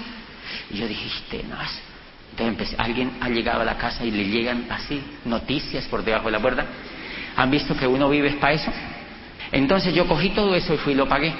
Y 0.72 0.78
yo 0.78 0.88
dije, 0.88 1.10
tenaz. 1.30 1.72
Entonces 2.38 2.76
alguien 2.78 3.18
ha 3.22 3.30
llegado 3.30 3.62
a 3.62 3.66
la 3.66 3.78
casa 3.78 4.04
y 4.04 4.12
le 4.12 4.26
llegan 4.26 4.66
así 4.70 5.02
noticias 5.24 5.86
por 5.86 6.04
debajo 6.04 6.26
de 6.26 6.32
la 6.32 6.40
puerta. 6.40 6.66
¿Han 7.38 7.52
visto 7.52 7.76
que 7.76 7.88
uno 7.88 8.10
vive 8.10 8.32
para 8.32 8.54
eso? 8.54 8.72
Entonces 9.52 9.94
yo 9.94 10.08
cogí 10.08 10.30
todo 10.30 10.56
eso 10.56 10.74
y 10.74 10.78
fui 10.78 10.94
y 10.94 10.96
lo 10.96 11.08
pagué. 11.08 11.34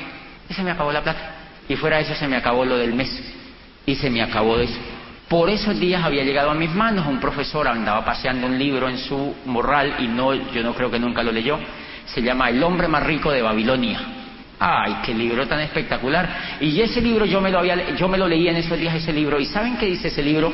Y 0.50 0.54
se 0.54 0.64
me 0.64 0.72
acabó 0.72 0.92
la 0.92 1.02
plata. 1.02 1.36
Y 1.68 1.76
fuera 1.76 1.98
de 1.98 2.04
eso 2.04 2.16
se 2.16 2.28
me 2.28 2.36
acabó 2.36 2.66
lo 2.66 2.78
del 2.78 2.94
mes. 2.94 3.10
Y 3.86 3.96
se 3.96 4.10
me 4.10 4.22
acabó 4.22 4.60
eso. 4.60 4.80
Por 5.28 5.50
esos 5.50 5.80
días 5.80 6.04
había 6.04 6.24
llegado 6.24 6.52
a 6.52 6.54
mis 6.54 6.74
manos 6.74 7.08
un 7.08 7.20
profesor, 7.20 7.68
andaba 7.68 8.06
paseando 8.06 8.46
un 8.46 8.60
libro 8.60 8.88
en 8.88 9.00
su 9.00 9.36
morral 9.46 9.96
y 10.00 10.08
no, 10.08 10.34
yo 10.52 10.62
no 10.62 10.74
creo 10.76 10.92
que 10.92 11.00
nunca 11.00 11.24
lo 11.24 11.32
leyó. 11.32 11.58
Se 12.06 12.22
llama 12.22 12.50
El 12.50 12.62
hombre 12.64 12.88
más 12.88 13.04
rico 13.04 13.32
de 13.32 13.42
Babilonia. 13.42 14.00
Ay, 14.60 14.98
qué 15.04 15.14
libro 15.14 15.48
tan 15.48 15.60
espectacular. 15.62 16.58
Y 16.62 16.80
ese 16.80 17.02
libro 17.02 17.26
yo 17.26 17.42
me 17.42 17.50
lo 17.50 17.60
había, 17.60 17.96
yo 17.96 18.08
me 18.08 18.18
lo 18.18 18.28
leía 18.28 18.52
en 18.52 18.58
esos 18.58 18.78
días 18.78 18.94
ese 18.96 19.12
libro. 19.12 19.40
¿Y 19.40 19.46
saben 19.46 19.78
qué 19.78 19.88
dice 19.88 20.10
ese 20.10 20.22
libro? 20.22 20.54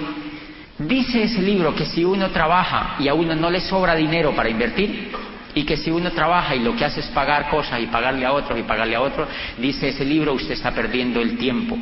Dice 0.79 1.23
ese 1.23 1.41
libro 1.41 1.75
que 1.75 1.85
si 1.85 2.03
uno 2.03 2.29
trabaja 2.29 2.95
y 2.99 3.09
a 3.09 3.13
uno 3.13 3.35
no 3.35 3.49
le 3.49 3.59
sobra 3.59 3.93
dinero 3.93 4.33
para 4.33 4.49
invertir, 4.49 5.11
y 5.53 5.63
que 5.63 5.77
si 5.77 5.91
uno 5.91 6.11
trabaja 6.11 6.55
y 6.55 6.59
lo 6.59 6.75
que 6.75 6.85
hace 6.85 7.01
es 7.01 7.07
pagar 7.07 7.49
cosas 7.49 7.79
y 7.81 7.87
pagarle 7.87 8.25
a 8.25 8.33
otros 8.33 8.57
y 8.59 8.63
pagarle 8.63 8.95
a 8.95 9.01
otros, 9.01 9.27
dice 9.57 9.89
ese 9.89 10.05
libro, 10.05 10.33
usted 10.33 10.53
está 10.53 10.71
perdiendo 10.71 11.21
el 11.21 11.37
tiempo. 11.37 11.77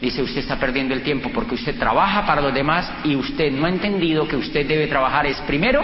Dice, 0.00 0.22
usted 0.22 0.40
está 0.40 0.56
perdiendo 0.56 0.94
el 0.94 1.02
tiempo 1.02 1.30
porque 1.32 1.56
usted 1.56 1.76
trabaja 1.76 2.24
para 2.24 2.40
los 2.40 2.54
demás 2.54 2.90
y 3.04 3.16
usted 3.16 3.50
no 3.52 3.66
ha 3.66 3.68
entendido 3.68 4.28
que 4.28 4.36
usted 4.36 4.66
debe 4.66 4.86
trabajar 4.86 5.26
es 5.26 5.36
primero 5.40 5.82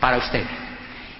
para 0.00 0.18
usted. 0.18 0.44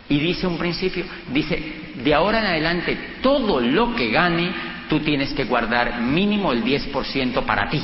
Y 0.09 0.19
dice 0.19 0.47
un 0.47 0.59
principio, 0.59 1.05
dice, 1.33 1.93
de 2.03 2.15
ahora 2.15 2.41
en 2.41 2.47
adelante 2.47 2.99
todo 3.23 3.61
lo 3.61 3.95
que 3.95 4.11
gane, 4.11 4.51
tú 4.89 5.01
tienes 5.01 5.33
que 5.35 5.45
guardar 5.45 6.01
mínimo 6.01 6.53
el 6.53 6.65
10% 6.65 7.45
para 7.45 7.69
ti 7.69 7.83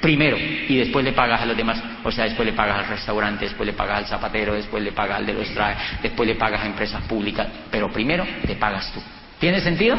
primero 0.00 0.36
y 0.38 0.76
después 0.76 1.04
le 1.04 1.12
pagas 1.12 1.42
a 1.42 1.46
los 1.46 1.56
demás. 1.56 1.82
O 2.04 2.10
sea, 2.10 2.24
después 2.24 2.46
le 2.46 2.52
pagas 2.52 2.78
al 2.78 2.88
restaurante, 2.88 3.44
después 3.46 3.66
le 3.66 3.72
pagas 3.72 3.98
al 3.98 4.06
zapatero, 4.06 4.54
después 4.54 4.82
le 4.82 4.92
pagas 4.92 5.18
al 5.18 5.26
de 5.26 5.34
los 5.34 5.48
trajes, 5.52 6.00
después 6.02 6.28
le 6.28 6.34
pagas 6.36 6.62
a 6.62 6.66
empresas 6.66 7.02
públicas, 7.02 7.46
pero 7.70 7.90
primero 7.90 8.26
te 8.46 8.54
pagas 8.56 8.92
tú. 8.92 9.00
¿Tiene 9.38 9.60
sentido? 9.60 9.96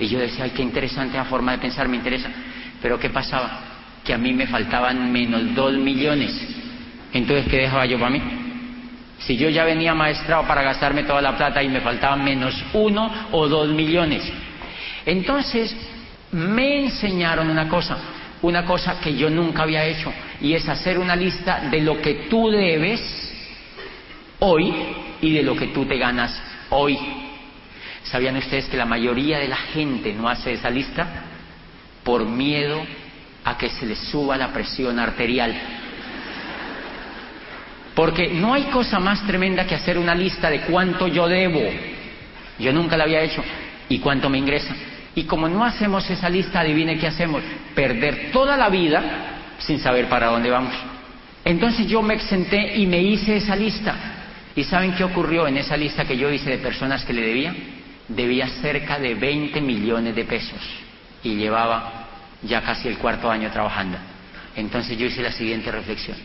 Y 0.00 0.08
yo 0.08 0.18
decía, 0.18 0.44
ay, 0.44 0.50
qué 0.50 0.62
interesante 0.62 1.16
la 1.16 1.24
forma 1.24 1.52
de 1.52 1.58
pensar, 1.58 1.88
me 1.88 1.96
interesa. 1.96 2.28
Pero 2.82 2.98
¿qué 2.98 3.10
pasaba? 3.10 3.60
Que 4.04 4.12
a 4.12 4.18
mí 4.18 4.32
me 4.32 4.46
faltaban 4.46 5.10
menos 5.12 5.54
dos 5.54 5.74
millones. 5.74 6.32
Entonces, 7.12 7.46
¿qué 7.48 7.58
dejaba 7.58 7.86
yo 7.86 7.98
para 7.98 8.10
mí? 8.10 8.20
Si 9.20 9.36
yo 9.36 9.48
ya 9.48 9.64
venía 9.64 9.94
maestrado 9.94 10.42
para 10.46 10.62
gastarme 10.62 11.04
toda 11.04 11.22
la 11.22 11.36
plata 11.36 11.62
y 11.62 11.68
me 11.68 11.80
faltaban 11.80 12.24
menos 12.24 12.62
uno 12.74 13.28
o 13.30 13.48
dos 13.48 13.68
millones. 13.68 14.30
Entonces, 15.06 15.74
me 16.32 16.84
enseñaron 16.84 17.48
una 17.48 17.68
cosa, 17.68 17.96
una 18.44 18.64
cosa 18.64 19.00
que 19.00 19.14
yo 19.14 19.30
nunca 19.30 19.62
había 19.62 19.84
hecho 19.84 20.12
y 20.40 20.52
es 20.52 20.68
hacer 20.68 20.98
una 20.98 21.16
lista 21.16 21.60
de 21.70 21.80
lo 21.80 22.00
que 22.00 22.26
tú 22.28 22.50
debes 22.50 23.00
hoy 24.38 24.72
y 25.20 25.32
de 25.32 25.42
lo 25.42 25.56
que 25.56 25.68
tú 25.68 25.86
te 25.86 25.96
ganas 25.96 26.40
hoy. 26.70 26.98
¿Sabían 28.02 28.36
ustedes 28.36 28.66
que 28.66 28.76
la 28.76 28.84
mayoría 28.84 29.38
de 29.38 29.48
la 29.48 29.56
gente 29.56 30.12
no 30.12 30.28
hace 30.28 30.52
esa 30.52 30.68
lista 30.68 31.06
por 32.02 32.26
miedo 32.26 32.82
a 33.44 33.56
que 33.56 33.70
se 33.70 33.86
les 33.86 33.98
suba 33.98 34.36
la 34.36 34.52
presión 34.52 34.98
arterial? 34.98 35.54
Porque 37.94 38.28
no 38.28 38.52
hay 38.52 38.64
cosa 38.64 38.98
más 38.98 39.26
tremenda 39.26 39.66
que 39.66 39.74
hacer 39.74 39.96
una 39.96 40.14
lista 40.14 40.50
de 40.50 40.62
cuánto 40.62 41.06
yo 41.08 41.28
debo. 41.28 41.62
Yo 42.58 42.72
nunca 42.72 42.96
la 42.96 43.04
había 43.04 43.22
hecho. 43.22 43.42
¿Y 43.88 44.00
cuánto 44.00 44.28
me 44.28 44.38
ingresa? 44.38 44.74
Y 45.14 45.24
como 45.24 45.48
no 45.48 45.64
hacemos 45.64 46.08
esa 46.10 46.28
lista, 46.28 46.60
adivine 46.60 46.98
qué 46.98 47.06
hacemos. 47.06 47.42
Perder 47.74 48.30
toda 48.32 48.56
la 48.56 48.68
vida 48.68 49.02
sin 49.58 49.78
saber 49.78 50.08
para 50.08 50.28
dónde 50.28 50.50
vamos. 50.50 50.74
Entonces 51.44 51.86
yo 51.86 52.02
me 52.02 52.18
senté 52.20 52.76
y 52.76 52.86
me 52.86 53.00
hice 53.00 53.36
esa 53.36 53.54
lista. 53.54 53.94
¿Y 54.56 54.64
saben 54.64 54.94
qué 54.94 55.04
ocurrió 55.04 55.46
en 55.46 55.56
esa 55.56 55.76
lista 55.76 56.04
que 56.04 56.16
yo 56.16 56.30
hice 56.30 56.50
de 56.50 56.58
personas 56.58 57.04
que 57.04 57.12
le 57.12 57.22
debía? 57.22 57.54
Debía 58.08 58.48
cerca 58.60 58.98
de 58.98 59.14
20 59.14 59.60
millones 59.60 60.14
de 60.14 60.24
pesos 60.24 60.60
y 61.22 61.34
llevaba 61.34 62.06
ya 62.42 62.60
casi 62.60 62.88
el 62.88 62.98
cuarto 62.98 63.30
año 63.30 63.50
trabajando. 63.50 63.98
Entonces 64.56 64.96
yo 64.96 65.06
hice 65.06 65.22
la 65.22 65.32
siguiente 65.32 65.70
reflexión. 65.70 66.16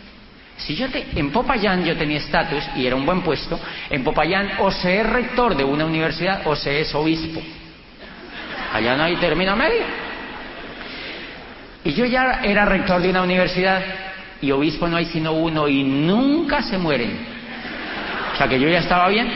Si 0.57 0.75
yo 0.75 0.89
te, 0.89 1.05
en 1.15 1.31
Popayán 1.31 1.85
yo 1.85 1.95
tenía 1.95 2.17
estatus 2.17 2.63
y 2.75 2.85
era 2.85 2.95
un 2.95 3.05
buen 3.05 3.21
puesto, 3.21 3.59
en 3.89 4.03
Popayán 4.03 4.51
o 4.59 4.69
se 4.69 4.99
es 4.99 5.09
rector 5.09 5.55
de 5.55 5.63
una 5.63 5.85
universidad 5.85 6.41
o 6.45 6.55
se 6.55 6.81
es 6.81 6.93
obispo. 6.93 7.41
Allá 8.73 8.95
no 8.95 9.03
hay 9.03 9.15
término 9.15 9.55
medio. 9.55 9.83
Y 11.83 11.93
yo 11.93 12.05
ya 12.05 12.41
era 12.43 12.65
rector 12.65 13.01
de 13.01 13.09
una 13.09 13.21
universidad 13.21 13.81
y 14.41 14.51
obispo 14.51 14.87
no 14.87 14.97
hay 14.97 15.05
sino 15.05 15.33
uno 15.33 15.67
y 15.67 15.83
nunca 15.83 16.61
se 16.61 16.77
mueren. 16.77 17.17
O 18.33 18.37
sea 18.37 18.47
que 18.47 18.59
yo 18.59 18.69
ya 18.69 18.79
estaba 18.79 19.07
bien. 19.09 19.27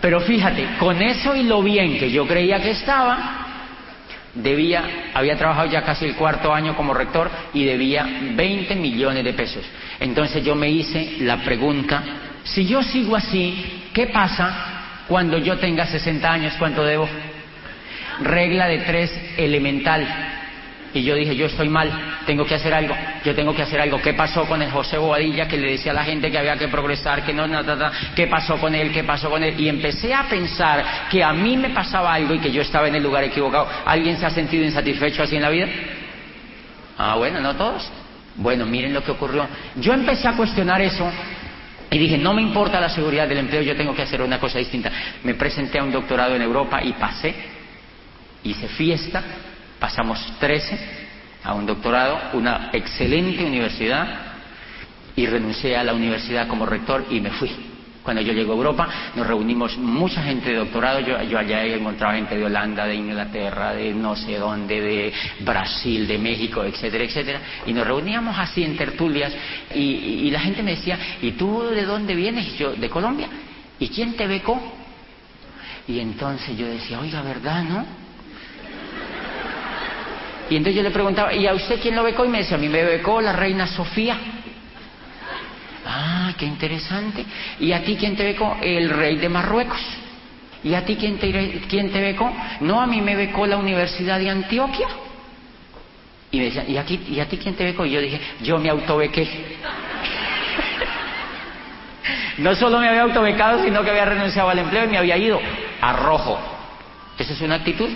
Pero 0.00 0.20
fíjate, 0.20 0.66
con 0.78 1.00
eso 1.00 1.34
y 1.34 1.44
lo 1.44 1.62
bien 1.62 1.98
que 1.98 2.10
yo 2.10 2.26
creía 2.26 2.60
que 2.60 2.72
estaba, 2.72 3.46
debía, 4.34 5.10
había 5.14 5.36
trabajado 5.38 5.70
ya 5.70 5.82
casi 5.82 6.04
el 6.04 6.14
cuarto 6.14 6.52
año 6.52 6.76
como 6.76 6.92
rector 6.92 7.30
y 7.54 7.64
debía 7.64 8.06
20 8.34 8.74
millones 8.74 9.24
de 9.24 9.32
pesos. 9.32 9.64
Entonces 9.98 10.44
yo 10.44 10.54
me 10.54 10.68
hice 10.68 11.16
la 11.20 11.38
pregunta, 11.38 12.02
si 12.42 12.66
yo 12.66 12.82
sigo 12.82 13.16
así, 13.16 13.88
¿qué 13.94 14.08
pasa 14.08 14.74
cuando 15.08 15.38
yo 15.38 15.58
tenga 15.58 15.86
60 15.86 16.32
años, 16.32 16.54
¿cuánto 16.58 16.84
debo? 16.84 17.08
Regla 18.20 18.66
de 18.68 18.78
tres 18.78 19.10
elemental. 19.36 20.06
Y 20.94 21.02
yo 21.02 21.16
dije, 21.16 21.34
yo 21.34 21.46
estoy 21.46 21.68
mal, 21.68 21.90
tengo 22.24 22.46
que 22.46 22.54
hacer 22.54 22.72
algo, 22.72 22.94
yo 23.24 23.34
tengo 23.34 23.52
que 23.52 23.62
hacer 23.62 23.80
algo. 23.80 24.00
¿Qué 24.00 24.14
pasó 24.14 24.44
con 24.44 24.62
el 24.62 24.70
José 24.70 24.96
Bobadilla 24.96 25.48
que 25.48 25.56
le 25.56 25.72
decía 25.72 25.90
a 25.90 25.94
la 25.94 26.04
gente 26.04 26.30
que 26.30 26.38
había 26.38 26.56
que 26.56 26.68
progresar, 26.68 27.24
que 27.24 27.32
no, 27.32 27.48
nada, 27.48 27.90
qué 28.14 28.28
pasó 28.28 28.58
con 28.58 28.72
él, 28.76 28.92
qué 28.92 29.02
pasó 29.02 29.28
con 29.28 29.42
él? 29.42 29.58
Y 29.58 29.68
empecé 29.68 30.14
a 30.14 30.28
pensar 30.28 31.08
que 31.10 31.24
a 31.24 31.32
mí 31.32 31.56
me 31.56 31.70
pasaba 31.70 32.14
algo 32.14 32.34
y 32.34 32.38
que 32.38 32.52
yo 32.52 32.62
estaba 32.62 32.86
en 32.86 32.94
el 32.94 33.02
lugar 33.02 33.24
equivocado. 33.24 33.68
¿Alguien 33.84 34.16
se 34.18 34.24
ha 34.24 34.30
sentido 34.30 34.64
insatisfecho 34.64 35.24
así 35.24 35.34
en 35.34 35.42
la 35.42 35.50
vida? 35.50 35.66
Ah, 36.96 37.16
bueno, 37.16 37.40
no 37.40 37.56
todos. 37.56 37.90
Bueno, 38.36 38.64
miren 38.64 38.94
lo 38.94 39.02
que 39.02 39.10
ocurrió. 39.10 39.48
Yo 39.76 39.92
empecé 39.92 40.28
a 40.28 40.32
cuestionar 40.34 40.80
eso 40.80 41.10
y 41.90 41.98
dije, 41.98 42.18
no 42.18 42.34
me 42.34 42.42
importa 42.42 42.80
la 42.80 42.88
seguridad 42.88 43.28
del 43.28 43.38
empleo, 43.38 43.62
yo 43.62 43.76
tengo 43.76 43.94
que 43.94 44.02
hacer 44.02 44.20
una 44.22 44.38
cosa 44.38 44.58
distinta. 44.58 44.90
Me 45.22 45.34
presenté 45.34 45.78
a 45.78 45.84
un 45.84 45.92
doctorado 45.92 46.34
en 46.34 46.42
Europa 46.42 46.82
y 46.82 46.92
pasé, 46.94 47.34
hice 48.42 48.68
fiesta, 48.68 49.22
pasamos 49.78 50.20
13 50.38 50.78
a 51.44 51.54
un 51.54 51.66
doctorado, 51.66 52.18
una 52.32 52.70
excelente 52.72 53.44
universidad, 53.44 54.34
y 55.16 55.26
renuncié 55.26 55.76
a 55.76 55.84
la 55.84 55.94
universidad 55.94 56.48
como 56.48 56.66
rector 56.66 57.06
y 57.10 57.20
me 57.20 57.30
fui. 57.30 57.73
Cuando 58.04 58.20
yo 58.20 58.34
llego 58.34 58.52
a 58.52 58.56
Europa, 58.56 58.88
nos 59.14 59.26
reunimos 59.26 59.78
mucha 59.78 60.22
gente 60.22 60.50
de 60.50 60.56
doctorado. 60.56 61.00
Yo, 61.00 61.22
yo 61.22 61.38
allá 61.38 61.64
he 61.64 61.74
encontrado 61.74 62.14
gente 62.14 62.36
de 62.36 62.44
Holanda, 62.44 62.84
de 62.84 62.96
Inglaterra, 62.96 63.72
de 63.72 63.94
no 63.94 64.14
sé 64.14 64.36
dónde, 64.36 64.78
de 64.78 65.12
Brasil, 65.40 66.06
de 66.06 66.18
México, 66.18 66.62
etcétera, 66.64 67.02
etcétera. 67.02 67.40
Y 67.64 67.72
nos 67.72 67.86
reuníamos 67.86 68.38
así 68.38 68.62
en 68.62 68.76
tertulias. 68.76 69.32
Y, 69.74 70.30
la 70.30 70.40
gente 70.40 70.62
me 70.62 70.72
decía, 70.72 70.98
¿y 71.22 71.32
tú 71.32 71.62
de 71.62 71.86
dónde 71.86 72.14
vienes? 72.14 72.46
Y 72.48 72.56
yo, 72.58 72.74
de 72.74 72.90
Colombia. 72.90 73.28
¿Y 73.78 73.88
quién 73.88 74.14
te 74.16 74.26
becó? 74.26 74.60
Y 75.88 75.98
entonces 75.98 76.58
yo 76.58 76.66
decía, 76.66 77.00
oiga, 77.00 77.22
¿verdad, 77.22 77.64
no? 77.64 77.86
Y 80.50 80.56
entonces 80.56 80.76
yo 80.76 80.82
le 80.82 80.90
preguntaba, 80.90 81.32
¿y 81.32 81.46
a 81.46 81.54
usted 81.54 81.80
quién 81.80 81.96
lo 81.96 82.02
becó? 82.02 82.26
Y 82.26 82.28
me 82.28 82.38
decía, 82.38 82.58
a 82.58 82.60
mí 82.60 82.68
me 82.68 82.84
becó 82.84 83.22
la 83.22 83.32
reina 83.32 83.66
Sofía. 83.66 84.33
Ah, 85.86 86.32
qué 86.38 86.46
interesante. 86.46 87.24
¿Y 87.60 87.72
a 87.72 87.82
ti 87.84 87.96
quién 87.96 88.16
te 88.16 88.24
becó? 88.24 88.56
El 88.62 88.90
rey 88.90 89.16
de 89.16 89.28
Marruecos. 89.28 89.80
¿Y 90.62 90.74
a 90.74 90.84
ti 90.84 90.96
quién 90.96 91.18
te, 91.18 91.60
quién 91.68 91.92
te 91.92 92.00
becó? 92.00 92.32
No, 92.60 92.80
a 92.80 92.86
mí 92.86 93.00
me 93.02 93.14
becó 93.14 93.46
la 93.46 93.58
Universidad 93.58 94.18
de 94.18 94.30
Antioquia. 94.30 94.86
Y 96.30 96.38
me 96.38 96.44
decían, 96.44 96.64
¿y, 96.68 96.72
¿y 97.14 97.20
a 97.20 97.28
ti 97.28 97.36
quién 97.36 97.54
te 97.54 97.64
becó? 97.64 97.84
Y 97.84 97.90
yo 97.90 98.00
dije, 98.00 98.18
yo 98.42 98.58
me 98.58 98.70
autobequé. 98.70 99.58
no 102.38 102.54
solo 102.54 102.78
me 102.78 102.88
había 102.88 103.02
autobecado, 103.02 103.62
sino 103.62 103.82
que 103.82 103.90
había 103.90 104.06
renunciado 104.06 104.48
al 104.48 104.58
empleo 104.58 104.84
y 104.84 104.88
me 104.88 104.98
había 104.98 105.18
ido 105.18 105.38
a 105.80 105.92
rojo. 105.92 106.38
Esa 107.18 107.34
es 107.34 107.40
una 107.42 107.56
actitud. 107.56 107.90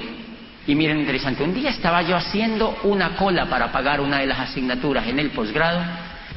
Y 0.67 0.75
miren, 0.75 1.01
interesante, 1.01 1.43
un 1.43 1.55
día 1.55 1.71
estaba 1.71 2.03
yo 2.03 2.15
haciendo 2.15 2.79
una 2.83 3.17
cola 3.17 3.47
para 3.47 3.73
pagar 3.73 4.03
una 4.03 4.19
de 4.19 4.27
las 4.27 4.39
asignaturas 4.39 5.07
en 5.07 5.19
el 5.19 5.31
posgrado 5.31 5.81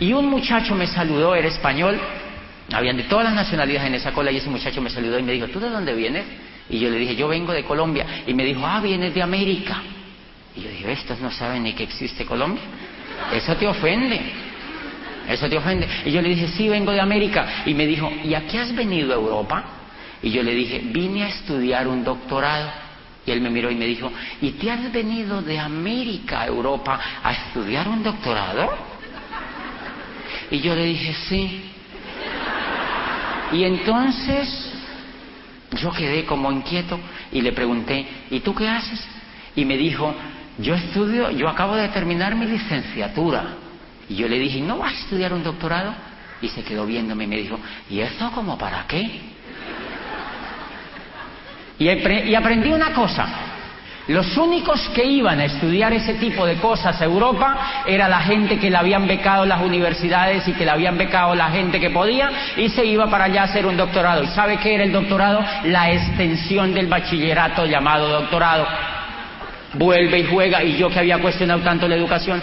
y 0.02 0.14
un 0.14 0.26
muchacho 0.26 0.74
me 0.74 0.88
saludó, 0.88 1.36
era 1.36 1.48
español, 1.48 1.96
habían 2.74 2.98
de 2.98 3.04
todas 3.04 3.24
las 3.24 3.36
nacionalidades 3.36 3.88
en 3.88 3.94
esa 3.94 4.12
cola 4.12 4.32
y 4.32 4.38
ese 4.38 4.50
muchacho 4.50 4.82
me 4.82 4.90
saludó 4.90 5.20
y 5.20 5.22
me 5.22 5.32
dijo, 5.32 5.48
¿tú 5.50 5.60
de 5.60 5.70
dónde 5.70 5.94
vienes? 5.94 6.26
Y 6.72 6.80
yo 6.80 6.90
le 6.90 6.98
dije, 6.98 7.16
yo 7.16 7.28
vengo 7.28 7.54
de 7.54 7.64
Colombia. 7.64 8.24
Y 8.26 8.34
me 8.34 8.44
dijo, 8.44 8.66
ah, 8.66 8.82
vienes 8.82 9.14
de 9.14 9.22
América. 9.22 9.80
Y 10.56 10.62
yo 10.62 10.70
dije, 10.70 10.92
estos 10.92 11.20
no 11.20 11.30
saben 11.30 11.62
ni 11.62 11.74
que 11.74 11.84
existe 11.84 12.26
Colombia. 12.26 12.64
Eso 13.32 13.56
te 13.56 13.68
ofende. 13.68 14.20
Eso 15.30 15.48
te 15.48 15.56
ofende. 15.56 15.88
Y 16.04 16.12
yo 16.12 16.20
le 16.20 16.30
dije, 16.30 16.48
sí, 16.48 16.68
vengo 16.68 16.92
de 16.92 17.00
América. 17.00 17.62
Y 17.68 17.76
me 17.76 17.86
dijo, 17.86 18.12
¿y 18.24 18.34
a 18.34 18.48
qué 18.48 18.58
has 18.58 18.74
venido 18.74 19.12
a 19.12 19.18
Europa? 19.18 19.64
Y 20.24 20.32
yo 20.32 20.42
le 20.42 20.56
dije, 20.56 20.82
vine 20.84 21.26
a 21.26 21.28
estudiar 21.28 21.88
un 21.88 22.04
doctorado. 22.04 22.72
Y 23.24 23.30
él 23.30 23.42
me 23.42 23.52
miró 23.52 23.70
y 23.70 23.76
me 23.76 23.86
dijo, 23.86 24.12
¿y 24.42 24.50
te 24.54 24.72
has 24.72 24.92
venido 24.92 25.44
de 25.44 25.60
América 25.60 26.42
a 26.42 26.48
Europa 26.48 27.00
a 27.22 27.32
estudiar 27.34 27.88
un 27.88 28.02
doctorado? 28.02 28.91
Y 30.52 30.60
yo 30.60 30.76
le 30.76 30.86
dije, 30.86 31.14
sí. 31.30 31.62
Y 33.54 33.64
entonces 33.64 34.74
yo 35.72 35.92
quedé 35.92 36.26
como 36.26 36.52
inquieto 36.52 37.00
y 37.32 37.42
le 37.42 37.54
pregunté, 37.54 38.06
¿y 38.30 38.42
tú 38.42 38.54
qué 38.54 38.68
haces? 38.68 39.06
Y 39.56 39.66
me 39.66 39.78
dijo, 39.78 40.14
yo 40.58 40.76
estudio, 40.76 41.32
yo 41.32 41.48
acabo 41.50 41.76
de 41.76 41.88
terminar 41.90 42.36
mi 42.36 42.46
licenciatura. 42.46 43.56
Y 44.10 44.16
yo 44.16 44.28
le 44.28 44.38
dije, 44.40 44.60
¿no 44.62 44.78
vas 44.78 44.94
a 44.94 45.00
estudiar 45.00 45.34
un 45.34 45.44
doctorado? 45.44 45.94
Y 46.42 46.50
se 46.50 46.64
quedó 46.64 46.86
viéndome 46.86 47.24
y 47.24 47.28
me 47.28 47.38
dijo, 47.38 47.58
¿y 47.90 48.00
eso 48.02 48.32
como 48.32 48.58
para 48.58 48.86
qué? 48.88 49.32
Y, 51.80 52.36
aprendí 52.36 52.72
una 52.72 52.94
cosa. 52.94 53.28
Los 54.08 54.36
únicos 54.36 54.90
que 54.90 55.06
iban 55.06 55.40
a 55.40 55.46
estudiar 55.46 55.94
ese 55.94 56.16
tipo 56.16 56.46
de 56.46 56.56
cosas 56.56 57.00
a 57.00 57.06
Europa 57.06 57.84
era 57.86 58.10
la 58.10 58.20
gente 58.22 58.58
que 58.58 58.70
le 58.70 58.78
habían 58.78 59.06
becado 59.08 59.46
las 59.46 59.62
universidades 59.62 60.48
y 60.48 60.54
que 60.54 60.66
le 60.66 60.72
habían 60.72 60.98
becado 60.98 61.36
la 61.36 61.50
gente 61.50 61.80
que 61.80 61.92
podía 61.92 62.32
y 62.58 62.70
se 62.70 62.84
iba 62.84 63.08
para 63.08 63.26
allá 63.26 63.42
a 63.42 63.46
hacer 63.46 63.66
un 63.66 63.78
doctorado. 63.78 64.24
¿Y 64.24 64.28
sabe 64.28 64.58
qué 64.58 64.74
era 64.74 64.84
el 64.84 64.92
doctorado? 64.92 65.44
La 65.66 65.92
extensión 65.92 66.74
del 66.74 66.88
bachillerato 66.88 67.66
llamado 67.66 68.10
doctorado. 68.10 68.68
Vuelve 69.74 70.20
y 70.20 70.26
juega 70.26 70.64
y 70.64 70.78
yo 70.78 70.90
que 70.90 71.00
había 71.00 71.20
cuestionado 71.20 71.62
tanto 71.62 71.88
la 71.88 71.96
educación. 71.96 72.42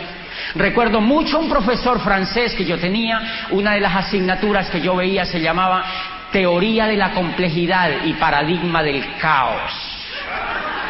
Recuerdo 0.55 1.01
mucho 1.01 1.41
un 1.41 1.49
profesor 1.49 2.01
francés 2.01 2.55
que 2.55 2.65
yo 2.65 2.79
tenía, 2.79 3.21
una 3.51 3.73
de 3.73 3.81
las 3.81 3.97
asignaturas 3.97 4.71
que 4.71 4.81
yo 4.81 4.95
veía 4.95 5.25
se 5.25 5.41
llamaba 5.41 5.85
teoría 6.31 6.87
de 6.87 6.97
la 6.97 7.11
complejidad 7.11 7.91
y 8.05 8.13
paradigma 8.15 8.83
del 8.83 9.05
caos. 9.17 9.99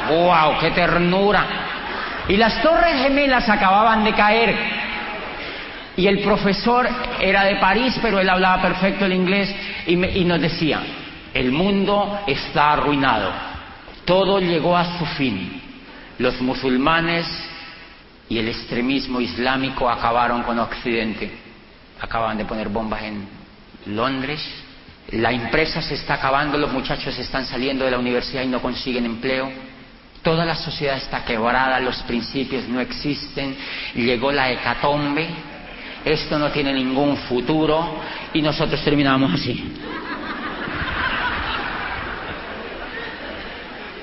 ¡Wow! 0.08 0.58
¡Qué 0.60 0.70
ternura! 0.70 1.46
Y 2.28 2.36
las 2.36 2.60
torres 2.62 3.02
gemelas 3.02 3.48
acababan 3.48 4.04
de 4.04 4.12
caer. 4.12 4.56
Y 5.96 6.06
el 6.06 6.20
profesor 6.20 6.88
era 7.20 7.44
de 7.44 7.56
París, 7.56 7.98
pero 8.00 8.20
él 8.20 8.28
hablaba 8.28 8.62
perfecto 8.62 9.04
el 9.04 9.12
inglés 9.12 9.54
y, 9.86 9.96
nos 9.96 10.40
decía, 10.40 10.80
el 11.34 11.50
mundo 11.50 12.20
está 12.26 12.74
arruinado. 12.74 13.32
Todo 14.04 14.38
llegó 14.38 14.76
a 14.76 14.98
su 14.98 15.06
fin. 15.06 15.60
Los 16.18 16.40
musulmanes 16.40 17.26
y 18.28 18.38
el 18.38 18.48
extremismo 18.48 19.20
islámico 19.20 19.88
acabaron 19.88 20.42
con 20.42 20.58
Occidente. 20.58 21.32
Acaban 22.00 22.36
de 22.38 22.44
poner 22.44 22.68
bombas 22.68 23.02
en 23.02 23.26
Londres, 23.86 24.40
la 25.12 25.32
empresa 25.32 25.80
se 25.80 25.94
está 25.94 26.14
acabando, 26.14 26.58
los 26.58 26.70
muchachos 26.70 27.18
están 27.18 27.46
saliendo 27.46 27.84
de 27.84 27.90
la 27.90 27.98
universidad 27.98 28.42
y 28.42 28.46
no 28.46 28.60
consiguen 28.60 29.06
empleo. 29.06 29.50
Toda 30.28 30.44
la 30.44 30.56
sociedad 30.56 30.98
está 30.98 31.24
quebrada, 31.24 31.80
los 31.80 32.02
principios 32.02 32.68
no 32.68 32.82
existen, 32.82 33.56
llegó 33.94 34.30
la 34.30 34.52
hecatombe, 34.52 35.26
esto 36.04 36.38
no 36.38 36.50
tiene 36.50 36.74
ningún 36.74 37.16
futuro 37.16 37.98
y 38.34 38.42
nosotros 38.42 38.84
terminamos 38.84 39.32
así. 39.32 39.72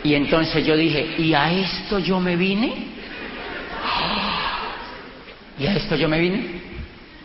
Y 0.03 0.15
entonces 0.15 0.65
yo 0.65 0.75
dije, 0.75 1.13
¿y 1.19 1.35
a 1.35 1.51
esto 1.51 1.99
yo 1.99 2.19
me 2.19 2.35
vine? 2.35 2.73
¿Y 5.59 5.67
a 5.67 5.75
esto 5.75 5.95
yo 5.95 6.09
me 6.09 6.19
vine? 6.19 6.59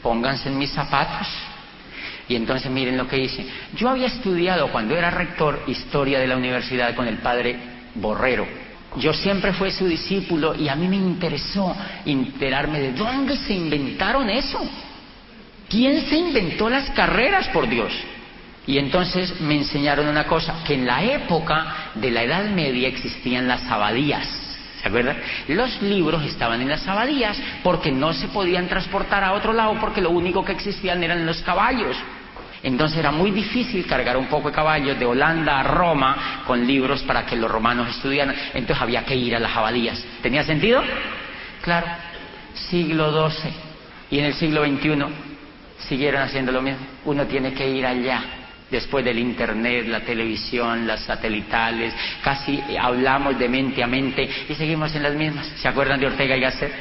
Pónganse 0.03 0.51
en 0.51 0.59
mis 0.59 0.73
zapatos. 0.73 1.27
Y 2.29 2.37
entonces 2.37 2.71
miren 2.71 2.99
lo 2.99 3.09
que 3.09 3.17
dice. 3.17 3.47
Yo 3.77 3.89
había 3.89 4.09
estudiado 4.09 4.71
cuando 4.71 4.95
era 4.95 5.09
rector 5.09 5.63
historia 5.69 6.19
de 6.19 6.27
la 6.27 6.37
universidad 6.37 6.95
con 6.95 7.07
el 7.07 7.17
padre 7.17 7.57
Borrero. 7.95 8.60
Yo 8.97 9.13
siempre 9.13 9.53
fui 9.53 9.71
su 9.71 9.87
discípulo 9.87 10.55
y 10.55 10.69
a 10.69 10.75
mí 10.75 10.89
me 10.89 10.97
interesó 10.97 11.75
enterarme 12.05 12.81
de 12.81 12.93
dónde 12.93 13.37
se 13.37 13.55
inventaron 13.55 14.29
eso. 14.29 14.61
¿Quién 15.69 16.03
se 16.09 16.17
inventó 16.17 16.69
las 16.69 16.91
carreras, 16.91 17.49
por 17.49 17.69
Dios? 17.69 17.93
Y 18.67 18.79
entonces 18.79 19.41
me 19.41 19.57
enseñaron 19.57 20.09
una 20.09 20.25
cosa, 20.25 20.63
que 20.67 20.75
en 20.75 20.87
la 20.87 21.03
época 21.05 21.93
de 21.95 22.11
la 22.11 22.25
Edad 22.25 22.45
Media 22.51 22.89
existían 22.89 23.47
las 23.47 23.63
abadías. 23.71 24.27
¿Se 24.83 24.89
acuerdan? 24.89 25.19
Los 25.49 25.81
libros 25.83 26.25
estaban 26.25 26.61
en 26.61 26.69
las 26.69 26.87
abadías 26.89 27.39
porque 27.63 27.93
no 27.93 28.13
se 28.13 28.29
podían 28.29 28.67
transportar 28.67 29.23
a 29.23 29.35
otro 29.35 29.53
lado 29.53 29.77
porque 29.79 30.01
lo 30.01 30.11
único 30.11 30.45
que 30.45 30.53
existían 30.53 31.03
eran 31.05 31.27
los 31.27 31.41
caballos. 31.43 31.97
Entonces 32.63 32.99
era 32.99 33.11
muy 33.11 33.31
difícil 33.31 33.87
cargar 33.87 34.17
un 34.17 34.27
poco 34.27 34.49
de 34.49 34.55
caballos 34.55 34.99
de 34.99 35.07
Holanda 35.07 35.61
a 35.61 35.63
Roma 35.63 36.43
con 36.47 36.67
libros 36.67 37.03
para 37.03 37.25
que 37.25 37.37
los 37.37 37.51
romanos 37.51 37.89
estudiaran. 37.89 38.35
Entonces 38.55 38.83
había 38.83 39.05
que 39.05 39.17
ir 39.17 39.35
a 39.35 39.39
las 39.39 39.57
abadías. 39.57 40.05
¿Tenía 40.23 40.45
sentido? 40.45 40.83
Claro. 41.63 41.87
Siglo 42.55 43.31
XII. 43.31 43.51
Y 44.11 44.19
en 44.19 44.27
el 44.27 44.35
siglo 44.35 44.65
XXI 44.65 45.05
siguieron 45.89 46.23
haciendo 46.23 46.53
lo 46.53 46.61
mismo. 46.61 46.85
Uno 47.07 47.27
tiene 47.27 47.55
que 47.55 47.69
ir 47.69 47.87
allá. 47.87 48.23
Después 48.71 49.05
del 49.05 49.19
Internet, 49.19 49.87
la 49.89 50.01
televisión, 50.01 50.87
las 50.87 51.01
satelitales, 51.01 51.93
casi 52.23 52.63
hablamos 52.81 53.37
de 53.37 53.49
mente 53.49 53.83
a 53.83 53.89
mente 53.89 54.29
y 54.49 54.55
seguimos 54.55 54.95
en 54.95 55.03
las 55.03 55.15
mismas. 55.15 55.47
¿Se 55.57 55.67
acuerdan 55.67 55.99
de 55.99 56.07
Ortega 56.07 56.37
y 56.37 56.41
Gasset? 56.41 56.73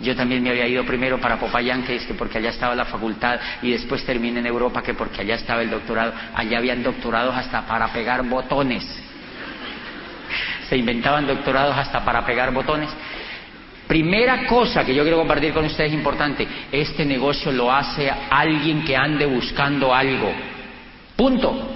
Yo 0.00 0.16
también 0.16 0.42
me 0.42 0.50
había 0.50 0.66
ido 0.66 0.84
primero 0.84 1.20
para 1.20 1.38
Popayán, 1.38 1.82
que 1.82 1.96
es 1.96 2.06
que 2.06 2.14
porque 2.14 2.38
allá 2.38 2.50
estaba 2.50 2.74
la 2.74 2.86
facultad, 2.86 3.38
y 3.62 3.70
después 3.70 4.04
terminé 4.04 4.40
en 4.40 4.46
Europa, 4.46 4.82
que 4.82 4.94
porque 4.94 5.20
allá 5.20 5.34
estaba 5.34 5.62
el 5.62 5.70
doctorado. 5.70 6.12
Allá 6.34 6.58
habían 6.58 6.82
doctorados 6.82 7.34
hasta 7.34 7.66
para 7.66 7.88
pegar 7.88 8.22
botones. 8.22 8.84
Se 10.68 10.76
inventaban 10.76 11.26
doctorados 11.26 11.76
hasta 11.76 12.02
para 12.04 12.24
pegar 12.24 12.52
botones. 12.52 12.88
Primera 13.86 14.46
cosa 14.46 14.84
que 14.84 14.94
yo 14.94 15.02
quiero 15.02 15.18
compartir 15.18 15.52
con 15.52 15.64
ustedes 15.64 15.92
importante, 15.92 16.46
este 16.70 17.04
negocio 17.04 17.50
lo 17.50 17.72
hace 17.72 18.08
alguien 18.30 18.84
que 18.84 18.96
ande 18.96 19.26
buscando 19.26 19.92
algo. 19.92 20.32
Punto. 21.16 21.74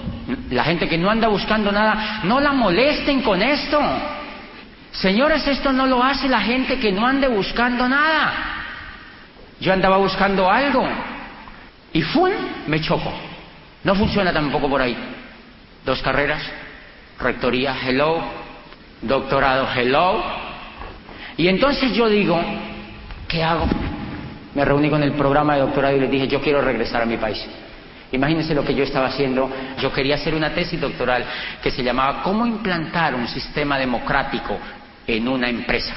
La 0.49 0.63
gente 0.63 0.87
que 0.87 0.97
no 0.97 1.09
anda 1.09 1.27
buscando 1.27 1.71
nada, 1.71 2.21
no 2.23 2.39
la 2.39 2.53
molesten 2.53 3.21
con 3.21 3.41
esto. 3.41 3.79
Señores, 5.01 5.45
esto 5.47 5.73
no 5.73 5.85
lo 5.85 6.01
hace 6.01 6.29
la 6.29 6.39
gente 6.39 6.79
que 6.79 6.91
no 6.91 7.05
ande 7.05 7.27
buscando 7.27 7.87
nada. 7.87 8.33
Yo 9.59 9.73
andaba 9.73 9.97
buscando 9.97 10.49
algo 10.49 10.87
y 11.91 12.01
¡fum! 12.01 12.31
me 12.67 12.79
choco. 12.81 13.11
No 13.83 13.95
funciona 13.95 14.31
tampoco 14.31 14.69
por 14.69 14.81
ahí. 14.81 14.97
Dos 15.85 16.01
carreras, 16.01 16.41
rectoría, 17.19 17.75
hello, 17.85 18.21
doctorado, 19.01 19.67
hello. 19.75 20.23
Y 21.37 21.49
entonces 21.49 21.93
yo 21.93 22.07
digo, 22.07 22.41
¿qué 23.27 23.43
hago? 23.43 23.67
Me 24.55 24.63
reuní 24.63 24.89
con 24.89 25.03
el 25.03 25.11
programa 25.11 25.55
de 25.55 25.61
doctorado 25.61 25.97
y 25.97 25.99
les 25.99 26.11
dije, 26.11 26.27
yo 26.27 26.41
quiero 26.41 26.61
regresar 26.61 27.01
a 27.01 27.05
mi 27.05 27.17
país. 27.17 27.45
Imagínense 28.13 28.55
lo 28.55 28.63
que 28.63 28.73
yo 28.73 28.85
estaba 28.85 29.07
haciendo. 29.07 29.49
Yo 29.79 29.91
quería 29.91 30.15
hacer 30.15 30.33
una 30.33 30.51
tesis 30.51 30.79
doctoral 30.79 31.25
que 31.61 31.69
se 31.69 31.83
llamaba 31.83 32.23
¿Cómo 32.23 32.45
implantar 32.45 33.13
un 33.13 33.27
sistema 33.27 33.77
democrático 33.77 34.57
en 35.07 35.27
una 35.27 35.49
empresa. 35.49 35.95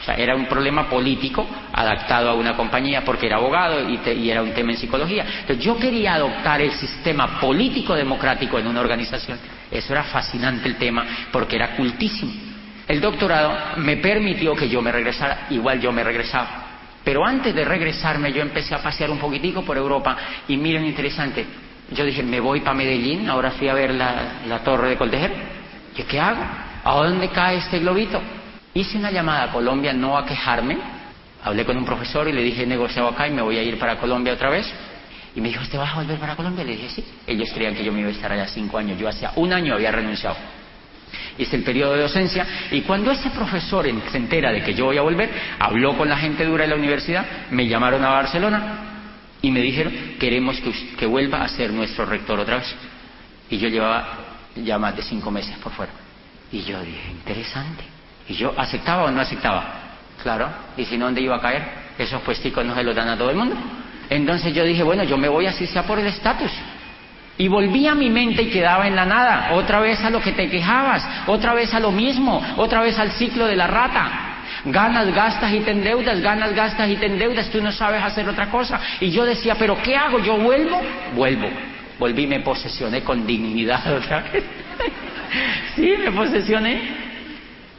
O 0.00 0.02
sea, 0.02 0.14
era 0.14 0.34
un 0.34 0.46
problema 0.46 0.88
político 0.88 1.46
adaptado 1.72 2.30
a 2.30 2.34
una 2.34 2.56
compañía 2.56 3.04
porque 3.04 3.26
era 3.26 3.36
abogado 3.36 3.86
y, 3.88 4.30
era 4.30 4.42
un 4.42 4.52
tema 4.52 4.72
en 4.72 4.78
psicología. 4.78 5.26
Entonces 5.40 5.62
yo 5.62 5.78
quería 5.78 6.14
adoptar 6.14 6.62
el 6.62 6.72
sistema 6.72 7.38
político 7.38 7.94
democrático 7.94 8.58
en 8.58 8.66
una 8.66 8.80
organización. 8.80 9.38
Eso 9.70 9.92
era 9.92 10.04
fascinante 10.04 10.68
el 10.68 10.76
tema 10.76 11.04
porque 11.30 11.56
era 11.56 11.76
cultísimo. 11.76 12.32
El 12.88 13.00
doctorado 13.00 13.76
me 13.76 13.98
permitió 13.98 14.54
que 14.56 14.68
yo 14.68 14.80
me 14.80 14.90
regresara, 14.90 15.46
igual 15.50 15.80
yo 15.80 15.92
me 15.92 16.02
regresaba. 16.02 16.48
Pero 17.04 17.24
antes 17.24 17.54
de 17.54 17.64
regresarme 17.64 18.32
yo 18.32 18.40
empecé 18.40 18.74
a 18.74 18.82
pasear 18.82 19.10
un 19.10 19.18
poquitico 19.18 19.62
por 19.62 19.76
Europa 19.76 20.16
y 20.48 20.56
miren 20.56 20.86
interesante, 20.86 21.44
yo 21.92 22.04
dije, 22.04 22.22
me 22.22 22.40
voy 22.40 22.60
para 22.60 22.74
Medellín, 22.74 23.28
ahora 23.28 23.50
fui 23.50 23.68
a 23.68 23.74
ver 23.74 23.94
la, 23.94 24.60
torre 24.64 24.90
de 24.90 24.96
Coldejer. 24.96 25.32
¿Qué, 25.94 26.04
¿Qué 26.04 26.18
hago? 26.18 26.69
¿A 26.90 26.94
dónde 26.94 27.28
cae 27.28 27.58
este 27.58 27.78
globito? 27.78 28.20
Hice 28.74 28.98
una 28.98 29.12
llamada 29.12 29.44
a 29.44 29.52
Colombia 29.52 29.92
no 29.92 30.18
a 30.18 30.26
quejarme, 30.26 30.76
hablé 31.44 31.64
con 31.64 31.76
un 31.76 31.84
profesor 31.84 32.26
y 32.26 32.32
le 32.32 32.42
dije, 32.42 32.64
he 32.64 32.66
negociado 32.66 33.06
acá 33.06 33.28
y 33.28 33.30
me 33.30 33.42
voy 33.42 33.58
a 33.58 33.62
ir 33.62 33.78
para 33.78 33.96
Colombia 33.96 34.32
otra 34.32 34.50
vez. 34.50 34.68
Y 35.36 35.40
me 35.40 35.50
dijo, 35.50 35.62
¿te 35.70 35.78
vas 35.78 35.92
a 35.92 36.00
volver 36.00 36.18
para 36.18 36.34
Colombia? 36.34 36.64
Le 36.64 36.72
dije, 36.72 36.88
sí. 36.88 37.04
Ellos 37.28 37.48
creían 37.54 37.76
que 37.76 37.84
yo 37.84 37.92
me 37.92 38.00
iba 38.00 38.08
a 38.08 38.12
estar 38.12 38.32
allá 38.32 38.48
cinco 38.48 38.76
años. 38.76 38.98
Yo 38.98 39.08
hacía 39.08 39.30
un 39.36 39.52
año 39.52 39.74
había 39.74 39.92
renunciado. 39.92 40.34
Hice 41.38 41.54
el 41.54 41.62
periodo 41.62 41.94
de 41.94 42.02
docencia 42.02 42.44
y 42.72 42.80
cuando 42.80 43.12
ese 43.12 43.30
profesor 43.30 43.86
se 44.10 44.16
entera 44.16 44.50
de 44.50 44.64
que 44.64 44.74
yo 44.74 44.86
voy 44.86 44.98
a 44.98 45.02
volver, 45.02 45.30
habló 45.60 45.96
con 45.96 46.08
la 46.08 46.16
gente 46.16 46.44
dura 46.44 46.64
de 46.64 46.70
la 46.70 46.76
universidad, 46.76 47.24
me 47.52 47.68
llamaron 47.68 48.04
a 48.04 48.08
Barcelona 48.08 48.62
y 49.40 49.52
me 49.52 49.60
dijeron, 49.60 49.92
queremos 50.18 50.60
que, 50.60 50.72
que 50.96 51.06
vuelva 51.06 51.44
a 51.44 51.48
ser 51.50 51.72
nuestro 51.72 52.04
rector 52.04 52.40
otra 52.40 52.56
vez. 52.56 52.74
Y 53.48 53.58
yo 53.58 53.68
llevaba 53.68 54.08
ya 54.56 54.76
más 54.76 54.96
de 54.96 55.02
cinco 55.02 55.30
meses 55.30 55.56
por 55.58 55.70
fuera. 55.70 56.09
Y 56.52 56.62
yo 56.62 56.80
dije, 56.82 57.10
interesante. 57.10 57.84
Y 58.28 58.34
yo, 58.34 58.52
¿aceptaba 58.56 59.04
o 59.04 59.10
no 59.10 59.20
aceptaba? 59.20 59.64
Claro. 60.22 60.48
¿Y 60.76 60.84
si 60.84 60.98
no, 60.98 61.06
dónde 61.06 61.20
iba 61.20 61.36
a 61.36 61.40
caer? 61.40 61.62
Esos 61.98 62.20
puesticos 62.22 62.64
no 62.64 62.74
se 62.74 62.82
los 62.82 62.94
dan 62.94 63.08
a 63.08 63.16
todo 63.16 63.30
el 63.30 63.36
mundo. 63.36 63.56
Entonces 64.08 64.52
yo 64.54 64.64
dije, 64.64 64.82
bueno, 64.82 65.04
yo 65.04 65.16
me 65.16 65.28
voy 65.28 65.46
así 65.46 65.66
sea 65.66 65.84
por 65.84 65.98
el 65.98 66.06
estatus. 66.06 66.50
Y 67.38 67.48
volví 67.48 67.86
a 67.86 67.94
mi 67.94 68.10
mente 68.10 68.42
y 68.42 68.50
quedaba 68.50 68.86
en 68.86 68.94
la 68.94 69.06
nada, 69.06 69.52
otra 69.52 69.80
vez 69.80 70.02
a 70.04 70.10
lo 70.10 70.20
que 70.20 70.32
te 70.32 70.50
quejabas, 70.50 71.06
otra 71.26 71.54
vez 71.54 71.72
a 71.72 71.80
lo 71.80 71.90
mismo, 71.90 72.42
otra 72.56 72.82
vez 72.82 72.98
al 72.98 73.12
ciclo 73.12 73.46
de 73.46 73.56
la 73.56 73.66
rata. 73.66 74.26
Ganas, 74.66 75.14
gastas 75.14 75.52
y 75.54 75.60
te 75.60 75.70
endeudas, 75.70 76.20
ganas, 76.20 76.52
gastas 76.54 76.90
y 76.90 76.96
te 76.96 77.06
endeudas, 77.06 77.48
tú 77.48 77.62
no 77.62 77.72
sabes 77.72 78.02
hacer 78.02 78.28
otra 78.28 78.50
cosa. 78.50 78.78
Y 79.00 79.10
yo 79.10 79.24
decía, 79.24 79.54
pero 79.58 79.80
¿qué 79.80 79.96
hago? 79.96 80.18
¿Yo 80.18 80.36
vuelvo? 80.36 80.82
Vuelvo. 81.14 81.48
Volví, 81.98 82.26
me 82.26 82.40
posesioné 82.40 83.02
con 83.02 83.26
dignidad 83.26 83.90
otra 83.94 84.20
vez. 84.20 84.44
sí, 85.76 85.94
me 85.98 86.10
posesioné. 86.12 87.10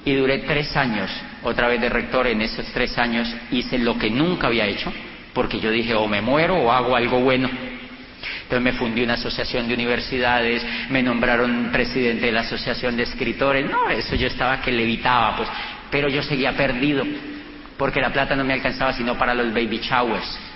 Y 0.04 0.16
duré 0.16 0.40
tres 0.40 0.76
años, 0.76 1.12
otra 1.44 1.68
vez 1.68 1.80
de 1.80 1.88
rector, 1.88 2.26
en 2.26 2.42
esos 2.42 2.66
tres 2.74 2.98
años 2.98 3.32
hice 3.52 3.78
lo 3.78 4.00
que 4.00 4.10
nunca 4.10 4.48
había 4.48 4.66
hecho, 4.66 4.92
porque 5.32 5.60
yo 5.60 5.70
dije, 5.70 5.94
o 5.94 6.08
me 6.08 6.22
muero 6.22 6.56
o 6.56 6.72
hago 6.72 6.96
algo 6.96 7.20
bueno. 7.20 7.48
Entonces 8.44 8.62
me 8.62 8.74
fundí 8.74 9.04
una 9.04 9.14
asociación 9.14 9.68
de 9.68 9.76
universidades, 9.76 10.66
me 10.90 11.04
nombraron 11.04 11.70
presidente 11.72 12.26
de 12.26 12.32
la 12.32 12.42
asociación 12.42 12.98
de 12.98 13.04
escritores. 13.04 13.70
No, 13.70 13.90
eso 13.90 14.16
yo 14.16 14.28
estaba 14.28 14.60
que 14.60 14.72
levitaba, 14.72 15.38
pues. 15.38 15.50
Pero 15.92 16.10
yo 16.10 16.24
seguía 16.24 16.54
perdido, 16.54 17.06
porque 17.78 18.02
la 18.02 18.12
plata 18.12 18.36
no 18.36 18.44
me 18.44 18.54
alcanzaba 18.54 18.94
sino 18.94 19.18
para 19.18 19.34
los 19.34 19.54
baby 19.54 19.80
showers. 19.80 20.51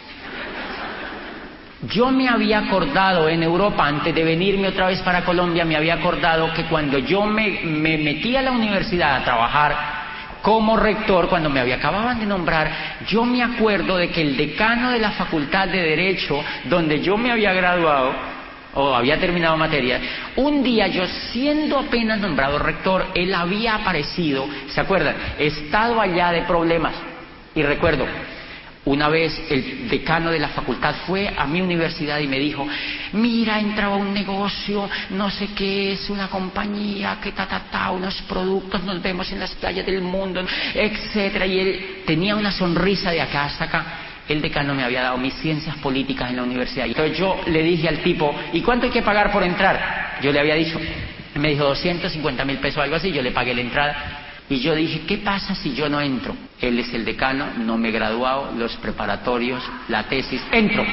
Yo 1.90 2.12
me 2.12 2.28
había 2.28 2.60
acordado 2.60 3.28
en 3.28 3.44
Europa, 3.44 3.86
antes 3.86 4.14
de 4.14 4.24
venirme 4.24 4.70
otra 4.70 4.88
vez 4.88 5.02
para 5.02 5.26
Colombia, 5.26 5.66
me 5.66 5.76
había 5.76 5.96
acordado 5.96 6.54
que 6.54 6.64
cuando 6.66 6.98
yo 7.00 7.26
me, 7.26 7.62
me 7.64 7.98
metí 7.98 8.36
a 8.36 8.42
la 8.42 8.52
universidad 8.52 9.18
a 9.18 9.24
trabajar, 9.24 9.76
como 10.42 10.78
rector, 10.78 11.28
cuando 11.28 11.50
me 11.50 11.60
había, 11.60 11.76
acababan 11.76 12.20
de 12.20 12.26
nombrar, 12.26 12.72
yo 13.08 13.26
me 13.26 13.42
acuerdo 13.44 13.98
de 13.98 14.10
que 14.10 14.22
el 14.22 14.38
decano 14.38 14.92
de 14.92 15.00
la 15.00 15.12
Facultad 15.12 15.68
de 15.68 15.82
Derecho, 15.82 16.40
donde 16.66 17.02
yo 17.02 17.18
me 17.18 17.32
había 17.32 17.52
graduado, 17.52 18.14
o 18.76 18.94
había 18.94 19.20
terminado 19.20 19.58
materia, 19.58 20.00
un 20.36 20.62
día 20.62 20.88
yo 20.88 21.08
siendo 21.08 21.80
apenas 21.80 22.20
nombrado 22.20 22.60
rector, 22.60 23.08
él 23.16 23.34
había 23.34 23.76
aparecido, 23.76 24.48
¿se 24.68 24.82
acuerdan? 24.82 25.16
Estado 25.40 26.00
allá 26.00 26.32
de 26.32 26.44
problemas. 26.44 26.94
Y 27.56 27.64
recuerdo, 27.64 28.06
una 28.86 29.10
vez 29.10 29.42
el 29.50 29.90
decano 29.90 30.30
de 30.30 30.40
la 30.40 30.50
facultad 30.50 30.94
fue 31.08 31.34
a 31.36 31.46
mi 31.48 31.60
universidad 31.60 32.20
y 32.20 32.28
me 32.28 32.38
dijo, 32.38 32.68
mira, 33.14 33.60
entraba 33.60 33.96
un 33.96 34.14
negocio, 34.14 34.88
no 35.10 35.30
sé 35.32 35.50
qué 35.56 35.94
es, 35.94 36.10
una 36.10 36.28
compañía, 36.28 37.18
que 37.22 37.32
ta, 37.32 37.48
ta, 37.48 37.64
ta, 37.72 37.92
unos 37.92 38.22
productos, 38.24 38.84
nos 38.84 39.02
vemos 39.02 39.32
en 39.32 39.40
las 39.40 39.56
playas 39.56 39.86
del 39.86 40.02
mundo, 40.02 40.46
etcétera. 40.74 41.48
Y 41.48 41.60
él 41.60 41.86
tenía 42.06 42.36
una 42.36 42.52
sonrisa 42.52 43.12
de 43.12 43.22
acá 43.22 43.46
hasta 43.46 43.66
acá. 43.66 43.86
El 44.30 44.42
decano 44.42 44.74
me 44.76 44.84
había 44.84 45.02
dado 45.02 45.18
mis 45.18 45.34
ciencias 45.36 45.76
políticas 45.78 46.30
en 46.30 46.38
la 46.38 46.44
universidad. 46.44 46.86
Entonces 46.86 47.18
yo 47.18 47.42
le 47.48 47.64
dije 47.64 47.88
al 47.88 48.00
tipo, 48.00 48.36
¿y 48.54 48.62
cuánto 48.62 48.86
hay 48.86 48.92
que 48.92 49.02
pagar 49.02 49.32
por 49.32 49.44
entrar? 49.44 50.20
Yo 50.22 50.32
le 50.32 50.40
había 50.40 50.56
dicho, 50.56 50.80
me 51.36 51.50
dijo 51.50 51.64
250 51.64 52.46
mil 52.46 52.58
pesos 52.58 52.84
algo 52.84 52.96
así, 52.96 53.12
yo 53.12 53.24
le 53.24 53.32
pagué 53.32 53.56
la 53.56 53.62
entrada 53.62 54.25
y 54.50 54.60
yo 54.60 54.76
dije, 54.76 55.02
¿qué 55.08 55.18
pasa 55.18 55.56
si 55.56 55.74
yo 55.74 55.90
no 55.90 56.00
entro? 56.00 56.36
Él 56.62 56.80
es 56.80 56.94
el 56.94 57.04
decano, 57.04 57.48
no 57.58 57.78
me 57.78 57.90
he 57.90 57.92
graduado, 57.92 58.52
los 58.56 58.76
preparatorios, 58.78 59.64
la 59.88 60.04
tesis, 60.04 60.42
entro. 60.52 60.86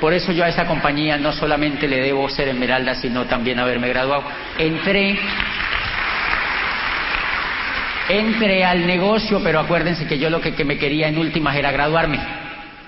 Por 0.00 0.12
eso 0.12 0.32
yo 0.32 0.44
a 0.44 0.48
esa 0.48 0.66
compañía 0.66 1.18
no 1.18 1.32
solamente 1.32 1.88
le 1.88 2.00
debo 2.00 2.28
ser 2.28 2.48
esmeralda, 2.48 2.94
sino 2.94 3.24
también 3.24 3.58
haberme 3.58 3.88
graduado. 3.88 4.24
Entré, 4.58 5.18
entré 8.08 8.64
al 8.64 8.86
negocio, 8.86 9.40
pero 9.42 9.60
acuérdense 9.60 10.06
que 10.06 10.18
yo 10.18 10.30
lo 10.30 10.40
que, 10.40 10.54
que 10.54 10.64
me 10.64 10.78
quería 10.78 11.08
en 11.08 11.18
últimas 11.18 11.56
era 11.56 11.70
graduarme. 11.70 12.45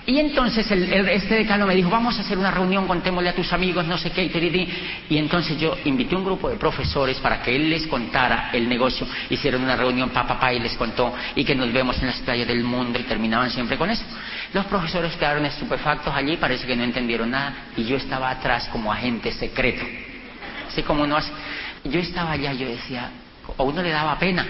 Y 0.09 0.19
entonces 0.19 0.69
el, 0.71 0.91
este 1.07 1.35
decano 1.35 1.67
me 1.67 1.75
dijo, 1.75 1.87
vamos 1.87 2.17
a 2.17 2.21
hacer 2.21 2.35
una 2.35 2.49
reunión, 2.49 2.87
contémosle 2.87 3.29
a 3.29 3.35
tus 3.35 3.53
amigos, 3.53 3.85
no 3.85 3.95
sé 3.95 4.09
qué, 4.09 4.23
y, 4.23 5.07
y 5.07 5.17
entonces 5.19 5.55
yo 5.59 5.77
invité 5.85 6.15
un 6.15 6.25
grupo 6.25 6.49
de 6.49 6.55
profesores 6.55 7.19
para 7.19 7.43
que 7.43 7.55
él 7.55 7.69
les 7.69 7.85
contara 7.85 8.49
el 8.51 8.67
negocio. 8.67 9.05
Hicieron 9.29 9.61
una 9.61 9.75
reunión, 9.75 10.09
papá, 10.09 10.29
papá, 10.29 10.51
y 10.51 10.59
les 10.61 10.73
contó, 10.77 11.13
y 11.35 11.45
que 11.45 11.53
nos 11.53 11.71
vemos 11.71 11.99
en 11.99 12.07
las 12.07 12.17
playas 12.21 12.47
del 12.47 12.63
mundo, 12.63 12.97
y 12.97 13.03
terminaban 13.03 13.51
siempre 13.51 13.77
con 13.77 13.91
eso. 13.91 14.03
Los 14.51 14.65
profesores 14.65 15.15
quedaron 15.15 15.45
estupefactos 15.45 16.11
allí, 16.11 16.37
parece 16.37 16.65
que 16.65 16.75
no 16.75 16.83
entendieron 16.83 17.29
nada, 17.29 17.53
y 17.77 17.83
yo 17.83 17.95
estaba 17.95 18.31
atrás 18.31 18.67
como 18.71 18.91
agente 18.91 19.31
secreto. 19.31 19.85
Así 20.69 20.81
como 20.81 21.03
uno 21.03 21.17
hace. 21.17 21.31
Yo 21.83 21.99
estaba 21.99 22.31
allá, 22.31 22.51
yo 22.53 22.67
decía, 22.67 23.11
a 23.55 23.61
uno 23.61 23.83
le 23.83 23.91
daba 23.91 24.17
pena 24.17 24.43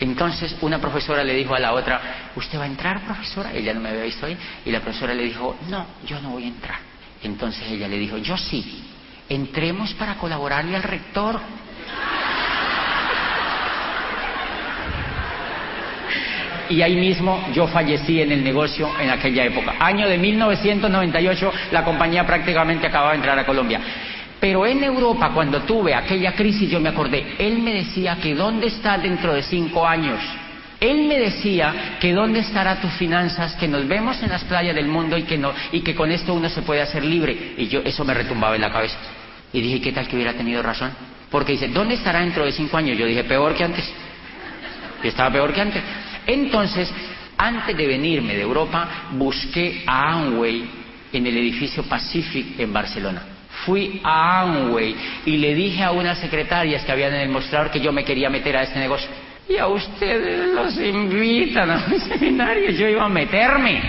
entonces 0.00 0.56
una 0.60 0.80
profesora 0.80 1.24
le 1.24 1.34
dijo 1.34 1.54
a 1.54 1.58
la 1.58 1.72
otra, 1.72 2.30
¿usted 2.36 2.58
va 2.58 2.64
a 2.64 2.66
entrar, 2.66 3.00
profesora? 3.04 3.52
Ella 3.52 3.74
no 3.74 3.80
me 3.80 3.88
había 3.88 4.02
visto 4.02 4.26
ahí. 4.26 4.36
Y 4.64 4.70
la 4.70 4.80
profesora 4.80 5.14
le 5.14 5.24
dijo, 5.24 5.56
no, 5.68 5.86
yo 6.06 6.20
no 6.20 6.30
voy 6.30 6.44
a 6.44 6.48
entrar. 6.48 6.78
Entonces 7.22 7.64
ella 7.70 7.88
le 7.88 7.98
dijo, 7.98 8.16
yo 8.18 8.36
sí, 8.36 8.84
entremos 9.28 9.92
para 9.94 10.14
colaborarle 10.14 10.76
al 10.76 10.82
rector. 10.82 11.40
y 16.70 16.82
ahí 16.82 16.96
mismo 16.96 17.48
yo 17.52 17.66
fallecí 17.66 18.20
en 18.20 18.32
el 18.32 18.44
negocio 18.44 18.90
en 19.00 19.10
aquella 19.10 19.44
época. 19.44 19.74
Año 19.78 20.08
de 20.08 20.18
1998, 20.18 21.52
la 21.72 21.84
compañía 21.84 22.26
prácticamente 22.26 22.86
acababa 22.86 23.12
de 23.12 23.16
entrar 23.16 23.38
a 23.38 23.46
Colombia. 23.46 23.80
Pero 24.40 24.64
en 24.66 24.84
Europa, 24.84 25.30
cuando 25.34 25.62
tuve 25.62 25.94
aquella 25.94 26.32
crisis, 26.34 26.70
yo 26.70 26.78
me 26.78 26.90
acordé, 26.90 27.34
él 27.38 27.58
me 27.58 27.74
decía 27.74 28.18
que 28.22 28.34
dónde 28.34 28.68
está 28.68 28.96
dentro 28.96 29.34
de 29.34 29.42
cinco 29.42 29.86
años. 29.86 30.20
Él 30.80 31.08
me 31.08 31.18
decía 31.18 31.96
que 31.98 32.12
dónde 32.12 32.38
estará 32.38 32.80
tus 32.80 32.92
finanzas, 32.92 33.56
que 33.56 33.66
nos 33.66 33.88
vemos 33.88 34.22
en 34.22 34.28
las 34.28 34.44
playas 34.44 34.76
del 34.76 34.86
mundo 34.86 35.18
y 35.18 35.24
que, 35.24 35.36
no, 35.36 35.52
y 35.72 35.80
que 35.80 35.92
con 35.96 36.12
esto 36.12 36.34
uno 36.34 36.48
se 36.48 36.62
puede 36.62 36.82
hacer 36.82 37.04
libre. 37.04 37.54
Y 37.56 37.66
yo, 37.66 37.80
eso 37.84 38.04
me 38.04 38.14
retumbaba 38.14 38.54
en 38.54 38.60
la 38.60 38.70
cabeza. 38.70 38.96
Y 39.52 39.60
dije, 39.60 39.80
¿qué 39.80 39.90
tal 39.90 40.06
que 40.06 40.14
hubiera 40.14 40.34
tenido 40.34 40.62
razón? 40.62 40.92
Porque 41.30 41.52
dice, 41.52 41.68
¿dónde 41.68 41.94
estará 41.94 42.20
dentro 42.20 42.44
de 42.44 42.52
cinco 42.52 42.76
años? 42.76 42.96
Yo 42.96 43.06
dije, 43.06 43.24
peor 43.24 43.56
que 43.56 43.64
antes. 43.64 43.92
Y 45.02 45.08
estaba 45.08 45.32
peor 45.32 45.52
que 45.52 45.60
antes. 45.60 45.82
Entonces, 46.28 46.92
antes 47.36 47.76
de 47.76 47.86
venirme 47.88 48.34
de 48.34 48.42
Europa, 48.42 49.08
busqué 49.12 49.82
a 49.84 50.12
Amway 50.12 50.64
en 51.12 51.26
el 51.26 51.36
edificio 51.38 51.82
Pacific 51.82 52.60
en 52.60 52.72
Barcelona 52.72 53.37
fui 53.68 54.00
a 54.02 54.40
Amway 54.40 54.96
y 55.26 55.36
le 55.36 55.54
dije 55.54 55.84
a 55.84 55.92
unas 55.92 56.18
secretarias 56.18 56.82
que 56.84 56.90
habían 56.90 57.14
en 57.14 57.20
el 57.20 57.28
mostrador 57.28 57.70
que 57.70 57.80
yo 57.80 57.92
me 57.92 58.02
quería 58.02 58.30
meter 58.30 58.56
a 58.56 58.62
este 58.62 58.78
negocio. 58.78 59.08
Y 59.46 59.58
a 59.58 59.66
ustedes 59.66 60.54
los 60.54 60.78
invitan 60.78 61.70
a 61.70 61.84
un 61.86 62.00
seminario, 62.18 62.70
yo 62.70 62.88
iba 62.88 63.04
a 63.04 63.08
meterme. 63.08 63.80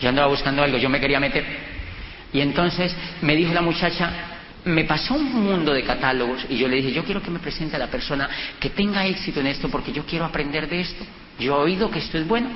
Yo 0.00 0.08
andaba 0.08 0.28
buscando 0.28 0.62
algo, 0.62 0.76
yo 0.76 0.88
me 0.88 0.98
quería 0.98 1.20
meter. 1.20 1.44
Y 2.32 2.40
entonces 2.40 2.96
me 3.22 3.36
dijo 3.36 3.52
la 3.52 3.62
muchacha, 3.62 4.10
me 4.64 4.84
pasó 4.84 5.14
un 5.14 5.32
mundo 5.32 5.72
de 5.72 5.84
catálogos 5.84 6.46
y 6.48 6.58
yo 6.58 6.66
le 6.66 6.76
dije, 6.76 6.92
yo 6.92 7.04
quiero 7.04 7.22
que 7.22 7.30
me 7.30 7.38
presente 7.38 7.76
a 7.76 7.78
la 7.78 7.86
persona 7.86 8.28
que 8.58 8.70
tenga 8.70 9.06
éxito 9.06 9.40
en 9.40 9.46
esto 9.46 9.68
porque 9.68 9.92
yo 9.92 10.04
quiero 10.04 10.24
aprender 10.24 10.68
de 10.68 10.80
esto. 10.80 11.04
Yo 11.40 11.56
he 11.56 11.64
oído 11.64 11.90
que 11.90 11.98
esto 11.98 12.18
es 12.18 12.28
bueno. 12.28 12.48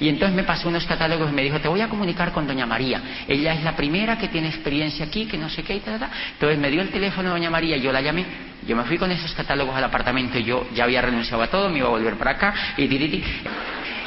Y 0.00 0.08
entonces 0.08 0.34
me 0.34 0.42
pasó 0.42 0.68
unos 0.68 0.84
catálogos 0.84 1.30
y 1.30 1.34
me 1.34 1.42
dijo, 1.42 1.60
te 1.60 1.68
voy 1.68 1.80
a 1.80 1.88
comunicar 1.88 2.32
con 2.32 2.46
doña 2.46 2.66
María. 2.66 3.00
Ella 3.28 3.54
es 3.54 3.62
la 3.62 3.76
primera 3.76 4.18
que 4.18 4.28
tiene 4.28 4.48
experiencia 4.48 5.04
aquí, 5.06 5.26
que 5.26 5.38
no 5.38 5.48
sé 5.48 5.62
qué 5.62 5.76
y 5.76 5.80
tal, 5.80 6.00
tal. 6.00 6.10
Entonces 6.32 6.58
me 6.58 6.70
dio 6.70 6.82
el 6.82 6.88
teléfono 6.88 7.28
de 7.28 7.34
doña 7.34 7.50
María, 7.50 7.76
y 7.76 7.80
yo 7.80 7.92
la 7.92 8.00
llamé. 8.00 8.24
Yo 8.66 8.74
me 8.74 8.84
fui 8.84 8.98
con 8.98 9.10
esos 9.10 9.32
catálogos 9.32 9.74
al 9.76 9.84
apartamento 9.84 10.38
y 10.38 10.44
yo 10.44 10.66
ya 10.74 10.84
había 10.84 11.02
renunciado 11.02 11.42
a 11.42 11.48
todo, 11.48 11.68
me 11.68 11.78
iba 11.78 11.88
a 11.88 11.90
volver 11.90 12.14
para 12.16 12.32
acá 12.32 12.54
y 12.76 12.86
tiriti. 12.86 13.22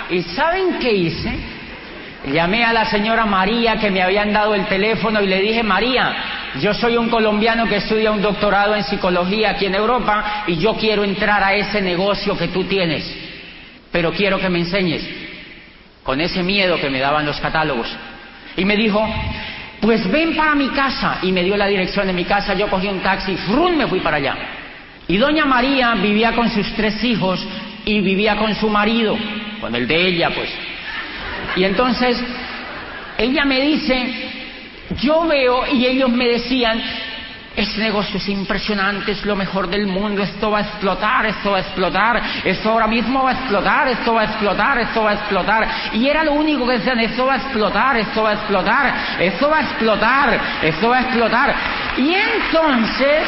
¿Y 0.10 0.22
saben 0.22 0.80
qué 0.80 0.94
hice? 0.94 1.34
Llamé 2.32 2.64
a 2.64 2.74
la 2.74 2.86
señora 2.86 3.26
María 3.26 3.78
que 3.78 3.92
me 3.92 4.02
habían 4.02 4.34
dado 4.34 4.56
el 4.56 4.66
teléfono 4.66 5.22
y 5.22 5.28
le 5.28 5.42
dije, 5.42 5.62
María, 5.62 6.16
yo 6.60 6.74
soy 6.74 6.98
un 6.98 7.10
colombiano 7.10 7.68
que 7.68 7.78
estudia 7.78 8.12
un 8.12 8.22
doctorado 8.22 8.76
en 8.76 8.84
psicología 8.84 9.52
aquí 9.52 9.66
en 9.66 9.76
Europa 9.76 10.44
y 10.48 10.58
yo 10.58 10.76
quiero 10.76 11.04
entrar 11.04 11.44
a 11.44 11.54
ese 11.54 11.82
negocio 11.82 12.38
que 12.38 12.48
tú 12.48 12.64
tienes. 12.64 13.25
Pero 13.96 14.12
quiero 14.12 14.38
que 14.38 14.50
me 14.50 14.60
enseñes, 14.60 15.08
con 16.04 16.20
ese 16.20 16.44
miedo 16.44 16.78
que 16.82 16.90
me 16.90 17.00
daban 17.00 17.26
los 17.26 17.40
catálogos. 17.40 17.88
Y 18.58 18.66
me 18.66 18.76
dijo, 18.76 19.02
pues 19.80 20.12
ven 20.12 20.36
para 20.36 20.54
mi 20.54 20.68
casa. 20.72 21.20
Y 21.22 21.32
me 21.32 21.44
dio 21.44 21.56
la 21.56 21.66
dirección 21.68 22.06
de 22.06 22.12
mi 22.12 22.26
casa, 22.26 22.56
yo 22.56 22.68
cogí 22.68 22.88
un 22.90 23.00
taxi, 23.00 23.38
¡frum! 23.48 23.78
me 23.78 23.88
fui 23.88 24.02
para 24.02 24.18
allá. 24.18 24.36
Y 25.08 25.16
doña 25.16 25.46
María 25.46 25.96
vivía 25.96 26.34
con 26.34 26.50
sus 26.50 26.74
tres 26.74 27.02
hijos 27.06 27.40
y 27.86 28.02
vivía 28.02 28.36
con 28.36 28.54
su 28.56 28.68
marido, 28.68 29.18
con 29.62 29.74
el 29.74 29.88
de 29.88 30.08
ella, 30.10 30.30
pues. 30.32 30.50
Y 31.56 31.64
entonces 31.64 32.22
ella 33.18 33.46
me 33.46 33.62
dice, 33.62 34.14
yo 35.02 35.26
veo, 35.26 35.68
y 35.72 35.86
ellos 35.86 36.10
me 36.10 36.28
decían, 36.28 36.84
este 37.56 37.80
negocio 37.80 38.18
es 38.18 38.28
impresionante, 38.28 39.14
es 39.14 39.26
lo 39.26 39.36
mejor 39.36 39.70
del 39.70 39.88
mundo, 39.88 40.22
esto 40.22 40.52
va 40.52 40.60
a 40.60 40.62
explotar, 40.62 41.26
esto 41.26 41.52
va 41.52 41.58
a 41.58 41.62
explotar, 41.62 42.22
esto 42.44 42.70
ahora 42.70 42.88
mismo 42.88 43.24
va 43.24 43.32
a 43.32 43.34
explotar, 43.34 43.88
esto 43.88 44.14
va 44.14 44.22
a 44.22 44.26
explotar, 44.26 44.80
esto 44.80 45.04
va 45.04 45.12
a 45.12 45.14
explotar. 45.14 45.68
Y 45.94 46.08
era 46.08 46.24
lo 46.24 46.34
único 46.34 46.68
que 46.68 46.74
decían, 46.74 47.00
esto 47.00 47.26
va 47.26 47.34
a 47.36 47.38
explotar, 47.38 47.98
esto 47.98 48.24
va 48.24 48.32
a 48.32 48.34
explotar, 48.34 48.94
esto 49.20 49.50
va 49.50 49.58
a 49.58 49.62
explotar, 49.62 50.40
esto 50.62 50.90
va 50.90 50.98
a 50.98 51.02
explotar. 51.02 51.56
Y 51.98 52.14
entonces 52.14 53.28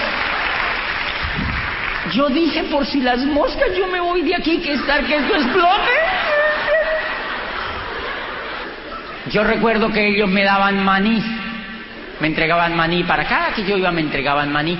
yo 2.12 2.30
dije, 2.30 2.64
por 2.66 2.86
si 2.86 3.02
las 3.02 3.20
moscas, 3.20 3.70
yo 3.78 3.88
me 3.88 4.00
voy 4.00 4.24
de 4.24 4.36
aquí, 4.36 4.58
que 4.60 4.74
estar 4.74 5.06
que 5.06 5.16
esto 5.16 5.36
explote. 5.36 5.92
Yo 9.32 9.44
recuerdo 9.44 9.90
que 9.92 10.08
ellos 10.08 10.30
me 10.30 10.44
daban 10.44 10.84
maní, 10.84 11.22
me 12.20 12.28
entregaban 12.28 12.76
maní, 12.76 13.04
para 13.04 13.26
cada 13.26 13.54
que 13.54 13.64
yo 13.64 13.78
iba 13.78 13.92
me 13.92 14.02
entregaban 14.02 14.52
maní. 14.52 14.78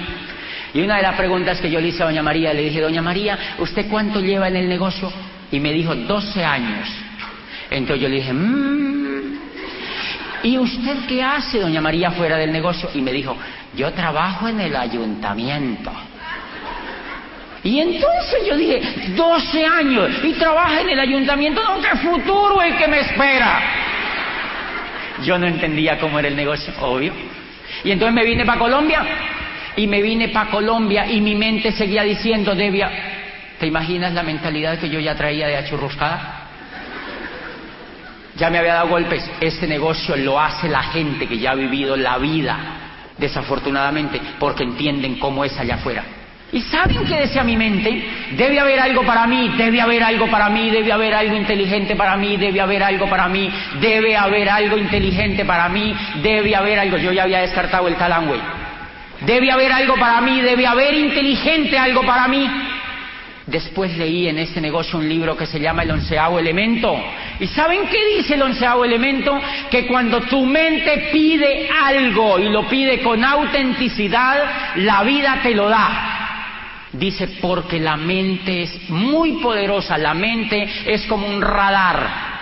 Y 0.74 0.82
una 0.82 0.98
de 0.98 1.04
las 1.04 1.16
preguntas 1.16 1.60
que 1.60 1.70
yo 1.70 1.80
le 1.80 1.88
hice 1.88 2.04
a 2.04 2.06
doña 2.08 2.22
María, 2.22 2.54
le 2.54 2.64
dije, 2.64 2.82
doña 2.82 3.02
María, 3.02 3.56
¿usted 3.60 3.88
cuánto 3.90 4.20
lleva 4.20 4.48
en 4.48 4.58
el 4.58 4.68
negocio? 4.68 5.12
Y 5.52 5.60
me 5.60 5.72
dijo, 5.72 5.96
12 5.96 6.44
años. 6.44 6.88
Entonces 7.70 8.02
yo 8.02 8.10
le 8.10 8.16
dije, 8.18 8.34
mmm. 8.34 9.38
¿y 10.44 10.58
usted 10.58 10.98
qué 11.08 11.24
hace, 11.24 11.60
doña 11.60 11.82
María, 11.82 12.12
fuera 12.12 12.38
del 12.38 12.52
negocio? 12.52 12.90
Y 12.94 13.02
me 13.02 13.12
dijo, 13.12 13.36
yo 13.76 13.92
trabajo 13.94 14.48
en 14.48 14.60
el 14.60 14.76
ayuntamiento. 14.76 15.92
Y 17.64 17.80
entonces 17.80 18.48
yo 18.48 18.56
dije, 18.56 18.82
12 19.16 19.66
años 19.66 20.12
y 20.24 20.34
trabaja 20.34 20.82
en 20.82 20.90
el 20.90 21.00
ayuntamiento, 21.00 21.62
no, 21.64 21.82
qué 21.82 21.98
futuro 21.98 22.62
el 22.62 22.78
que 22.78 22.88
me 22.88 23.00
espera. 23.00 23.62
Yo 25.24 25.38
no 25.38 25.48
entendía 25.48 26.00
cómo 26.00 26.20
era 26.20 26.28
el 26.28 26.36
negocio, 26.36 26.74
obvio. 26.82 27.14
Y 27.84 27.92
entonces 27.92 28.14
me 28.14 28.26
vine 28.26 28.46
para 28.46 28.60
Colombia 28.60 29.06
y 29.76 29.88
me 29.88 30.02
vine 30.02 30.30
para 30.30 30.50
Colombia 30.50 31.06
y 31.10 31.22
mi 31.22 31.36
mente 31.36 31.72
seguía 31.72 32.04
diciendo, 32.04 32.56
Devia, 32.56 32.90
¿te 33.60 33.68
imaginas 33.68 34.14
la 34.14 34.24
mentalidad 34.24 34.80
que 34.80 34.90
yo 34.90 35.00
ya 35.00 35.16
traía 35.16 35.48
de 35.48 35.58
achurruscada? 35.58 36.46
Ya 38.36 38.50
me 38.50 38.60
había 38.60 38.76
dado 38.76 38.90
golpes. 38.90 39.30
Este 39.40 39.68
negocio 39.68 40.16
lo 40.16 40.40
hace 40.40 40.70
la 40.70 40.84
gente 40.84 41.28
que 41.28 41.40
ya 41.40 41.52
ha 41.52 41.56
vivido 41.56 41.96
la 41.96 42.18
vida, 42.20 42.58
desafortunadamente, 43.18 44.22
porque 44.40 44.64
entienden 44.64 45.18
cómo 45.20 45.44
es 45.44 45.58
allá 45.58 45.76
afuera. 45.76 46.04
¿Y 46.52 46.62
saben 46.62 47.04
qué 47.06 47.16
decía 47.16 47.44
mi 47.44 47.58
mente? 47.58 48.04
Debe 48.38 48.60
haber 48.60 48.80
algo 48.80 49.04
para 49.04 49.28
mí, 49.28 49.52
debe 49.58 49.82
haber 49.82 50.02
algo 50.02 50.28
para 50.28 50.50
mí, 50.50 50.70
debe 50.70 50.94
haber 50.94 51.14
algo 51.14 51.36
inteligente 51.36 51.96
para 51.96 52.16
mí, 52.16 52.38
debe 52.38 52.62
haber 52.62 52.84
algo 52.84 53.10
para 53.10 53.28
mí, 53.28 53.52
debe 53.82 54.16
haber 54.16 54.50
algo 54.50 54.78
inteligente 54.78 55.44
para 55.44 55.68
mí, 55.68 55.94
debe 56.24 56.56
haber 56.56 56.80
algo. 56.80 56.98
Yo 56.98 57.12
ya 57.12 57.24
había 57.24 57.40
descartado 57.40 57.90
el 57.90 57.96
Talanway. 57.96 58.40
Debe 59.26 59.52
haber 59.52 59.74
algo 59.74 59.96
para 59.96 60.22
mí, 60.22 60.40
debe 60.40 60.66
haber 60.66 60.94
inteligente 60.94 61.78
algo 61.78 62.04
para 62.04 62.30
mí. 62.30 62.50
Después 63.46 63.98
leí 63.98 64.30
en 64.30 64.40
este 64.40 64.62
negocio 64.62 65.00
un 65.00 65.08
libro 65.08 65.36
que 65.36 65.46
se 65.46 65.60
llama 65.60 65.84
El 65.84 65.92
onceavo 65.92 66.40
elemento. 66.40 66.98
¿Y 67.42 67.48
saben 67.48 67.88
qué 67.90 68.18
dice 68.18 68.36
el 68.36 68.42
onceavo 68.42 68.86
elemento? 68.86 69.38
Que 69.70 69.86
cuando 69.86 70.22
tu 70.22 70.46
mente 70.46 71.10
pide 71.12 71.70
algo 71.70 72.40
y 72.40 72.50
lo 72.50 72.68
pide 72.70 73.02
con 73.02 73.24
autenticidad, 73.24 74.76
la 74.76 75.04
vida 75.04 75.40
te 75.44 75.54
lo 75.54 75.68
da. 75.68 76.17
Dice, 76.98 77.28
porque 77.42 77.80
la 77.80 77.96
mente 77.96 78.64
es 78.64 78.90
muy 78.90 79.34
poderosa, 79.34 79.98
la 79.98 80.14
mente 80.14 80.68
es 80.86 81.06
como 81.06 81.28
un 81.28 81.42
radar. 81.42 82.38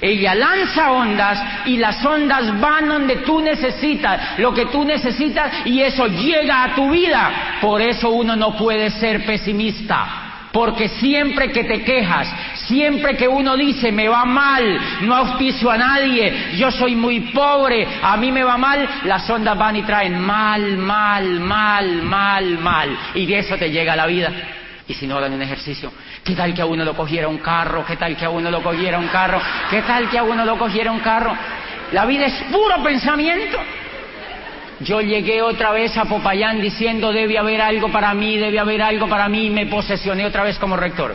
Ella 0.00 0.34
lanza 0.34 0.92
ondas 0.92 1.66
y 1.66 1.76
las 1.76 2.02
ondas 2.04 2.58
van 2.58 2.88
donde 2.88 3.16
tú 3.16 3.40
necesitas, 3.40 4.38
lo 4.38 4.54
que 4.54 4.66
tú 4.66 4.82
necesitas 4.84 5.66
y 5.66 5.82
eso 5.82 6.06
llega 6.06 6.64
a 6.64 6.74
tu 6.74 6.90
vida. 6.90 7.58
Por 7.60 7.82
eso 7.82 8.10
uno 8.10 8.34
no 8.34 8.56
puede 8.56 8.88
ser 8.90 9.26
pesimista. 9.26 10.29
Porque 10.52 10.88
siempre 10.88 11.52
que 11.52 11.64
te 11.64 11.82
quejas, 11.82 12.28
siempre 12.66 13.16
que 13.16 13.28
uno 13.28 13.56
dice 13.56 13.92
me 13.92 14.08
va 14.08 14.24
mal, 14.24 14.80
no 15.02 15.14
auspicio 15.14 15.70
a 15.70 15.78
nadie, 15.78 16.56
yo 16.56 16.72
soy 16.72 16.96
muy 16.96 17.20
pobre, 17.32 17.86
a 18.02 18.16
mí 18.16 18.32
me 18.32 18.42
va 18.42 18.58
mal, 18.58 18.88
las 19.04 19.28
ondas 19.30 19.56
van 19.56 19.76
y 19.76 19.82
traen 19.82 20.18
mal, 20.18 20.76
mal, 20.76 21.38
mal, 21.40 22.02
mal, 22.02 22.58
mal. 22.58 22.98
Y 23.14 23.26
de 23.26 23.38
eso 23.38 23.56
te 23.56 23.70
llega 23.70 23.94
la 23.94 24.06
vida. 24.06 24.32
Y 24.88 24.94
si 24.94 25.06
no 25.06 25.18
hagan 25.18 25.32
un 25.32 25.42
ejercicio, 25.42 25.92
¿qué 26.24 26.34
tal 26.34 26.52
que 26.52 26.62
a 26.62 26.66
uno 26.66 26.84
lo 26.84 26.96
cogiera 26.96 27.28
un 27.28 27.38
carro? 27.38 27.84
¿Qué 27.86 27.96
tal 27.96 28.16
que 28.16 28.24
a 28.24 28.30
uno 28.30 28.50
lo 28.50 28.60
cogiera 28.60 28.98
un 28.98 29.06
carro? 29.06 29.40
¿Qué 29.70 29.82
tal 29.82 30.10
que 30.10 30.18
a 30.18 30.24
uno 30.24 30.44
lo 30.44 30.58
cogiera 30.58 30.90
un 30.90 30.98
carro? 30.98 31.32
La 31.92 32.06
vida 32.06 32.26
es 32.26 32.34
puro 32.50 32.82
pensamiento. 32.82 33.56
Yo 34.80 35.02
llegué 35.02 35.42
otra 35.42 35.72
vez 35.72 35.94
a 35.98 36.06
Popayán 36.06 36.60
diciendo 36.60 37.12
debe 37.12 37.38
haber 37.38 37.60
algo 37.60 37.92
para 37.92 38.14
mí, 38.14 38.38
debe 38.38 38.58
haber 38.58 38.80
algo 38.80 39.08
para 39.08 39.28
mí 39.28 39.46
y 39.46 39.50
me 39.50 39.66
posesioné 39.66 40.24
otra 40.24 40.42
vez 40.42 40.58
como 40.58 40.74
rector. 40.74 41.14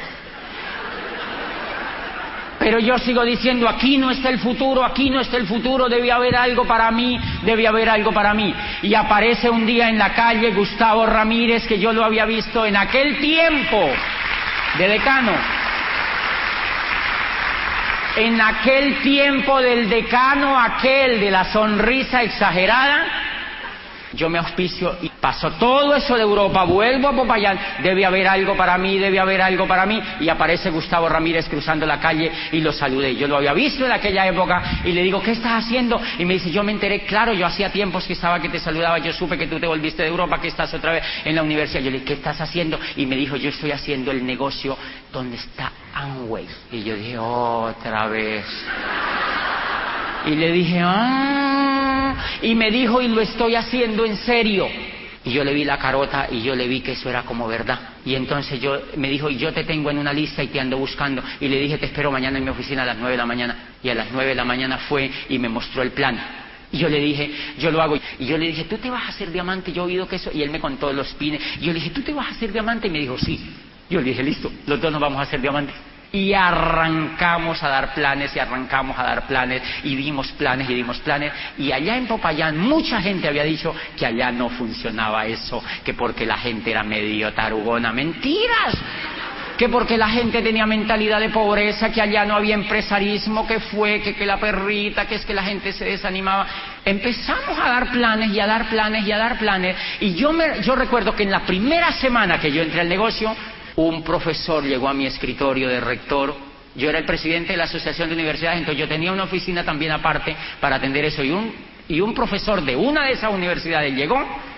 Pero 2.60 2.80
yo 2.80 2.98
sigo 3.00 3.24
diciendo, 3.24 3.68
aquí 3.68 3.98
no 3.98 4.12
está 4.12 4.30
el 4.30 4.40
futuro, 4.40 4.84
aquí 4.84 5.10
no 5.10 5.20
está 5.20 5.38
el 5.38 5.48
futuro, 5.48 5.90
debe 5.90 6.12
haber 6.12 6.36
algo 6.36 6.66
para 6.66 6.90
mí, 6.92 7.20
debe 7.44 7.68
haber 7.68 7.90
algo 7.90 8.12
para 8.12 8.34
mí. 8.34 8.54
Y 8.84 8.94
aparece 8.94 9.50
un 9.50 9.66
día 9.66 9.90
en 9.90 9.98
la 9.98 10.14
calle 10.14 10.52
Gustavo 10.52 11.06
Ramírez, 11.06 11.68
que 11.68 11.80
yo 11.80 11.92
lo 11.92 12.04
había 12.04 12.26
visto 12.26 12.66
en 12.66 12.78
aquel 12.78 13.18
tiempo 13.18 13.90
de 14.78 14.88
decano. 14.88 15.32
En 18.16 18.40
aquel 18.40 19.02
tiempo 19.02 19.60
del 19.60 19.90
decano, 19.90 20.60
aquel 20.60 21.20
de 21.20 21.32
la 21.32 21.46
sonrisa 21.46 22.24
exagerada, 22.24 23.26
yo 24.16 24.30
me 24.30 24.40
auspicio 24.40 24.98
y 25.02 25.10
paso 25.10 25.52
todo 25.52 25.96
eso 25.96 26.16
de 26.16 26.22
Europa, 26.22 26.64
vuelvo 26.64 27.10
a 27.10 27.16
Popayán, 27.16 27.60
debe 27.84 28.06
haber 28.06 28.28
algo 28.28 28.56
para 28.56 28.78
mí, 28.78 28.98
debe 28.98 29.20
haber 29.20 29.42
algo 29.42 29.68
para 29.68 29.86
mí, 29.86 30.02
y 30.20 30.30
aparece 30.30 30.70
Gustavo 30.70 31.10
Ramírez 31.10 31.48
cruzando 31.48 31.86
la 31.86 32.00
calle 32.00 32.32
y 32.52 32.62
lo 32.62 32.72
saludé. 32.72 33.16
Yo 33.16 33.28
lo 33.28 33.38
había 33.38 33.54
visto 33.54 33.86
en 33.86 33.92
aquella 33.92 34.26
época 34.28 34.82
y 34.84 34.92
le 34.92 35.04
digo, 35.04 35.22
¿qué 35.22 35.32
estás 35.32 35.64
haciendo? 35.64 36.00
Y 36.18 36.26
me 36.26 36.36
dice, 36.36 36.52
yo 36.52 36.64
me 36.64 36.72
enteré, 36.72 37.02
claro, 37.02 37.34
yo 37.34 37.46
hacía 37.46 37.72
tiempos 37.72 38.06
que 38.06 38.14
estaba 38.14 38.40
que 38.40 38.50
te 38.50 38.60
saludaba, 38.60 38.98
yo 39.00 39.14
supe 39.14 39.38
que 39.38 39.48
tú 39.48 39.60
te 39.60 39.68
volviste 39.68 40.04
de 40.04 40.10
Europa, 40.10 40.40
que 40.40 40.48
estás 40.48 40.74
otra 40.74 40.94
vez 40.94 41.04
en 41.24 41.36
la 41.36 41.44
universidad. 41.44 41.82
Yo 41.82 41.92
le 41.92 42.00
dije, 42.00 42.06
¿qué 42.06 42.14
estás 42.14 42.40
haciendo? 42.42 42.80
Y 42.96 43.06
me 43.06 43.16
dijo, 43.16 43.36
yo 43.36 43.50
estoy 43.50 43.72
haciendo 43.72 44.12
el 44.12 44.26
negocio 44.26 44.78
donde 45.12 45.38
está 45.38 45.72
Amway. 45.94 46.48
Y 46.72 46.84
yo 46.84 46.96
dije, 46.96 47.18
otra 47.18 48.08
vez. 48.08 48.46
Y 50.26 50.36
le 50.36 50.52
dije, 50.52 50.80
ah, 50.82 52.16
y 52.42 52.56
me 52.56 52.72
dijo, 52.72 53.02
y 53.02 53.08
lo 53.08 53.22
estoy 53.22 53.56
haciendo 53.56 54.06
en 54.06 54.18
serio. 54.18 54.68
Y 55.24 55.32
yo 55.32 55.44
le 55.44 55.54
vi 55.54 55.64
la 55.64 55.78
carota 55.78 56.28
y 56.32 56.42
yo 56.42 56.56
le 56.56 56.68
vi 56.68 56.82
que 56.82 56.92
eso 56.92 57.10
era 57.10 57.24
como 57.24 57.48
verdad. 57.48 57.80
Y 58.06 58.14
entonces 58.16 58.60
yo 58.62 58.80
me 58.98 59.10
dijo, 59.10 59.30
yo 59.30 59.52
te 59.54 59.64
tengo 59.64 59.90
en 59.90 59.98
una 59.98 60.14
lista 60.14 60.44
y 60.44 60.48
te 60.48 60.60
ando 60.60 60.78
buscando. 60.78 61.24
Y 61.40 61.48
le 61.48 61.60
dije, 61.60 61.78
te 61.78 61.88
espero 61.88 62.12
mañana 62.12 62.38
en 62.38 62.44
mi 62.44 62.50
oficina 62.50 62.84
a 62.84 62.86
las 62.86 62.98
nueve 62.98 63.12
de 63.12 63.18
la 63.18 63.26
mañana. 63.26 63.56
Y 63.84 63.90
a 63.90 63.96
las 63.96 64.08
nueve 64.12 64.30
de 64.30 64.36
la 64.36 64.46
mañana 64.46 64.78
fue 64.78 65.10
y 65.30 65.40
me 65.40 65.50
mostró 65.50 65.82
el 65.82 65.92
plan. 65.92 66.20
Y 66.72 66.78
yo 66.78 66.90
le 66.90 67.00
dije, 67.00 67.32
yo 67.60 67.72
lo 67.72 67.82
hago. 67.82 67.98
Y 68.20 68.26
yo 68.26 68.38
le 68.38 68.48
dije, 68.48 68.66
¿tú 68.66 68.78
te 68.78 68.90
vas 68.90 69.04
a 69.06 69.10
hacer 69.10 69.32
diamante? 69.32 69.72
Yo 69.72 69.84
he 69.84 69.86
oído 69.86 70.08
que 70.08 70.18
eso. 70.18 70.32
Y 70.34 70.42
él 70.44 70.50
me 70.50 70.60
contó 70.60 70.92
los 70.94 71.14
pines. 71.16 71.42
Y 71.60 71.66
yo 71.66 71.74
le 71.74 71.80
dije, 71.80 71.90
¿tú 71.92 72.02
te 72.02 72.14
vas 72.14 72.28
a 72.28 72.32
hacer 72.32 72.52
diamante? 72.52 72.88
Y 72.88 72.92
me 72.92 73.00
dijo, 73.00 73.18
sí. 73.18 73.40
Yo 73.90 74.02
le 74.02 74.10
dije, 74.10 74.24
listo, 74.24 74.52
los 74.68 74.82
dos 74.82 74.92
nos 74.92 75.02
vamos 75.02 75.20
a 75.20 75.24
hacer 75.24 75.42
diamante 75.42 75.74
y 76.16 76.34
arrancamos 76.34 77.62
a 77.62 77.68
dar 77.68 77.94
planes 77.94 78.34
y 78.34 78.40
arrancamos 78.40 78.98
a 78.98 79.04
dar 79.04 79.28
planes 79.28 79.62
y 79.84 79.98
dimos 79.98 80.32
planes 80.32 80.70
y 80.70 80.74
dimos 80.74 80.98
planes. 81.00 81.34
Y 81.58 81.74
allá 81.74 81.98
en 81.98 82.08
Popayán 82.08 82.58
mucha 82.58 83.02
gente 83.02 83.28
había 83.28 83.44
dicho 83.44 83.76
que 83.98 84.06
allá 84.06 84.32
no 84.32 84.50
funcionaba 84.50 85.26
eso, 85.26 85.62
que 85.84 85.94
porque 85.94 86.26
la 86.26 86.38
gente 86.38 86.72
era 86.72 86.84
medio 86.84 87.34
tarugona, 87.34 87.92
mentiras, 87.92 88.78
que 89.58 89.68
porque 89.68 89.98
la 89.98 90.08
gente 90.08 90.42
tenía 90.42 90.66
mentalidad 90.66 91.20
de 91.20 91.30
pobreza, 91.30 91.92
que 91.92 92.02
allá 92.02 92.24
no 92.24 92.36
había 92.36 92.56
empresarismo, 92.56 93.46
que 93.46 93.60
fue, 93.60 94.02
que, 94.02 94.16
que 94.16 94.26
la 94.26 94.38
perrita, 94.38 95.06
que 95.08 95.16
es 95.16 95.26
que 95.26 95.34
la 95.34 95.44
gente 95.44 95.74
se 95.74 95.84
desanimaba. 95.84 96.48
Empezamos 96.86 97.60
a 97.60 97.68
dar 97.68 97.92
planes 97.92 98.32
y 98.32 98.40
a 98.40 98.48
dar 98.48 98.70
planes 98.70 99.06
y 99.06 99.12
a 99.12 99.18
dar 99.18 99.38
planes. 99.38 99.76
Y 100.00 100.14
yo, 100.16 100.32
me, 100.32 100.62
yo 100.62 100.76
recuerdo 100.76 101.14
que 101.14 101.24
en 101.24 101.32
la 101.32 101.42
primera 101.42 101.92
semana 101.92 102.40
que 102.40 102.54
yo 102.54 102.62
entré 102.62 102.80
al 102.80 102.90
negocio, 102.90 103.36
un 103.76 104.04
profesor 104.04 104.64
llegó 104.64 104.88
a 104.88 104.94
mi 104.94 105.06
escritorio 105.06 105.68
de 105.68 105.80
rector. 105.80 106.36
Yo 106.76 106.90
era 106.90 107.00
el 107.00 107.06
presidente 107.06 107.54
de 107.54 107.58
la 107.58 107.66
Asociación 107.66 108.10
de 108.10 108.16
Universidades, 108.16 108.60
entonces 108.60 108.80
yo 108.80 108.88
tenía 108.88 109.12
una 109.12 109.24
oficina 109.24 109.64
también 109.64 109.92
aparte 109.92 110.36
para 110.60 110.78
atender 110.78 111.06
eso. 111.06 111.24
Y 111.24 111.32
un, 111.32 111.54
y 111.88 112.02
un 112.02 112.14
profesor 112.14 112.62
de 112.62 112.76
una 112.76 113.06
de 113.06 113.14
esas 113.14 113.34
universidades 113.34 113.94
llegó 113.94 114.18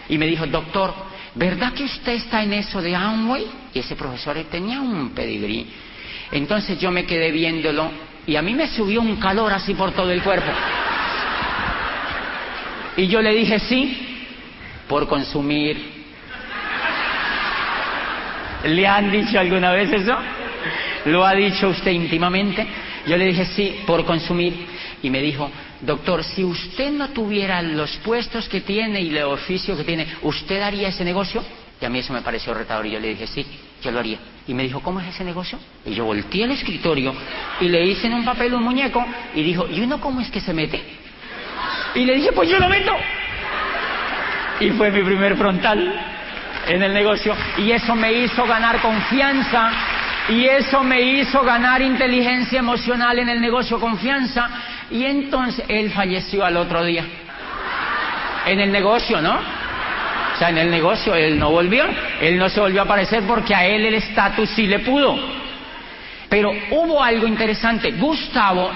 y 0.09 0.18
me 0.18 0.26
dijo, 0.26 0.45
doctor, 0.47 0.93
¿verdad 1.36 1.74
que 1.74 1.84
usted 1.84 2.13
está 2.13 2.43
en 2.43 2.53
eso 2.53 2.82
de 2.82 2.95
Amway? 2.95 3.45
Y 3.74 3.80
ese 3.80 3.95
profesor 3.95 4.38
tenía 4.49 4.82
un 4.82 5.09
pedigrí. 5.09 5.68
Entonces 6.32 6.80
yo 6.80 6.91
me 6.91 7.05
quedé 7.05 7.32
viéndolo 7.32 7.89
y 8.26 8.36
a 8.36 8.41
mí 8.41 8.53
me 8.53 8.68
subió 8.68 9.01
un 9.01 9.15
calor 9.18 9.53
así 9.53 9.74
por 9.74 9.91
todo 9.91 10.11
el 10.11 10.22
cuerpo. 10.22 10.51
Y 12.97 13.07
yo 13.07 13.22
le 13.22 13.34
dije, 13.34 13.59
sí, 13.59 14.26
por 14.88 15.07
consumir. 15.07 15.97
¿Le 18.64 18.88
han 18.88 19.12
dicho 19.12 19.39
alguna 19.39 19.72
vez 19.72 19.91
eso? 19.91 20.18
¿Lo 21.05 21.26
ha 21.26 21.34
dicho 21.34 21.70
usted 21.70 21.91
íntimamente? 21.91 22.66
Yo 23.05 23.16
le 23.16 23.26
dije, 23.26 23.45
sí, 23.45 23.80
por 23.86 24.03
consumir. 24.05 24.53
Y 25.03 25.10
me 25.10 25.22
dijo, 25.22 25.49
doctor, 25.82 26.24
si 26.24 26.43
usted 26.43 26.91
no 26.91 27.10
tuviera 27.10 27.62
los 27.62 27.95
puestos 27.97 28.49
que 28.49 28.62
tiene 28.62 29.01
y 29.01 29.10
el 29.10 29.24
oficio 29.24 29.78
que 29.78 29.84
tiene, 29.84 30.08
¿usted 30.24 30.62
haría 30.62 30.89
ese 30.89 31.05
negocio? 31.05 31.43
Y 31.80 31.86
a 31.86 31.89
mí 31.89 31.99
eso 31.99 32.12
me 32.12 32.22
pareció 32.22 32.53
retador 32.53 32.88
y 32.88 32.91
yo 32.91 32.99
le 32.99 33.10
dije, 33.10 33.28
sí, 33.28 33.45
yo 33.84 33.91
lo 33.91 33.99
haría. 33.99 34.18
Y 34.47 34.53
me 34.53 34.64
dijo, 34.64 34.80
¿cómo 34.80 34.99
es 34.99 35.08
ese 35.08 35.24
negocio? 35.24 35.60
Y 35.86 35.93
yo 35.93 36.05
volteé 36.05 36.45
al 36.45 36.51
escritorio 36.51 37.14
y 37.62 37.70
le 37.70 37.86
hice 37.86 38.08
en 38.08 38.16
un 38.16 38.26
papel 38.26 38.55
un 38.55 38.64
muñeco 38.64 39.05
y 39.36 39.43
dijo, 39.43 39.68
¿y 39.70 39.82
uno 39.82 40.01
cómo 40.01 40.20
es 40.20 40.32
que 40.32 40.41
se 40.41 40.53
mete? 40.53 40.82
Y 41.93 42.05
le 42.05 42.16
dije, 42.16 42.32
pues 42.32 42.49
yo 42.49 42.58
lo 42.58 42.68
meto. 42.68 42.91
Y 44.60 44.72
fue 44.72 44.89
mi 44.89 45.03
primer 45.03 45.38
frontal 45.38 46.16
en 46.68 46.84
el 46.84 46.93
negocio. 46.93 47.36
Y 47.57 47.72
eso 47.72 47.95
me 47.95 48.11
hizo 48.13 48.45
ganar 48.45 48.82
confianza. 48.82 49.72
Y 50.30 50.45
eso 50.45 50.84
me 50.84 51.01
hizo 51.01 51.41
ganar 51.43 51.82
inteligencia 51.82 52.59
emocional 52.59 53.18
en 53.20 53.30
el 53.30 53.39
negocio, 53.39 53.80
confianza. 53.80 54.49
Y 54.91 55.05
entonces 55.05 55.63
él 55.68 55.91
falleció 55.91 56.43
al 56.45 56.57
otro 56.57 56.84
día. 56.84 57.03
En 58.45 58.59
el 58.59 58.72
negocio, 58.72 59.22
¿no? 59.22 59.36
O 59.36 60.38
sea, 60.38 60.49
en 60.49 60.57
el 60.57 60.70
negocio 60.70 61.15
él 61.15 61.39
no 61.39 61.51
volvió. 61.51 61.86
Él 62.22 62.38
no 62.38 62.49
se 62.49 62.59
volvió 62.59 62.82
a 62.82 62.86
aparecer 62.86 63.24
porque 63.24 63.55
a 63.55 63.65
él 63.65 63.86
el 63.86 63.95
estatus 63.95 64.49
sí 64.49 64.68
le 64.68 64.80
pudo. 64.80 65.18
Pero 66.30 66.51
hubo 66.72 67.01
algo 67.01 67.26
interesante. 67.26 67.91
Gustavo 67.91 68.70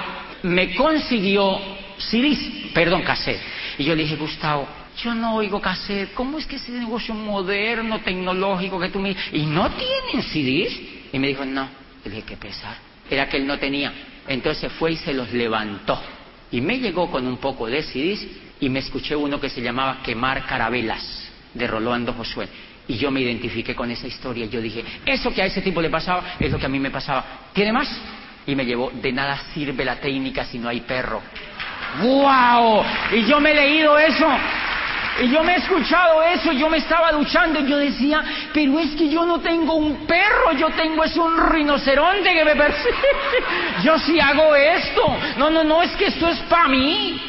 me 0.43 0.73
consiguió 0.73 1.59
CDs, 1.97 2.71
perdón, 2.73 3.03
cassette. 3.03 3.41
Y 3.77 3.83
yo 3.83 3.95
le 3.95 4.03
dije, 4.03 4.15
Gustavo, 4.15 4.67
yo 4.97 5.13
no 5.13 5.35
oigo 5.35 5.61
cassette. 5.61 6.13
¿Cómo 6.13 6.37
es 6.37 6.45
que 6.45 6.57
ese 6.57 6.71
negocio 6.71 7.13
moderno, 7.13 7.99
tecnológico 7.99 8.79
que 8.79 8.89
tú 8.89 8.99
me... 8.99 9.15
¿Y 9.31 9.45
no 9.45 9.69
tienen 9.71 10.23
CDs? 10.23 10.79
Y 11.13 11.19
me 11.19 11.27
dijo, 11.27 11.45
no. 11.45 11.67
Le 12.03 12.11
dije, 12.11 12.23
qué 12.23 12.37
pesar. 12.37 12.75
Era 13.09 13.27
que 13.27 13.37
él 13.37 13.47
no 13.47 13.57
tenía. 13.57 13.93
Entonces 14.27 14.71
fue 14.73 14.93
y 14.93 14.97
se 14.97 15.13
los 15.13 15.31
levantó. 15.31 15.99
Y 16.51 16.61
me 16.61 16.79
llegó 16.79 17.09
con 17.09 17.25
un 17.27 17.37
poco 17.37 17.67
de 17.67 17.81
CDs 17.81 18.25
y 18.59 18.69
me 18.69 18.79
escuché 18.79 19.15
uno 19.15 19.39
que 19.39 19.49
se 19.49 19.61
llamaba 19.61 20.01
Quemar 20.03 20.45
Carabelas, 20.45 21.29
de 21.53 21.67
Rolando 21.67 22.13
Josué. 22.13 22.47
Y 22.87 22.97
yo 22.97 23.09
me 23.09 23.21
identifiqué 23.21 23.73
con 23.73 23.89
esa 23.89 24.07
historia. 24.07 24.45
Y 24.45 24.49
yo 24.49 24.61
dije, 24.61 24.83
eso 25.05 25.33
que 25.33 25.41
a 25.41 25.45
ese 25.45 25.61
tipo 25.61 25.81
le 25.81 25.89
pasaba 25.89 26.35
es 26.39 26.51
lo 26.51 26.59
que 26.59 26.65
a 26.65 26.69
mí 26.69 26.79
me 26.79 26.91
pasaba. 26.91 27.49
¿Tiene 27.53 27.71
más? 27.71 27.89
Y 28.45 28.55
me 28.55 28.65
llevó, 28.65 28.91
de 28.91 29.11
nada 29.11 29.37
sirve 29.53 29.85
la 29.85 29.97
técnica 29.97 30.45
si 30.45 30.59
no 30.59 30.67
hay 30.67 30.81
perro. 30.81 31.21
¡Wow! 32.01 32.83
Y 33.13 33.25
yo 33.25 33.39
me 33.39 33.51
he 33.51 33.55
leído 33.55 33.97
eso. 33.97 34.27
Y 35.19 35.29
yo 35.29 35.43
me 35.43 35.53
he 35.53 35.57
escuchado 35.57 36.23
eso, 36.23 36.51
yo 36.53 36.69
me 36.69 36.77
estaba 36.77 37.11
duchando 37.11 37.59
y 37.59 37.67
yo 37.67 37.77
decía, 37.77 38.23
pero 38.53 38.79
es 38.79 38.91
que 38.91 39.09
yo 39.09 39.25
no 39.25 39.39
tengo 39.39 39.75
un 39.75 40.07
perro, 40.07 40.53
yo 40.57 40.69
tengo 40.69 41.03
es 41.03 41.15
un 41.17 41.37
rinoceronte 41.49 42.33
que 42.33 42.45
me 42.45 42.55
persigue. 42.55 42.91
Yo 43.83 43.97
sí 43.99 44.19
hago 44.19 44.55
esto. 44.55 45.17
No, 45.37 45.49
no, 45.49 45.63
no, 45.63 45.81
es 45.81 45.91
que 45.91 46.05
esto 46.05 46.27
es 46.27 46.39
para 46.41 46.67
mí. 46.67 47.19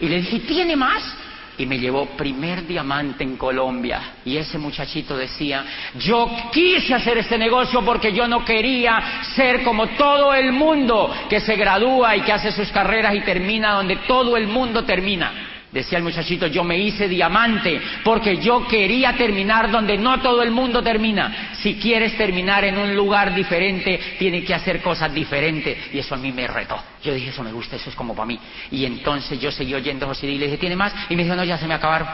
Y 0.00 0.08
le 0.08 0.20
dije, 0.20 0.40
¿tiene 0.40 0.76
más? 0.76 1.16
y 1.58 1.66
me 1.66 1.78
llevó 1.78 2.06
primer 2.16 2.66
diamante 2.66 3.24
en 3.24 3.36
Colombia. 3.36 4.16
Y 4.24 4.36
ese 4.36 4.58
muchachito 4.58 5.16
decía, 5.16 5.64
yo 5.98 6.28
quise 6.52 6.94
hacer 6.94 7.18
este 7.18 7.38
negocio 7.38 7.82
porque 7.82 8.12
yo 8.12 8.28
no 8.28 8.44
quería 8.44 9.22
ser 9.34 9.62
como 9.62 9.88
todo 9.88 10.34
el 10.34 10.52
mundo 10.52 11.10
que 11.28 11.40
se 11.40 11.56
gradúa 11.56 12.16
y 12.16 12.20
que 12.22 12.32
hace 12.32 12.52
sus 12.52 12.70
carreras 12.70 13.14
y 13.14 13.20
termina 13.20 13.72
donde 13.72 13.96
todo 14.06 14.36
el 14.36 14.46
mundo 14.46 14.84
termina. 14.84 15.55
Decía 15.76 15.98
el 15.98 16.04
muchachito, 16.04 16.46
yo 16.46 16.64
me 16.64 16.78
hice 16.78 17.06
diamante 17.06 17.78
porque 18.02 18.38
yo 18.38 18.66
quería 18.66 19.14
terminar 19.14 19.70
donde 19.70 19.98
no 19.98 20.22
todo 20.22 20.42
el 20.42 20.50
mundo 20.50 20.82
termina. 20.82 21.50
Si 21.60 21.74
quieres 21.74 22.16
terminar 22.16 22.64
en 22.64 22.78
un 22.78 22.96
lugar 22.96 23.34
diferente, 23.34 24.00
tienes 24.18 24.46
que 24.46 24.54
hacer 24.54 24.80
cosas 24.80 25.12
diferentes. 25.12 25.76
Y 25.92 25.98
eso 25.98 26.14
a 26.14 26.16
mí 26.16 26.32
me 26.32 26.46
retó. 26.46 26.82
Yo 27.04 27.12
dije, 27.12 27.28
eso 27.28 27.42
me 27.42 27.52
gusta, 27.52 27.76
eso 27.76 27.90
es 27.90 27.94
como 27.94 28.14
para 28.14 28.24
mí. 28.24 28.40
Y 28.70 28.86
entonces 28.86 29.38
yo 29.38 29.52
seguí 29.52 29.74
oyendo 29.74 30.06
a 30.06 30.08
José 30.08 30.28
y 30.28 30.38
le 30.38 30.46
dije, 30.46 30.56
¿tiene 30.56 30.76
más? 30.76 30.94
Y 31.10 31.14
me 31.14 31.24
dijo, 31.24 31.36
no, 31.36 31.44
ya 31.44 31.58
se 31.58 31.66
me 31.66 31.74
acabaron. 31.74 32.08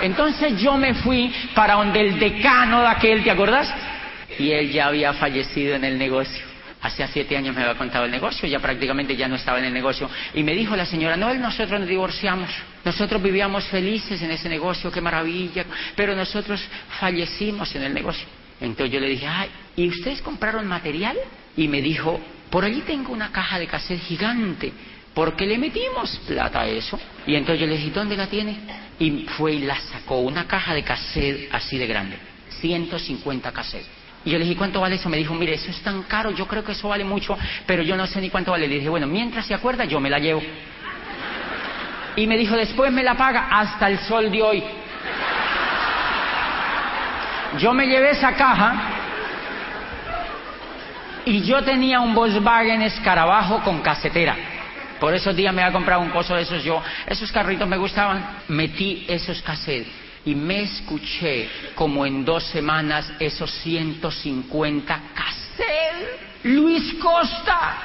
Entonces 0.00 0.56
yo 0.62 0.76
me 0.76 0.94
fui 0.94 1.34
para 1.52 1.74
donde 1.74 1.98
el 1.98 2.20
decano 2.20 2.82
de 2.82 2.86
aquel, 2.86 3.24
¿te 3.24 3.32
acordás? 3.32 3.74
Y 4.38 4.52
él 4.52 4.70
ya 4.70 4.86
había 4.86 5.14
fallecido 5.14 5.74
en 5.74 5.82
el 5.82 5.98
negocio. 5.98 6.53
Hace 6.84 7.08
siete 7.08 7.34
años 7.34 7.56
me 7.56 7.62
había 7.62 7.78
contado 7.78 8.04
el 8.04 8.10
negocio, 8.10 8.46
ya 8.46 8.60
prácticamente 8.60 9.16
ya 9.16 9.26
no 9.26 9.36
estaba 9.36 9.58
en 9.58 9.64
el 9.64 9.72
negocio. 9.72 10.06
Y 10.34 10.42
me 10.42 10.52
dijo 10.52 10.76
la 10.76 10.84
señora, 10.84 11.16
no, 11.16 11.32
nosotros 11.32 11.80
nos 11.80 11.88
divorciamos. 11.88 12.50
Nosotros 12.84 13.22
vivíamos 13.22 13.64
felices 13.68 14.20
en 14.20 14.30
ese 14.30 14.50
negocio, 14.50 14.92
qué 14.92 15.00
maravilla. 15.00 15.64
Pero 15.96 16.14
nosotros 16.14 16.62
fallecimos 17.00 17.74
en 17.74 17.84
el 17.84 17.94
negocio. 17.94 18.26
Entonces 18.60 18.92
yo 18.92 19.00
le 19.00 19.08
dije, 19.08 19.26
ay, 19.26 19.48
¿y 19.76 19.88
ustedes 19.88 20.20
compraron 20.20 20.66
material? 20.66 21.16
Y 21.56 21.68
me 21.68 21.80
dijo, 21.80 22.20
por 22.50 22.66
allí 22.66 22.82
tengo 22.82 23.14
una 23.14 23.32
caja 23.32 23.58
de 23.58 23.66
cassette 23.66 24.02
gigante. 24.02 24.70
¿Por 25.14 25.36
qué 25.36 25.46
le 25.46 25.56
metimos 25.56 26.20
plata 26.26 26.60
a 26.60 26.66
eso? 26.66 27.00
Y 27.26 27.34
entonces 27.34 27.62
yo 27.62 27.66
le 27.66 27.78
dije, 27.78 27.92
¿dónde 27.92 28.14
la 28.14 28.26
tiene? 28.26 28.58
Y 28.98 29.26
fue 29.38 29.54
y 29.54 29.60
la 29.60 29.80
sacó, 29.80 30.18
una 30.18 30.46
caja 30.46 30.74
de 30.74 30.82
cassette 30.82 31.48
así 31.50 31.78
de 31.78 31.86
grande. 31.86 32.18
150 32.60 33.52
cassettes. 33.52 34.03
Y 34.24 34.30
yo 34.30 34.38
le 34.38 34.44
dije, 34.44 34.56
¿cuánto 34.56 34.80
vale 34.80 34.96
eso? 34.96 35.08
Me 35.08 35.18
dijo, 35.18 35.34
mire, 35.34 35.54
eso 35.54 35.70
es 35.70 35.80
tan 35.82 36.02
caro, 36.04 36.30
yo 36.30 36.46
creo 36.46 36.64
que 36.64 36.72
eso 36.72 36.88
vale 36.88 37.04
mucho, 37.04 37.36
pero 37.66 37.82
yo 37.82 37.96
no 37.96 38.06
sé 38.06 38.20
ni 38.20 38.30
cuánto 38.30 38.52
vale. 38.52 38.66
Le 38.66 38.76
dije, 38.76 38.88
bueno, 38.88 39.06
mientras 39.06 39.46
se 39.46 39.54
acuerda, 39.54 39.84
yo 39.84 40.00
me 40.00 40.08
la 40.08 40.18
llevo. 40.18 40.42
Y 42.16 42.26
me 42.26 42.38
dijo, 42.38 42.56
después 42.56 42.90
me 42.90 43.02
la 43.02 43.16
paga 43.16 43.48
hasta 43.50 43.88
el 43.88 43.98
sol 43.98 44.30
de 44.30 44.42
hoy. 44.42 44.64
Yo 47.58 47.72
me 47.74 47.86
llevé 47.86 48.10
esa 48.10 48.32
caja 48.34 48.74
y 51.26 51.42
yo 51.42 51.62
tenía 51.62 52.00
un 52.00 52.14
Volkswagen 52.14 52.82
Escarabajo 52.82 53.60
con 53.62 53.80
casetera. 53.82 54.36
Por 54.98 55.14
esos 55.14 55.36
días 55.36 55.52
me 55.52 55.62
había 55.62 55.72
comprado 55.72 56.00
un 56.00 56.10
coso 56.10 56.34
de 56.34 56.42
esos 56.42 56.64
yo. 56.64 56.82
Esos 57.06 57.30
carritos 57.30 57.68
me 57.68 57.76
gustaban. 57.76 58.38
Metí 58.48 59.04
esos 59.08 59.42
cassettes 59.42 60.03
y 60.26 60.34
me 60.34 60.62
escuché 60.62 61.48
como 61.74 62.06
en 62.06 62.24
dos 62.24 62.44
semanas 62.44 63.12
esos 63.18 63.50
150 63.50 65.00
cassettes. 65.14 66.44
Luis 66.44 66.94
Costa, 66.94 67.78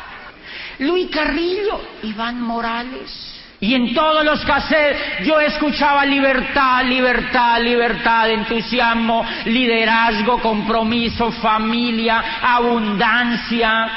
Luis 0.79 1.09
Carrillo, 1.09 1.79
Iván 2.03 2.41
Morales. 2.41 3.35
Y 3.61 3.73
en 3.73 3.93
todos 3.93 4.23
los 4.23 4.43
cassettes 4.45 5.25
yo 5.25 5.39
escuchaba 5.39 6.05
libertad, 6.05 6.83
libertad, 6.85 7.61
libertad, 7.61 8.29
entusiasmo, 8.29 9.25
liderazgo, 9.45 10.39
compromiso, 10.41 11.31
familia, 11.33 12.39
abundancia, 12.41 13.89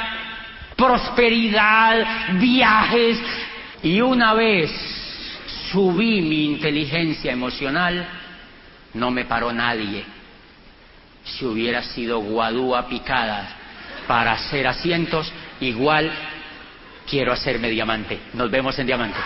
prosperidad, 0.75 2.37
viajes. 2.39 3.19
Y 3.83 4.01
una 4.01 4.33
vez 4.33 4.69
subí 5.71 6.21
mi 6.21 6.45
inteligencia 6.45 7.31
emocional, 7.31 8.22
no 8.93 9.11
me 9.11 9.25
paró 9.25 9.51
nadie. 9.51 10.03
Si 11.23 11.45
hubiera 11.45 11.81
sido 11.81 12.19
guadúa 12.19 12.87
picada 12.87 13.47
para 14.07 14.33
hacer 14.33 14.67
asientos, 14.67 15.31
igual 15.61 16.11
quiero 17.09 17.31
hacerme 17.31 17.69
diamante. 17.69 18.19
Nos 18.33 18.51
vemos 18.51 18.77
en 18.79 18.87
diamante. 18.87 19.19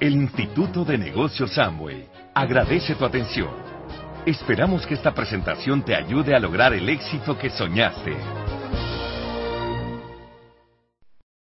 El 0.00 0.14
Instituto 0.14 0.84
de 0.84 0.98
Negocios 0.98 1.52
Samway 1.54 2.08
agradece 2.34 2.96
tu 2.96 3.04
atención. 3.04 3.50
Esperamos 4.26 4.84
que 4.84 4.94
esta 4.94 5.14
presentación 5.14 5.84
te 5.84 5.94
ayude 5.94 6.34
a 6.34 6.40
lograr 6.40 6.72
el 6.72 6.88
éxito 6.88 7.38
que 7.38 7.50
soñaste. 7.50 8.16